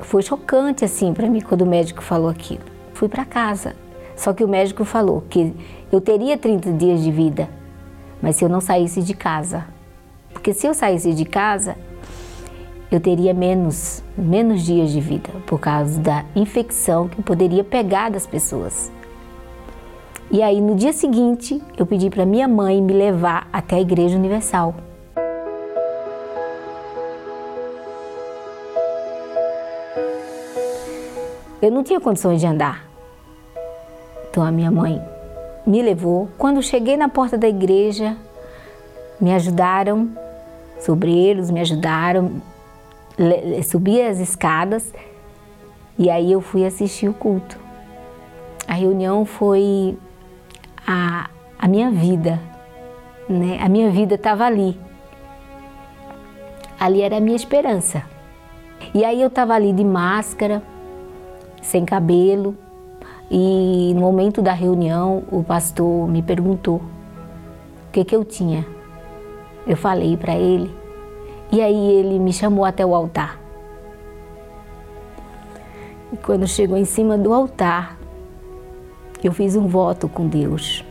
foi 0.00 0.22
chocante 0.22 0.84
assim 0.84 1.12
para 1.12 1.28
mim 1.28 1.40
quando 1.40 1.62
o 1.62 1.66
médico 1.66 2.02
falou 2.02 2.28
aquilo. 2.28 2.64
Fui 2.94 3.08
para 3.08 3.24
casa. 3.24 3.74
Só 4.14 4.32
que 4.32 4.44
o 4.44 4.48
médico 4.48 4.84
falou 4.84 5.24
que 5.28 5.54
eu 5.90 6.00
teria 6.00 6.38
30 6.38 6.72
dias 6.72 7.02
de 7.02 7.10
vida, 7.10 7.48
mas 8.22 8.36
se 8.36 8.44
eu 8.44 8.48
não 8.48 8.60
saísse 8.60 9.02
de 9.02 9.14
casa. 9.14 9.66
Porque 10.32 10.54
se 10.54 10.66
eu 10.66 10.72
saísse 10.72 11.12
de 11.12 11.24
casa, 11.24 11.76
eu 12.90 13.00
teria 13.00 13.34
menos, 13.34 14.02
menos 14.16 14.62
dias 14.62 14.90
de 14.90 15.00
vida 15.00 15.30
por 15.46 15.58
causa 15.58 16.00
da 16.00 16.24
infecção 16.34 17.08
que 17.08 17.20
poderia 17.22 17.64
pegar 17.64 18.10
das 18.10 18.26
pessoas. 18.26 18.90
E 20.30 20.42
aí 20.42 20.60
no 20.60 20.74
dia 20.74 20.92
seguinte 20.92 21.60
eu 21.76 21.86
pedi 21.86 22.10
para 22.10 22.24
minha 22.24 22.48
mãe 22.48 22.80
me 22.80 22.92
levar 22.92 23.48
até 23.52 23.76
a 23.76 23.80
Igreja 23.80 24.16
Universal. 24.16 24.74
Eu 31.60 31.70
não 31.70 31.82
tinha 31.82 32.00
condições 32.00 32.40
de 32.40 32.46
andar. 32.46 32.86
Então 34.30 34.44
a 34.44 34.52
minha 34.52 34.70
mãe 34.70 35.02
me 35.66 35.82
levou. 35.82 36.28
Quando 36.38 36.62
cheguei 36.62 36.96
na 36.96 37.08
porta 37.08 37.36
da 37.36 37.48
igreja, 37.48 38.16
me 39.20 39.34
ajudaram, 39.34 40.10
sobreiros 40.78 41.50
me 41.50 41.60
ajudaram, 41.60 42.40
subi 43.62 44.00
as 44.00 44.18
escadas 44.18 44.92
e 45.98 46.10
aí 46.10 46.32
eu 46.32 46.40
fui 46.40 46.64
assistir 46.64 47.08
o 47.08 47.14
culto. 47.14 47.58
A 48.68 48.74
reunião 48.74 49.24
foi 49.24 49.96
a, 50.86 51.30
a 51.58 51.66
minha 51.66 51.90
vida, 51.90 52.40
né? 53.28 53.58
A 53.62 53.68
minha 53.68 53.90
vida 53.90 54.16
estava 54.16 54.44
ali. 54.44 54.78
Ali 56.78 57.00
era 57.00 57.16
a 57.16 57.20
minha 57.20 57.36
esperança. 57.36 58.02
E 58.92 59.04
aí 59.04 59.20
eu 59.20 59.28
estava 59.28 59.54
ali 59.54 59.72
de 59.72 59.84
máscara, 59.84 60.62
sem 61.62 61.84
cabelo, 61.84 62.54
e 63.30 63.92
no 63.94 64.00
momento 64.02 64.42
da 64.42 64.52
reunião 64.52 65.24
o 65.32 65.42
pastor 65.42 66.06
me 66.08 66.22
perguntou 66.22 66.76
o 66.76 67.92
que 67.92 68.04
que 68.04 68.14
eu 68.14 68.24
tinha. 68.24 68.66
Eu 69.66 69.76
falei 69.76 70.16
para 70.16 70.36
ele 70.36 70.85
e 71.50 71.62
aí 71.62 71.92
ele 71.92 72.18
me 72.18 72.32
chamou 72.32 72.64
até 72.64 72.84
o 72.84 72.94
altar. 72.94 73.40
E 76.12 76.16
quando 76.16 76.46
chegou 76.46 76.76
em 76.76 76.84
cima 76.84 77.16
do 77.16 77.32
altar, 77.32 77.96
eu 79.22 79.32
fiz 79.32 79.56
um 79.56 79.66
voto 79.66 80.08
com 80.08 80.28
Deus. 80.28 80.84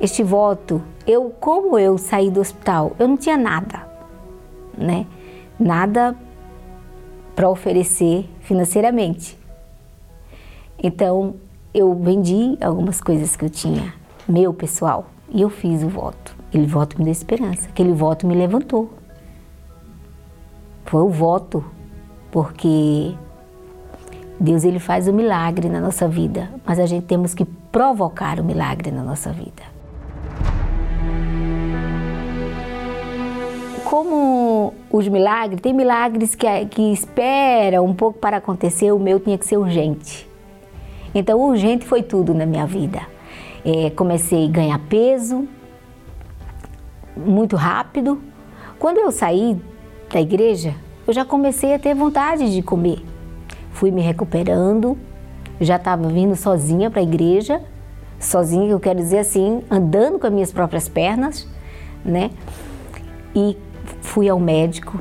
Este 0.00 0.22
voto, 0.22 0.82
eu 1.06 1.30
como 1.40 1.78
eu 1.78 1.98
saí 1.98 2.30
do 2.30 2.40
hospital, 2.40 2.92
eu 2.98 3.08
não 3.08 3.16
tinha 3.16 3.36
nada, 3.36 3.86
né? 4.76 5.06
Nada 5.58 6.16
para 7.34 7.48
oferecer 7.48 8.28
financeiramente. 8.40 9.38
Então, 10.82 11.34
eu 11.74 11.94
vendi 11.94 12.56
algumas 12.60 13.00
coisas 13.00 13.36
que 13.36 13.44
eu 13.44 13.50
tinha, 13.50 13.94
meu 14.26 14.52
pessoal, 14.52 15.06
e 15.28 15.42
eu 15.42 15.50
fiz 15.50 15.82
o 15.82 15.88
voto. 15.88 16.34
Aquele 16.48 16.66
voto 16.66 16.98
me 16.98 17.04
deu 17.04 17.12
esperança, 17.12 17.68
aquele 17.68 17.92
voto 17.92 18.26
me 18.26 18.34
levantou 18.34 18.99
foi 20.90 21.02
o 21.02 21.08
voto, 21.08 21.64
porque 22.32 23.14
Deus 24.40 24.64
ele 24.64 24.80
faz 24.80 25.06
o 25.06 25.12
milagre 25.12 25.68
na 25.68 25.80
nossa 25.80 26.08
vida, 26.08 26.50
mas 26.66 26.80
a 26.80 26.86
gente 26.86 27.06
temos 27.06 27.32
que 27.32 27.44
provocar 27.44 28.40
o 28.40 28.44
milagre 28.44 28.90
na 28.90 29.04
nossa 29.04 29.30
vida. 29.30 29.62
Como 33.84 34.74
os 34.90 35.06
milagres, 35.06 35.60
tem 35.60 35.72
milagres 35.72 36.34
que, 36.34 36.66
que 36.66 36.92
esperam 36.92 37.86
um 37.86 37.94
pouco 37.94 38.18
para 38.18 38.38
acontecer, 38.38 38.90
o 38.90 38.98
meu 38.98 39.20
tinha 39.20 39.38
que 39.38 39.46
ser 39.46 39.58
urgente. 39.58 40.28
Então, 41.14 41.40
urgente 41.40 41.84
foi 41.84 42.02
tudo 42.02 42.34
na 42.34 42.44
minha 42.44 42.66
vida. 42.66 43.02
É, 43.64 43.90
comecei 43.90 44.46
a 44.46 44.50
ganhar 44.50 44.80
peso 44.88 45.46
muito 47.16 47.54
rápido. 47.54 48.20
Quando 48.76 48.98
eu 48.98 49.12
saí 49.12 49.56
da 50.10 50.20
igreja, 50.20 50.74
eu 51.06 51.12
já 51.12 51.24
comecei 51.24 51.74
a 51.74 51.78
ter 51.78 51.94
vontade 51.94 52.52
de 52.52 52.62
comer. 52.62 53.04
Fui 53.72 53.90
me 53.90 54.00
recuperando, 54.00 54.98
já 55.60 55.76
estava 55.76 56.08
vindo 56.08 56.34
sozinha 56.36 56.90
para 56.90 57.00
a 57.00 57.02
igreja, 57.02 57.62
sozinha, 58.18 58.70
eu 58.70 58.80
quero 58.80 58.98
dizer 58.98 59.18
assim, 59.18 59.62
andando 59.70 60.18
com 60.18 60.26
as 60.26 60.32
minhas 60.32 60.52
próprias 60.52 60.88
pernas, 60.88 61.48
né? 62.04 62.30
E 63.34 63.56
fui 64.02 64.28
ao 64.28 64.38
médico, 64.38 65.00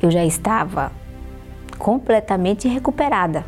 eu 0.00 0.10
já 0.10 0.24
estava 0.24 0.92
completamente 1.78 2.68
recuperada. 2.68 3.44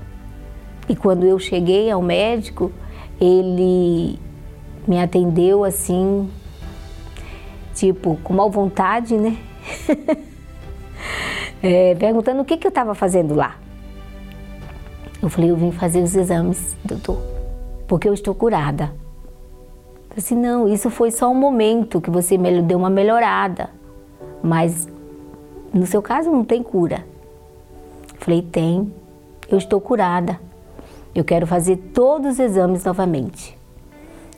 E 0.88 0.96
quando 0.96 1.24
eu 1.24 1.38
cheguei 1.38 1.90
ao 1.90 2.03
médico, 2.03 2.72
ele 3.20 4.18
me 4.86 4.99
atendeu 5.01 5.64
assim, 5.64 6.28
tipo, 7.74 8.18
com 8.24 8.34
mal 8.34 8.51
vontade, 8.51 9.16
né? 9.16 9.36
é, 11.62 11.94
perguntando 11.94 12.42
o 12.42 12.44
que, 12.44 12.56
que 12.56 12.66
eu 12.66 12.70
estava 12.70 12.94
fazendo 12.94 13.34
lá. 13.34 13.56
Eu 15.20 15.28
falei, 15.28 15.50
eu 15.50 15.56
vim 15.56 15.72
fazer 15.72 16.02
os 16.02 16.14
exames, 16.14 16.76
doutor, 16.84 17.18
porque 17.86 18.09
eu 18.09 18.14
estou 18.14 18.34
curada. 18.34 18.92
Eu 20.11 20.16
disse, 20.16 20.34
assim, 20.34 20.42
não, 20.42 20.68
isso 20.68 20.90
foi 20.90 21.11
só 21.11 21.30
um 21.30 21.34
momento 21.34 22.00
que 22.00 22.11
você 22.11 22.38
deu 22.62 22.78
uma 22.78 22.90
melhorada, 22.90 23.70
mas 24.42 24.88
no 25.72 25.86
seu 25.86 26.00
caso 26.00 26.30
não 26.30 26.44
tem 26.44 26.62
cura. 26.62 27.04
Eu 28.14 28.20
falei, 28.20 28.42
tem, 28.42 28.92
eu 29.48 29.59
estou 29.59 29.80
curada. 29.80 30.38
Eu 31.14 31.24
quero 31.24 31.46
fazer 31.46 31.76
todos 31.92 32.32
os 32.32 32.38
exames 32.38 32.84
novamente. 32.84 33.59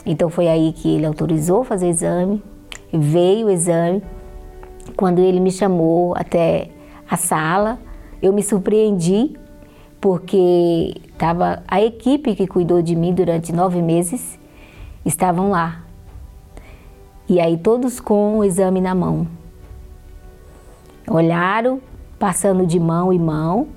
Então 0.05 0.29
foi 0.29 0.47
aí 0.47 0.73
que 0.73 0.95
ele 0.95 1.05
autorizou 1.05 1.63
fazer 1.63 1.85
o 1.85 1.89
exame, 1.89 2.43
veio 2.91 3.47
o 3.47 3.51
exame. 3.51 4.01
Quando 4.95 5.19
ele 5.19 5.39
me 5.39 5.51
chamou 5.51 6.13
até 6.15 6.69
a 7.11 7.17
sala. 7.17 7.77
Eu 8.21 8.31
me 8.31 8.41
surpreendi 8.41 9.35
porque 9.99 10.95
estava 11.11 11.61
a 11.67 11.81
equipe 11.81 12.33
que 12.33 12.47
cuidou 12.47 12.81
de 12.81 12.95
mim 12.95 13.13
durante 13.13 13.51
nove 13.51 13.81
meses 13.81 14.39
estavam 15.05 15.51
lá. 15.51 15.83
E 17.27 17.39
aí 17.39 17.57
todos 17.57 17.99
com 17.99 18.39
o 18.39 18.43
exame 18.45 18.79
na 18.79 18.95
mão. 18.95 19.27
Olharam, 21.07 21.81
passando 22.17 22.65
de 22.65 22.79
mão 22.79 23.11
em 23.11 23.19
mão, 23.19 23.67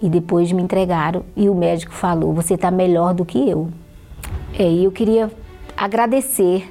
e 0.00 0.08
depois 0.08 0.50
me 0.50 0.62
entregaram. 0.62 1.22
E 1.36 1.48
o 1.48 1.54
médico 1.54 1.92
falou: 1.92 2.32
Você 2.32 2.54
está 2.54 2.70
melhor 2.70 3.14
do 3.14 3.24
que 3.24 3.48
eu. 3.48 3.68
É, 4.58 4.68
e 4.68 4.84
eu 4.84 4.90
queria 4.90 5.30
agradecer, 5.76 6.70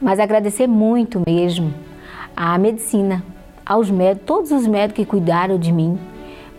mas 0.00 0.18
agradecer 0.18 0.66
muito 0.66 1.22
mesmo 1.26 1.72
à 2.36 2.58
medicina, 2.58 3.24
aos 3.64 3.90
médicos, 3.90 4.26
todos 4.26 4.50
os 4.52 4.66
médicos 4.66 5.04
que 5.04 5.10
cuidaram 5.10 5.58
de 5.58 5.72
mim, 5.72 5.98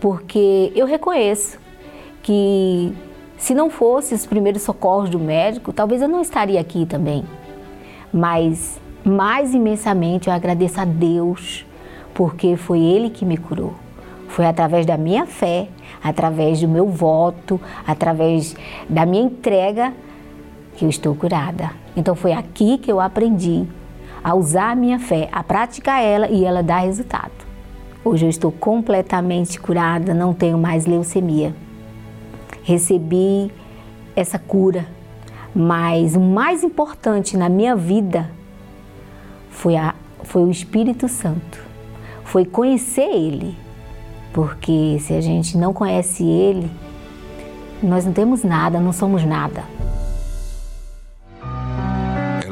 porque 0.02 0.72
eu 0.76 0.86
reconheço 0.86 1.60
que 2.24 2.94
se 3.38 3.54
não 3.54 3.70
fosse 3.70 4.16
os 4.16 4.26
primeiros 4.26 4.64
socorros 4.64 5.10
do 5.10 5.20
médico, 5.20 5.72
talvez 5.72 6.02
eu 6.02 6.08
não 6.08 6.22
estaria 6.22 6.60
aqui 6.60 6.86
também. 6.86 7.24
Mas 8.12 8.82
mais 9.06 9.54
imensamente 9.54 10.28
eu 10.28 10.34
agradeço 10.34 10.82
a 10.82 10.86
Deus 10.86 11.66
porque 12.14 12.58
foi 12.58 12.80
Ele 12.80 13.10
que 13.10 13.24
me 13.24 13.38
curou. 13.38 13.76
Foi 14.28 14.46
através 14.46 14.86
da 14.86 14.98
minha 14.98 15.26
fé, 15.26 15.68
através 16.04 16.60
do 16.60 16.68
meu 16.68 16.88
voto, 16.88 17.62
através 17.86 18.56
da 18.90 19.06
minha 19.06 19.24
entrega 19.24 19.94
que 20.76 20.84
eu 20.84 20.90
estou 20.90 21.16
curada. 21.16 21.72
Então 21.96 22.16
foi 22.16 22.34
aqui 22.34 22.78
que 22.78 22.92
eu 22.92 23.00
aprendi 23.00 23.66
a 24.28 24.36
usar 24.36 24.72
a 24.72 24.76
minha 24.76 25.00
fé, 25.00 25.30
a 25.32 25.42
praticar 25.42 26.04
ela 26.04 26.28
e 26.28 26.44
ela 26.44 26.62
dá 26.62 26.80
resultado. 26.80 27.32
Hoje 28.04 28.26
eu 28.26 28.30
estou 28.30 28.52
completamente 28.52 29.58
curada, 29.58 30.14
não 30.14 30.34
tenho 30.34 30.58
mais 30.58 30.86
leucemia. 30.86 31.56
Recebi 32.62 33.50
essa 34.18 34.38
cura, 34.38 34.86
mas 35.56 36.18
o 36.18 36.20
mais 36.20 36.62
importante 36.62 37.38
na 37.38 37.48
minha 37.48 37.74
vida 37.74 38.30
foi, 39.50 39.78
a, 39.78 39.96
foi 40.24 40.44
o 40.44 40.52
Espírito 40.52 41.08
Santo, 41.08 41.64
foi 42.26 42.44
conhecer 42.44 43.10
Ele, 43.10 43.58
porque 44.34 44.98
se 45.00 45.14
a 45.14 45.22
gente 45.22 45.58
não 45.58 45.72
conhece 45.72 46.26
Ele, 46.26 46.70
nós 47.82 48.04
não 48.04 48.12
temos 48.12 48.44
nada, 48.44 48.78
não 48.78 48.92
somos 48.92 49.24
nada. 49.24 49.64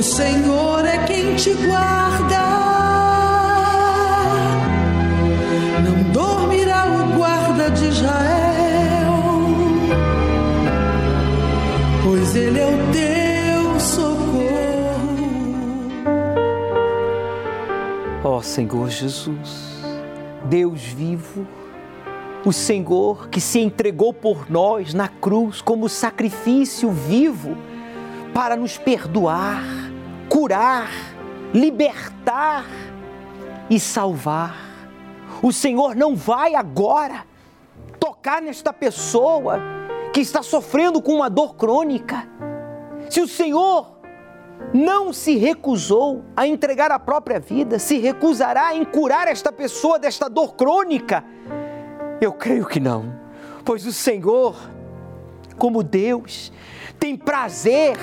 O 0.00 0.02
Senhor 0.02 0.82
é 0.86 1.04
quem 1.04 1.36
te 1.36 1.52
guarda. 1.52 2.40
Não 5.84 6.10
dormirá 6.10 6.86
o 6.86 7.18
guarda 7.18 7.70
de 7.70 7.84
Israel, 7.84 9.12
pois 12.02 12.34
ele 12.34 12.60
é 12.60 12.66
o 12.66 12.78
teu 12.94 13.78
socorro. 13.78 14.40
Ó 18.24 18.40
Senhor 18.40 18.88
Jesus, 18.88 19.84
Deus 20.46 20.80
vivo, 20.80 21.46
o 22.42 22.54
Senhor 22.54 23.28
que 23.28 23.38
se 23.38 23.60
entregou 23.60 24.14
por 24.14 24.50
nós 24.50 24.94
na 24.94 25.08
cruz 25.08 25.60
como 25.60 25.90
sacrifício 25.90 26.90
vivo 26.90 27.54
para 28.32 28.56
nos 28.56 28.78
perdoar, 28.78 29.79
curar, 30.30 30.88
libertar 31.52 32.64
e 33.68 33.80
salvar. 33.80 34.56
O 35.42 35.52
Senhor 35.52 35.96
não 35.96 36.14
vai 36.14 36.54
agora 36.54 37.26
tocar 37.98 38.40
nesta 38.40 38.72
pessoa 38.72 39.58
que 40.12 40.20
está 40.20 40.40
sofrendo 40.42 41.02
com 41.02 41.16
uma 41.16 41.28
dor 41.28 41.56
crônica. 41.56 42.28
Se 43.10 43.20
o 43.20 43.26
Senhor 43.26 43.98
não 44.72 45.12
se 45.12 45.36
recusou 45.36 46.24
a 46.36 46.46
entregar 46.46 46.92
a 46.92 46.98
própria 46.98 47.40
vida, 47.40 47.80
se 47.80 47.98
recusará 47.98 48.74
em 48.74 48.84
curar 48.84 49.26
esta 49.26 49.50
pessoa 49.50 49.98
desta 49.98 50.28
dor 50.28 50.54
crônica? 50.54 51.24
Eu 52.20 52.32
creio 52.32 52.66
que 52.66 52.78
não, 52.78 53.12
pois 53.64 53.84
o 53.84 53.92
Senhor, 53.92 54.54
como 55.58 55.82
Deus, 55.82 56.52
tem 57.00 57.16
prazer 57.16 57.96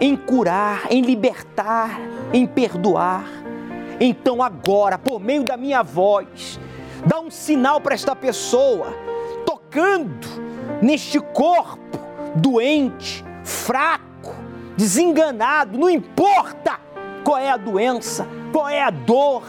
em 0.00 0.16
curar, 0.16 0.86
em 0.90 1.02
libertar, 1.02 2.00
em 2.32 2.46
perdoar. 2.46 3.24
Então, 4.00 4.42
agora, 4.42 4.98
por 4.98 5.20
meio 5.20 5.42
da 5.42 5.56
minha 5.56 5.82
voz, 5.82 6.58
dá 7.04 7.20
um 7.20 7.30
sinal 7.30 7.80
para 7.80 7.94
esta 7.94 8.14
pessoa, 8.14 8.94
tocando 9.44 10.26
neste 10.80 11.18
corpo 11.18 11.98
doente, 12.36 13.24
fraco, 13.42 14.34
desenganado, 14.76 15.76
não 15.78 15.90
importa 15.90 16.78
qual 17.24 17.38
é 17.38 17.50
a 17.50 17.56
doença, 17.56 18.26
qual 18.52 18.68
é 18.68 18.82
a 18.82 18.90
dor, 18.90 19.42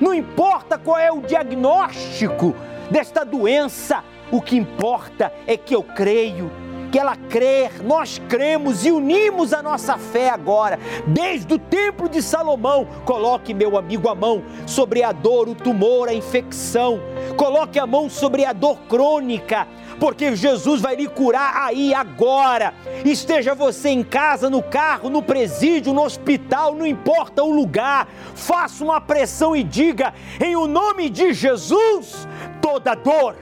não 0.00 0.12
importa 0.12 0.76
qual 0.76 0.98
é 0.98 1.12
o 1.12 1.20
diagnóstico 1.20 2.54
desta 2.90 3.24
doença, 3.24 4.02
o 4.30 4.40
que 4.40 4.56
importa 4.56 5.32
é 5.46 5.56
que 5.56 5.74
eu 5.74 5.82
creio 5.82 6.50
que 6.92 6.98
ela 6.98 7.16
crer, 7.16 7.82
nós 7.82 8.20
cremos 8.28 8.84
e 8.84 8.92
unimos 8.92 9.54
a 9.54 9.62
nossa 9.62 9.96
fé 9.96 10.28
agora, 10.28 10.78
desde 11.06 11.54
o 11.54 11.58
templo 11.58 12.06
de 12.06 12.20
Salomão. 12.20 12.86
Coloque, 13.06 13.54
meu 13.54 13.78
amigo, 13.78 14.10
a 14.10 14.14
mão 14.14 14.44
sobre 14.66 15.02
a 15.02 15.10
dor, 15.10 15.48
o 15.48 15.54
tumor, 15.54 16.10
a 16.10 16.14
infecção. 16.14 17.00
Coloque 17.34 17.78
a 17.78 17.86
mão 17.86 18.10
sobre 18.10 18.44
a 18.44 18.52
dor 18.52 18.76
crônica, 18.90 19.66
porque 19.98 20.36
Jesus 20.36 20.82
vai 20.82 20.94
lhe 20.94 21.08
curar 21.08 21.62
aí 21.62 21.94
agora. 21.94 22.74
Esteja 23.06 23.54
você 23.54 23.88
em 23.88 24.04
casa, 24.04 24.50
no 24.50 24.62
carro, 24.62 25.08
no 25.08 25.22
presídio, 25.22 25.94
no 25.94 26.02
hospital, 26.02 26.74
não 26.74 26.86
importa 26.86 27.42
o 27.42 27.50
lugar. 27.50 28.06
Faça 28.34 28.84
uma 28.84 29.00
pressão 29.00 29.56
e 29.56 29.62
diga: 29.62 30.12
em 30.38 30.54
o 30.56 30.66
nome 30.66 31.08
de 31.08 31.32
Jesus, 31.32 32.28
toda 32.60 32.94
dor 32.94 33.34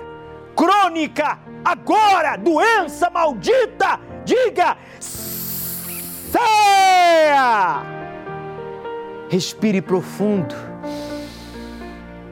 crônica 0.55 1.39
agora, 1.65 2.37
doença 2.37 3.11
maldita, 3.11 4.01
diga: 4.25 4.77
saia! 6.31 7.83
Respire 9.29 9.81
profundo, 9.81 10.55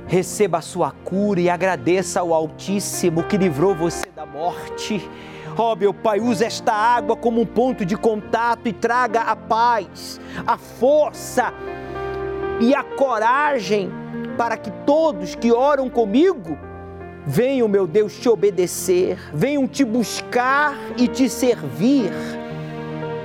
receba 0.06 0.58
a 0.58 0.62
sua 0.62 0.90
cura 0.90 1.40
e 1.40 1.48
agradeça 1.48 2.20
ao 2.20 2.34
Altíssimo 2.34 3.22
que 3.22 3.36
livrou 3.36 3.74
você 3.74 4.10
da 4.10 4.26
morte. 4.26 5.08
Ó 5.56 5.72
oh, 5.72 5.76
meu 5.76 5.92
Pai, 5.92 6.20
use 6.20 6.44
esta 6.44 6.72
água 6.72 7.16
como 7.16 7.40
um 7.40 7.46
ponto 7.46 7.84
de 7.84 7.96
contato 7.96 8.68
e 8.68 8.72
traga 8.72 9.22
a 9.22 9.34
paz, 9.34 10.20
a 10.46 10.56
força 10.56 11.52
e 12.60 12.74
a 12.74 12.82
coragem 12.82 13.90
para 14.36 14.56
que 14.56 14.70
todos 14.86 15.34
que 15.34 15.52
oram 15.52 15.90
comigo 15.90 16.56
venham, 17.26 17.68
meu 17.68 17.86
Deus, 17.86 18.18
te 18.18 18.28
obedecer, 18.28 19.18
venham 19.32 19.66
te 19.66 19.84
buscar 19.84 20.76
e 20.96 21.06
te 21.08 21.28
servir. 21.28 22.10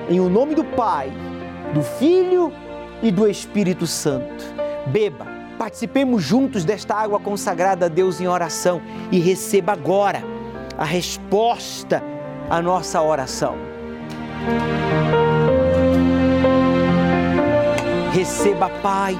Em 0.08 0.20
o 0.20 0.28
nome 0.28 0.54
do 0.54 0.64
Pai, 0.64 1.12
do 1.72 1.82
Filho 1.82 2.52
e 3.02 3.10
do 3.10 3.28
Espírito 3.28 3.86
Santo. 3.86 4.44
Beba, 4.86 5.26
participemos 5.58 6.22
juntos 6.22 6.64
desta 6.64 6.94
água 6.94 7.18
consagrada 7.18 7.86
a 7.86 7.88
Deus 7.88 8.20
em 8.20 8.26
oração 8.26 8.82
e 9.10 9.18
receba 9.18 9.72
agora 9.72 10.22
a 10.76 10.84
resposta 10.84 12.02
à 12.50 12.60
nossa 12.60 13.00
oração. 13.00 13.56
Receba 18.12 18.68
paz. 18.68 19.18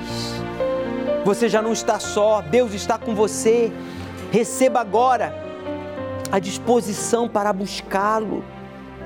Você 1.24 1.48
já 1.48 1.62
não 1.62 1.72
está 1.72 1.98
só, 1.98 2.42
Deus 2.42 2.74
está 2.74 2.98
com 2.98 3.14
você. 3.14 3.72
Receba 4.34 4.80
agora 4.80 5.32
a 6.32 6.40
disposição 6.40 7.28
para 7.28 7.52
buscá-lo, 7.52 8.44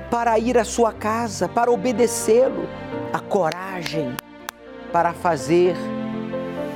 para 0.09 0.39
ir 0.39 0.57
à 0.57 0.63
sua 0.63 0.91
casa, 0.91 1.47
para 1.47 1.69
obedecê-lo, 1.69 2.67
a 3.13 3.19
coragem 3.19 4.17
para 4.91 5.13
fazer 5.13 5.75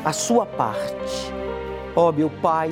a 0.06 0.14
sua 0.14 0.46
parte. 0.46 1.34
Ó 1.96 2.10
oh, 2.10 2.12
meu 2.12 2.30
Pai, 2.30 2.70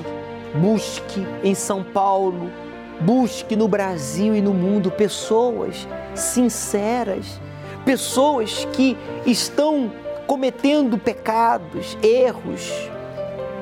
busque 0.53 1.25
em 1.43 1.55
São 1.55 1.83
Paulo, 1.83 2.51
busque 2.99 3.55
no 3.55 3.67
Brasil 3.67 4.35
e 4.35 4.41
no 4.41 4.53
mundo 4.53 4.91
pessoas 4.91 5.87
sinceras, 6.13 7.41
pessoas 7.83 8.65
que 8.71 8.95
estão 9.25 9.91
cometendo 10.27 10.95
pecados, 10.99 11.97
erros, 12.03 12.71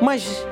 mas 0.02 0.46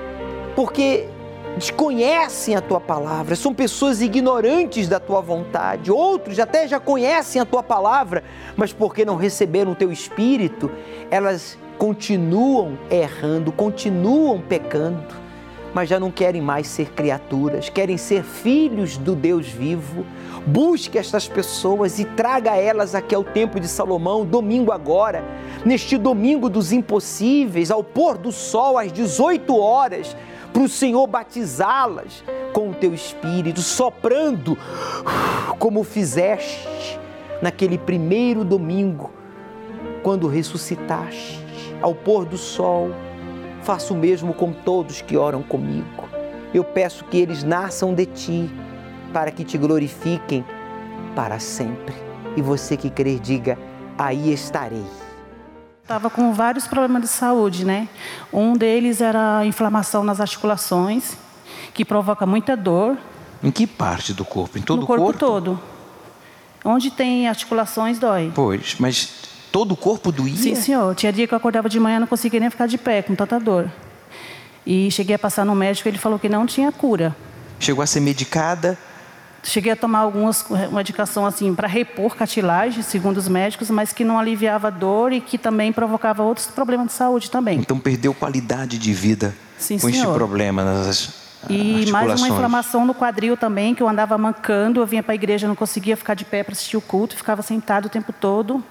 porque 0.55 1.09
desconhecem 1.57 2.55
a 2.55 2.61
tua 2.61 2.79
palavra, 2.79 3.35
são 3.35 3.53
pessoas 3.53 4.01
ignorantes 4.01 4.87
da 4.87 4.99
tua 4.99 5.19
vontade. 5.19 5.91
Outros 5.91 6.39
até 6.39 6.67
já 6.67 6.79
conhecem 6.79 7.41
a 7.41 7.45
tua 7.45 7.63
palavra, 7.63 8.23
mas 8.55 8.71
porque 8.71 9.03
não 9.03 9.15
receberam 9.15 9.71
o 9.71 9.75
teu 9.75 9.91
espírito, 9.91 10.71
elas 11.11 11.57
continuam 11.77 12.77
errando, 12.89 13.51
continuam 13.51 14.41
pecando, 14.41 15.27
mas 15.73 15.89
já 15.89 15.99
não 15.99 16.09
querem 16.09 16.41
mais 16.41 16.67
ser 16.67 16.91
criaturas, 16.91 17.69
querem 17.69 17.97
ser 17.97 18.23
filhos 18.23 18.97
do 18.97 19.15
Deus 19.15 19.47
vivo. 19.47 20.05
Busque 20.45 20.97
estas 20.97 21.27
pessoas 21.27 21.99
e 21.99 22.05
traga 22.05 22.55
elas 22.55 22.95
aqui 22.95 23.13
ao 23.13 23.23
templo 23.23 23.59
de 23.59 23.67
Salomão, 23.67 24.25
domingo 24.25 24.71
agora, 24.71 25.23
neste 25.65 25.97
domingo 25.97 26.49
dos 26.49 26.71
impossíveis, 26.71 27.69
ao 27.69 27.83
pôr 27.83 28.17
do 28.17 28.31
sol 28.31 28.77
às 28.77 28.91
18 28.91 29.55
horas, 29.55 30.15
para 30.57 30.63
o 30.63 30.67
Senhor 30.67 31.05
batizá-las 31.05 32.23
com 32.51 32.71
o 32.71 32.73
teu 32.73 32.91
espírito, 32.91 33.61
soprando 33.61 34.57
como 35.59 35.83
fizeste 35.83 36.99
naquele 37.43 37.77
primeiro 37.77 38.43
domingo, 38.43 39.11
quando 40.01 40.27
ressuscitaste, 40.27 41.39
ao 41.79 41.93
pôr 41.93 42.25
do 42.25 42.39
sol. 42.39 42.89
Faça 43.61 43.93
o 43.93 43.97
mesmo 43.97 44.33
com 44.33 44.51
todos 44.51 44.99
que 44.99 45.15
oram 45.15 45.43
comigo. 45.43 46.09
Eu 46.51 46.63
peço 46.63 47.05
que 47.05 47.19
eles 47.19 47.43
nasçam 47.43 47.93
de 47.93 48.07
ti, 48.07 48.49
para 49.13 49.29
que 49.29 49.43
te 49.43 49.59
glorifiquem 49.59 50.43
para 51.15 51.37
sempre. 51.37 51.93
E 52.35 52.41
você 52.41 52.75
que 52.75 52.89
crer, 52.89 53.19
diga: 53.19 53.59
aí 53.95 54.33
estarei. 54.33 54.96
Estava 55.87 56.09
com 56.09 56.33
vários 56.33 56.67
problemas 56.67 57.03
de 57.03 57.07
saúde, 57.07 57.63
né? 57.63 57.87
Um 58.33 58.57
deles 58.57 58.99
era 58.99 59.37
a 59.37 59.45
inflamação 59.45 60.03
nas 60.03 60.19
articulações, 60.19 61.15
que 61.73 61.85
provoca 61.85 62.25
muita 62.25 62.57
dor. 62.57 62.97
Em 63.41 63.49
que 63.49 63.65
parte 63.65 64.13
do 64.13 64.25
corpo? 64.25 64.57
Em 64.57 64.61
todo 64.61 64.81
no 64.81 64.85
corpo? 64.85 65.01
o 65.01 65.05
corpo? 65.05 65.17
todo. 65.19 65.59
Onde 66.65 66.91
tem 66.91 67.29
articulações, 67.29 67.99
dói. 67.99 68.33
Pois, 68.35 68.75
mas 68.77 69.13
todo 69.49 69.71
o 69.71 69.77
corpo 69.77 70.11
doía? 70.11 70.35
Sim, 70.35 70.55
senhor. 70.55 70.93
Tinha 70.93 71.13
dia 71.13 71.25
que 71.25 71.33
eu 71.33 71.37
acordava 71.37 71.69
de 71.69 71.79
manhã 71.79 72.01
não 72.01 72.07
conseguia 72.07 72.41
nem 72.41 72.49
ficar 72.49 72.67
de 72.67 72.77
pé, 72.77 73.01
com 73.01 73.15
tanta 73.15 73.39
dor. 73.39 73.71
E 74.65 74.91
cheguei 74.91 75.15
a 75.15 75.19
passar 75.19 75.45
no 75.45 75.55
médico, 75.55 75.87
ele 75.87 75.97
falou 75.97 76.19
que 76.19 76.27
não 76.27 76.45
tinha 76.45 76.69
cura. 76.69 77.15
Chegou 77.61 77.81
a 77.81 77.87
ser 77.87 78.01
medicada? 78.01 78.77
Cheguei 79.47 79.71
a 79.71 79.75
tomar 79.77 79.99
algumas 79.99 80.45
medicação 80.73 81.25
assim 81.25 81.55
para 81.55 81.69
repor 81.69 82.17
cartilagem, 82.17 82.83
segundo 82.83 83.15
os 83.15 83.29
médicos, 83.29 83.69
mas 83.69 83.93
que 83.93 84.03
não 84.03 84.19
aliviava 84.19 84.67
a 84.67 84.69
dor 84.69 85.13
e 85.13 85.21
que 85.21 85.37
também 85.37 85.71
provocava 85.71 86.21
outros 86.21 86.47
problemas 86.47 86.87
de 86.87 86.93
saúde 86.93 87.31
também. 87.31 87.57
Então 87.57 87.79
perdeu 87.79 88.13
qualidade 88.13 88.77
de 88.77 88.93
vida 88.93 89.33
Sim, 89.57 89.79
com 89.79 89.89
senhor. 89.89 90.03
este 90.03 90.13
problema 90.13 90.65
nas 90.65 91.13
E 91.49 91.89
mais 91.89 92.19
uma 92.19 92.27
inflamação 92.27 92.85
no 92.85 92.93
quadril 92.93 93.37
também, 93.37 93.73
que 93.73 93.81
eu 93.81 93.87
andava 93.87 94.17
mancando, 94.17 94.81
eu 94.81 94.85
vinha 94.85 95.01
para 95.01 95.13
a 95.13 95.15
igreja, 95.15 95.47
não 95.47 95.55
conseguia 95.55 95.95
ficar 95.95 96.13
de 96.13 96.25
pé 96.25 96.43
para 96.43 96.51
assistir 96.51 96.75
o 96.75 96.81
culto, 96.81 97.15
ficava 97.15 97.41
sentado 97.41 97.85
o 97.85 97.89
tempo 97.89 98.11
todo. 98.11 98.61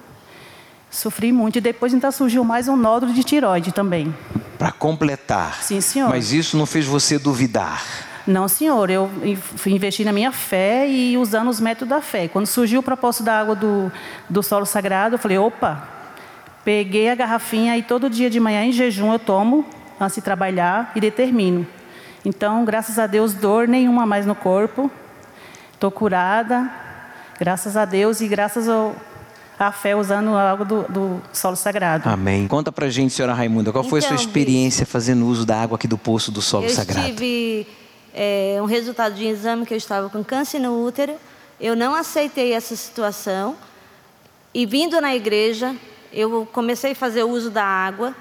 Sofri 0.91 1.31
muito. 1.31 1.57
E 1.57 1.61
depois 1.61 1.91
então 1.91 2.11
surgiu 2.11 2.43
mais 2.43 2.67
um 2.67 2.75
nódulo 2.75 3.11
de 3.13 3.23
tiroide 3.23 3.71
também. 3.71 4.13
Para 4.59 4.71
completar. 4.71 5.55
Sim, 5.63 5.81
senhor. 5.81 6.09
Mas 6.09 6.31
isso 6.31 6.55
não 6.55 6.67
fez 6.67 6.85
você 6.85 7.17
duvidar. 7.17 7.83
Não, 8.27 8.47
senhor. 8.47 8.89
Eu 8.89 9.09
fui 9.55 9.71
investir 9.71 10.05
na 10.05 10.11
minha 10.11 10.31
fé 10.31 10.87
e 10.87 11.17
usando 11.17 11.47
os 11.49 11.61
métodos 11.61 11.89
da 11.89 12.01
fé. 12.01 12.27
Quando 12.27 12.45
surgiu 12.45 12.81
o 12.81 12.83
propósito 12.83 13.23
da 13.23 13.39
água 13.39 13.55
do, 13.55 13.91
do 14.29 14.43
solo 14.43 14.65
sagrado, 14.65 15.15
eu 15.15 15.19
falei, 15.19 15.37
opa, 15.37 15.87
peguei 16.65 17.09
a 17.09 17.15
garrafinha 17.15 17.77
e 17.77 17.81
todo 17.81 18.09
dia 18.09 18.29
de 18.29 18.39
manhã 18.39 18.63
em 18.65 18.71
jejum 18.73 19.13
eu 19.13 19.19
tomo, 19.19 19.65
antes 19.99 20.15
de 20.15 20.21
trabalhar, 20.21 20.91
e 20.93 20.99
determino. 20.99 21.65
Então, 22.25 22.65
graças 22.65 22.99
a 22.99 23.07
Deus, 23.07 23.33
dor 23.33 23.67
nenhuma 23.67 24.05
mais 24.05 24.25
no 24.25 24.35
corpo. 24.35 24.91
Estou 25.73 25.89
curada, 25.89 26.69
graças 27.39 27.77
a 27.77 27.85
Deus 27.85 28.19
e 28.19 28.27
graças 28.27 28.67
ao, 28.67 28.93
à 29.57 29.71
fé 29.71 29.95
usando 29.95 30.35
a 30.35 30.51
água 30.51 30.65
do, 30.65 30.83
do, 30.83 31.21
solo 31.31 31.55
sagrado. 31.55 32.09
Amém. 32.09 32.45
Conta 32.47 32.71
pra 32.71 32.89
gente, 32.89 33.13
senhora 33.13 33.33
Raimunda, 33.33 33.71
qual 33.71 33.83
foi 33.83 33.99
a 33.99 34.01
sua 34.01 34.15
Então, 34.15 34.25
experiência 34.25 34.85
fazendo 34.85 35.25
uso 35.25 35.45
da 35.45 35.61
água 35.61 35.75
aqui 35.77 35.87
do 35.87 35.97
poço 35.97 36.31
do 36.31 36.41
solo 36.41 36.65
eu 36.65 36.69
sagrado? 36.69 37.07
tive 37.07 37.67
é, 38.19 38.57
um 38.59 38.65
resultado 38.65 39.13
de 39.13 39.23
um 39.25 39.29
exame 39.29 39.63
que 39.63 39.75
eu 39.75 39.77
estava 39.77 40.09
com 40.09 40.23
câncer 40.23 40.57
no 40.57 40.83
útero. 40.83 41.13
Eu 41.61 41.75
não 41.75 41.93
aceitei 41.93 42.51
essa 42.51 42.75
situação. 42.75 43.55
E 44.51 44.65
vindo 44.65 44.99
na 44.99 45.15
igreja, 45.15 45.75
eu 46.11 46.47
comecei 46.51 46.93
a 46.93 46.95
fazer 46.95 47.23
uso 47.23 47.51
da 47.51 47.63
água. 47.63 48.15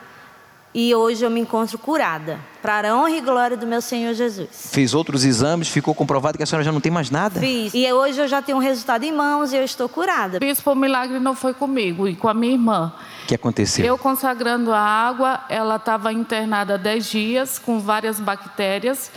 E 0.74 0.94
hoje 0.94 1.24
eu 1.24 1.30
me 1.30 1.40
encontro 1.40 1.78
curada. 1.78 2.38
Para 2.60 2.90
a 2.90 2.96
honra 2.96 3.16
e 3.16 3.20
glória 3.22 3.56
do 3.56 3.66
meu 3.66 3.80
Senhor 3.80 4.12
Jesus. 4.12 4.68
Fez 4.70 4.92
outros 4.92 5.24
exames, 5.24 5.68
ficou 5.68 5.94
comprovado 5.94 6.36
que 6.36 6.44
a 6.44 6.46
senhora 6.46 6.62
já 6.62 6.70
não 6.70 6.80
tem 6.82 6.92
mais 6.92 7.08
nada? 7.08 7.40
Fiz. 7.40 7.72
E 7.72 7.90
hoje 7.90 8.20
eu 8.20 8.28
já 8.28 8.42
tenho 8.42 8.58
um 8.58 8.60
resultado 8.60 9.02
em 9.04 9.12
mãos 9.12 9.54
e 9.54 9.56
eu 9.56 9.64
estou 9.64 9.88
curada. 9.88 10.38
Bispo, 10.38 10.72
o 10.72 10.74
milagre 10.74 11.18
não 11.18 11.34
foi 11.34 11.54
comigo 11.54 12.06
e 12.06 12.14
com 12.14 12.28
a 12.28 12.34
minha 12.34 12.52
irmã. 12.52 12.92
O 13.22 13.26
que 13.26 13.34
aconteceu? 13.34 13.86
Eu 13.86 13.96
consagrando 13.96 14.70
a 14.70 14.78
água, 14.78 15.40
ela 15.48 15.76
estava 15.76 16.12
internada 16.12 16.76
10 16.76 17.06
dias 17.08 17.58
com 17.58 17.80
várias 17.80 18.20
bactérias. 18.20 19.10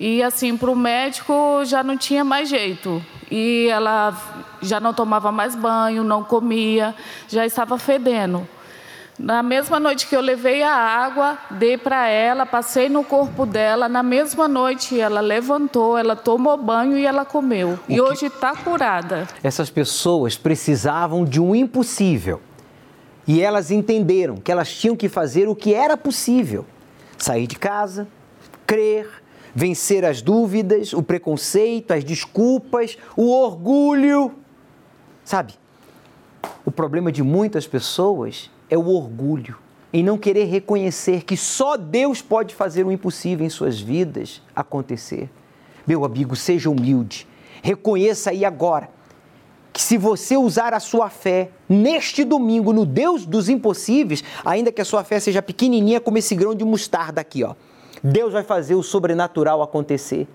E 0.00 0.22
assim, 0.22 0.56
para 0.56 0.70
o 0.70 0.74
médico 0.74 1.62
já 1.64 1.84
não 1.84 1.96
tinha 1.96 2.24
mais 2.24 2.48
jeito. 2.48 3.04
E 3.30 3.68
ela 3.70 4.16
já 4.62 4.80
não 4.80 4.94
tomava 4.94 5.30
mais 5.30 5.54
banho, 5.54 6.02
não 6.02 6.24
comia, 6.24 6.94
já 7.28 7.44
estava 7.44 7.78
fedendo. 7.78 8.48
Na 9.18 9.42
mesma 9.42 9.78
noite 9.78 10.06
que 10.06 10.16
eu 10.16 10.20
levei 10.22 10.62
a 10.62 10.74
água, 10.74 11.36
dei 11.50 11.76
para 11.76 12.08
ela, 12.08 12.46
passei 12.46 12.88
no 12.88 13.04
corpo 13.04 13.44
dela. 13.44 13.86
Na 13.86 14.02
mesma 14.02 14.48
noite 14.48 14.98
ela 14.98 15.20
levantou, 15.20 15.98
ela 15.98 16.16
tomou 16.16 16.56
banho 16.56 16.96
e 16.96 17.04
ela 17.04 17.26
comeu. 17.26 17.78
O 17.86 17.92
e 17.92 17.94
que- 17.96 18.00
hoje 18.00 18.26
está 18.26 18.56
curada. 18.56 19.28
Essas 19.44 19.68
pessoas 19.68 20.38
precisavam 20.38 21.22
de 21.26 21.38
um 21.38 21.54
impossível. 21.54 22.40
E 23.28 23.42
elas 23.42 23.70
entenderam 23.70 24.36
que 24.36 24.50
elas 24.50 24.72
tinham 24.74 24.96
que 24.96 25.10
fazer 25.10 25.46
o 25.46 25.54
que 25.54 25.74
era 25.74 25.98
possível: 25.98 26.64
sair 27.18 27.46
de 27.46 27.56
casa, 27.56 28.08
crer, 28.66 29.19
vencer 29.54 30.04
as 30.04 30.22
dúvidas, 30.22 30.92
o 30.92 31.02
preconceito, 31.02 31.92
as 31.92 32.04
desculpas, 32.04 32.96
o 33.16 33.30
orgulho. 33.30 34.32
Sabe? 35.24 35.54
O 36.64 36.70
problema 36.70 37.10
de 37.10 37.22
muitas 37.22 37.66
pessoas 37.66 38.50
é 38.68 38.76
o 38.76 38.86
orgulho 38.86 39.56
em 39.92 40.02
não 40.02 40.16
querer 40.16 40.44
reconhecer 40.44 41.24
que 41.24 41.36
só 41.36 41.76
Deus 41.76 42.22
pode 42.22 42.54
fazer 42.54 42.86
o 42.86 42.92
impossível 42.92 43.44
em 43.44 43.50
suas 43.50 43.80
vidas 43.80 44.40
acontecer. 44.54 45.28
Meu 45.86 46.04
amigo, 46.04 46.36
seja 46.36 46.70
humilde. 46.70 47.26
Reconheça 47.62 48.30
aí 48.30 48.44
agora 48.44 48.88
que 49.72 49.82
se 49.82 49.96
você 49.96 50.36
usar 50.36 50.74
a 50.74 50.80
sua 50.80 51.08
fé 51.08 51.50
neste 51.68 52.24
domingo 52.24 52.72
no 52.72 52.84
Deus 52.84 53.24
dos 53.24 53.48
impossíveis, 53.48 54.22
ainda 54.44 54.72
que 54.72 54.80
a 54.80 54.84
sua 54.84 55.04
fé 55.04 55.20
seja 55.20 55.42
pequenininha 55.42 56.00
como 56.00 56.18
esse 56.18 56.34
grão 56.34 56.54
de 56.54 56.64
mostarda 56.64 57.20
aqui, 57.20 57.44
ó, 57.44 57.54
Deus 58.02 58.32
vai 58.32 58.42
fazer 58.42 58.74
o 58.74 58.82
sobrenatural 58.82 59.62
acontecer. 59.62 60.26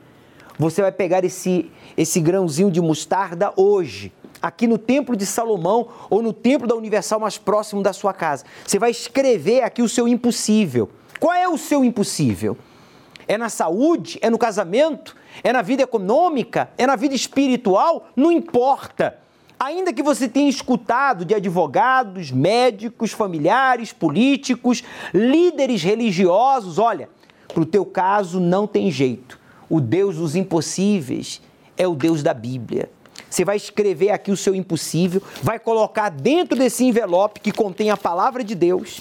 Você 0.57 0.82
vai 0.82 0.91
pegar 0.91 1.24
esse 1.24 1.72
esse 1.97 2.20
grãozinho 2.20 2.70
de 2.70 2.82
mostarda 2.82 3.53
hoje, 3.55 4.11
aqui 4.41 4.68
no 4.68 4.78
Templo 4.78 5.16
de 5.16 5.26
Salomão 5.26 5.88
ou 6.09 6.22
no 6.22 6.34
Templo 6.34 6.68
da 6.68 6.76
Universal 6.76 7.20
mais 7.20 7.38
próximo 7.38 7.82
da 7.82 7.93
sua 7.93 8.13
casa. 8.13 8.45
Você 8.66 8.78
vai 8.78 8.91
escrever 8.91 9.63
aqui 9.63 9.82
o 9.82 9.89
seu 9.89 10.07
impossível. 10.07 10.89
Qual 11.20 11.34
é 11.34 11.47
o 11.47 11.57
seu 11.57 11.84
impossível? 11.84 12.57
É 13.28 13.38
na 13.38 13.49
saúde? 13.49 14.20
É 14.22 14.30
no 14.30 14.38
casamento? 14.38 15.16
É 15.43 15.51
na 15.51 15.61
vida 15.61 15.84
econômica? 15.84 16.70
É 16.78 16.86
na 16.86 16.95
vida 16.95 17.16
espiritual? 17.16 18.09
Não 18.16 18.32
importa. 18.32 19.18
Ainda 19.57 19.93
que 19.93 20.03
você 20.03 20.28
tenha 20.28 20.49
escutado 20.49 21.24
de 21.24 21.34
advogados, 21.34 22.30
médicos, 22.30 23.13
familiares, 23.13 23.93
políticos, 23.93 24.84
líderes 25.13 25.82
religiosos, 25.82 26.78
olha, 26.78 27.09
para 27.56 27.64
o 27.64 27.66
teu 27.66 27.86
caso 27.86 28.38
não 28.38 28.68
tem 28.68 28.91
jeito. 28.91 29.39
O 29.70 29.80
Deus 29.80 30.18
dos 30.18 30.36
impossíveis 30.36 31.41
é 31.78 31.88
o 31.88 31.95
Deus 31.95 32.22
da 32.22 32.34
Bíblia. 32.34 32.91
Você 33.30 33.45
vai 33.45 33.56
escrever 33.56 34.10
aqui 34.10 34.30
o 34.30 34.36
seu 34.36 34.53
impossível, 34.53 35.24
vai 35.41 35.58
colocar 35.58 36.10
dentro 36.10 36.58
desse 36.58 36.84
envelope 36.84 37.39
que 37.39 37.53
contém 37.53 37.89
a 37.89 37.95
palavra 37.95 38.43
de 38.43 38.53
Deus. 38.56 38.99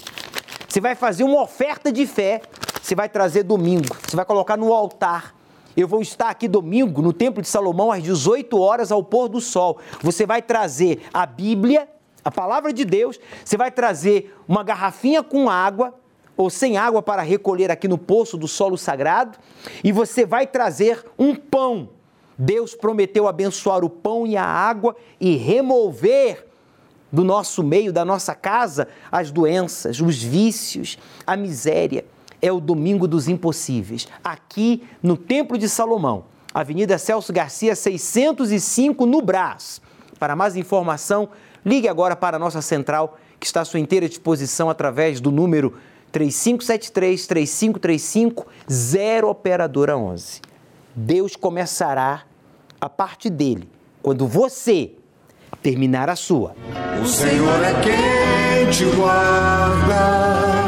Você 0.69 0.79
vai 0.79 0.95
fazer 0.95 1.25
uma 1.25 1.41
oferta 1.41 1.91
de 1.91 2.07
fé. 2.07 2.41
Você 2.81 2.95
vai 2.95 3.09
trazer 3.09 3.43
domingo. 3.43 3.93
Você 4.07 4.15
vai 4.15 4.23
colocar 4.23 4.55
no 4.55 4.71
altar. 4.73 5.35
Eu 5.75 5.87
vou 5.87 6.01
estar 6.01 6.29
aqui 6.29 6.47
domingo 6.47 7.01
no 7.01 7.11
Templo 7.11 7.41
de 7.41 7.49
Salomão 7.49 7.91
às 7.91 8.01
18 8.01 8.57
horas 8.57 8.89
ao 8.89 9.03
pôr 9.03 9.27
do 9.27 9.41
sol. 9.41 9.79
Você 10.01 10.25
vai 10.25 10.41
trazer 10.41 11.01
a 11.13 11.25
Bíblia, 11.25 11.89
a 12.23 12.31
palavra 12.31 12.71
de 12.71 12.85
Deus. 12.85 13.19
Você 13.43 13.57
vai 13.57 13.69
trazer 13.69 14.33
uma 14.47 14.63
garrafinha 14.63 15.21
com 15.21 15.49
água 15.49 15.93
ou 16.37 16.49
sem 16.49 16.77
água 16.77 17.01
para 17.01 17.21
recolher 17.21 17.71
aqui 17.71 17.87
no 17.87 17.97
poço 17.97 18.37
do 18.37 18.47
solo 18.47 18.77
sagrado. 18.77 19.37
E 19.83 19.91
você 19.91 20.25
vai 20.25 20.45
trazer 20.45 21.03
um 21.17 21.35
pão. 21.35 21.89
Deus 22.37 22.75
prometeu 22.75 23.27
abençoar 23.27 23.83
o 23.83 23.89
pão 23.89 24.27
e 24.27 24.35
a 24.35 24.43
água 24.43 24.95
e 25.19 25.35
remover 25.35 26.45
do 27.11 27.23
nosso 27.23 27.63
meio, 27.63 27.93
da 27.93 28.03
nossa 28.03 28.35
casa, 28.35 28.89
as 29.09 29.31
doenças, 29.31 30.01
os 30.01 30.21
vícios, 30.21 30.97
a 31.25 31.37
miséria. 31.37 32.05
É 32.41 32.51
o 32.51 32.59
domingo 32.59 33.07
dos 33.07 33.27
impossíveis, 33.27 34.07
aqui 34.23 34.83
no 35.01 35.17
Templo 35.17 35.57
de 35.57 35.67
Salomão, 35.67 36.25
Avenida 36.53 36.97
Celso 36.97 37.33
Garcia, 37.33 37.75
605, 37.75 39.05
no 39.05 39.21
Brás. 39.21 39.81
Para 40.19 40.35
mais 40.35 40.55
informação, 40.55 41.29
ligue 41.65 41.87
agora 41.87 42.15
para 42.15 42.35
a 42.35 42.39
nossa 42.39 42.61
central, 42.61 43.17
que 43.39 43.47
está 43.47 43.61
à 43.61 43.65
sua 43.65 43.79
inteira 43.79 44.07
disposição 44.07 44.69
através 44.69 45.19
do 45.19 45.31
número 45.31 45.75
3573 46.15 47.27
3535 47.27 48.47
0 48.71 49.29
operadora 49.29 49.97
11. 49.97 50.39
Deus 50.95 51.35
começará 51.35 52.23
a 52.79 52.87
parte 52.87 53.29
dele 53.29 53.69
quando 54.01 54.25
você 54.25 54.93
terminar 55.61 56.09
a 56.09 56.15
sua. 56.15 56.55
O 57.03 57.05
Senhor 57.05 57.61
é 57.61 57.73
quem 57.81 58.69
te 58.71 58.85
guarda 58.95 60.64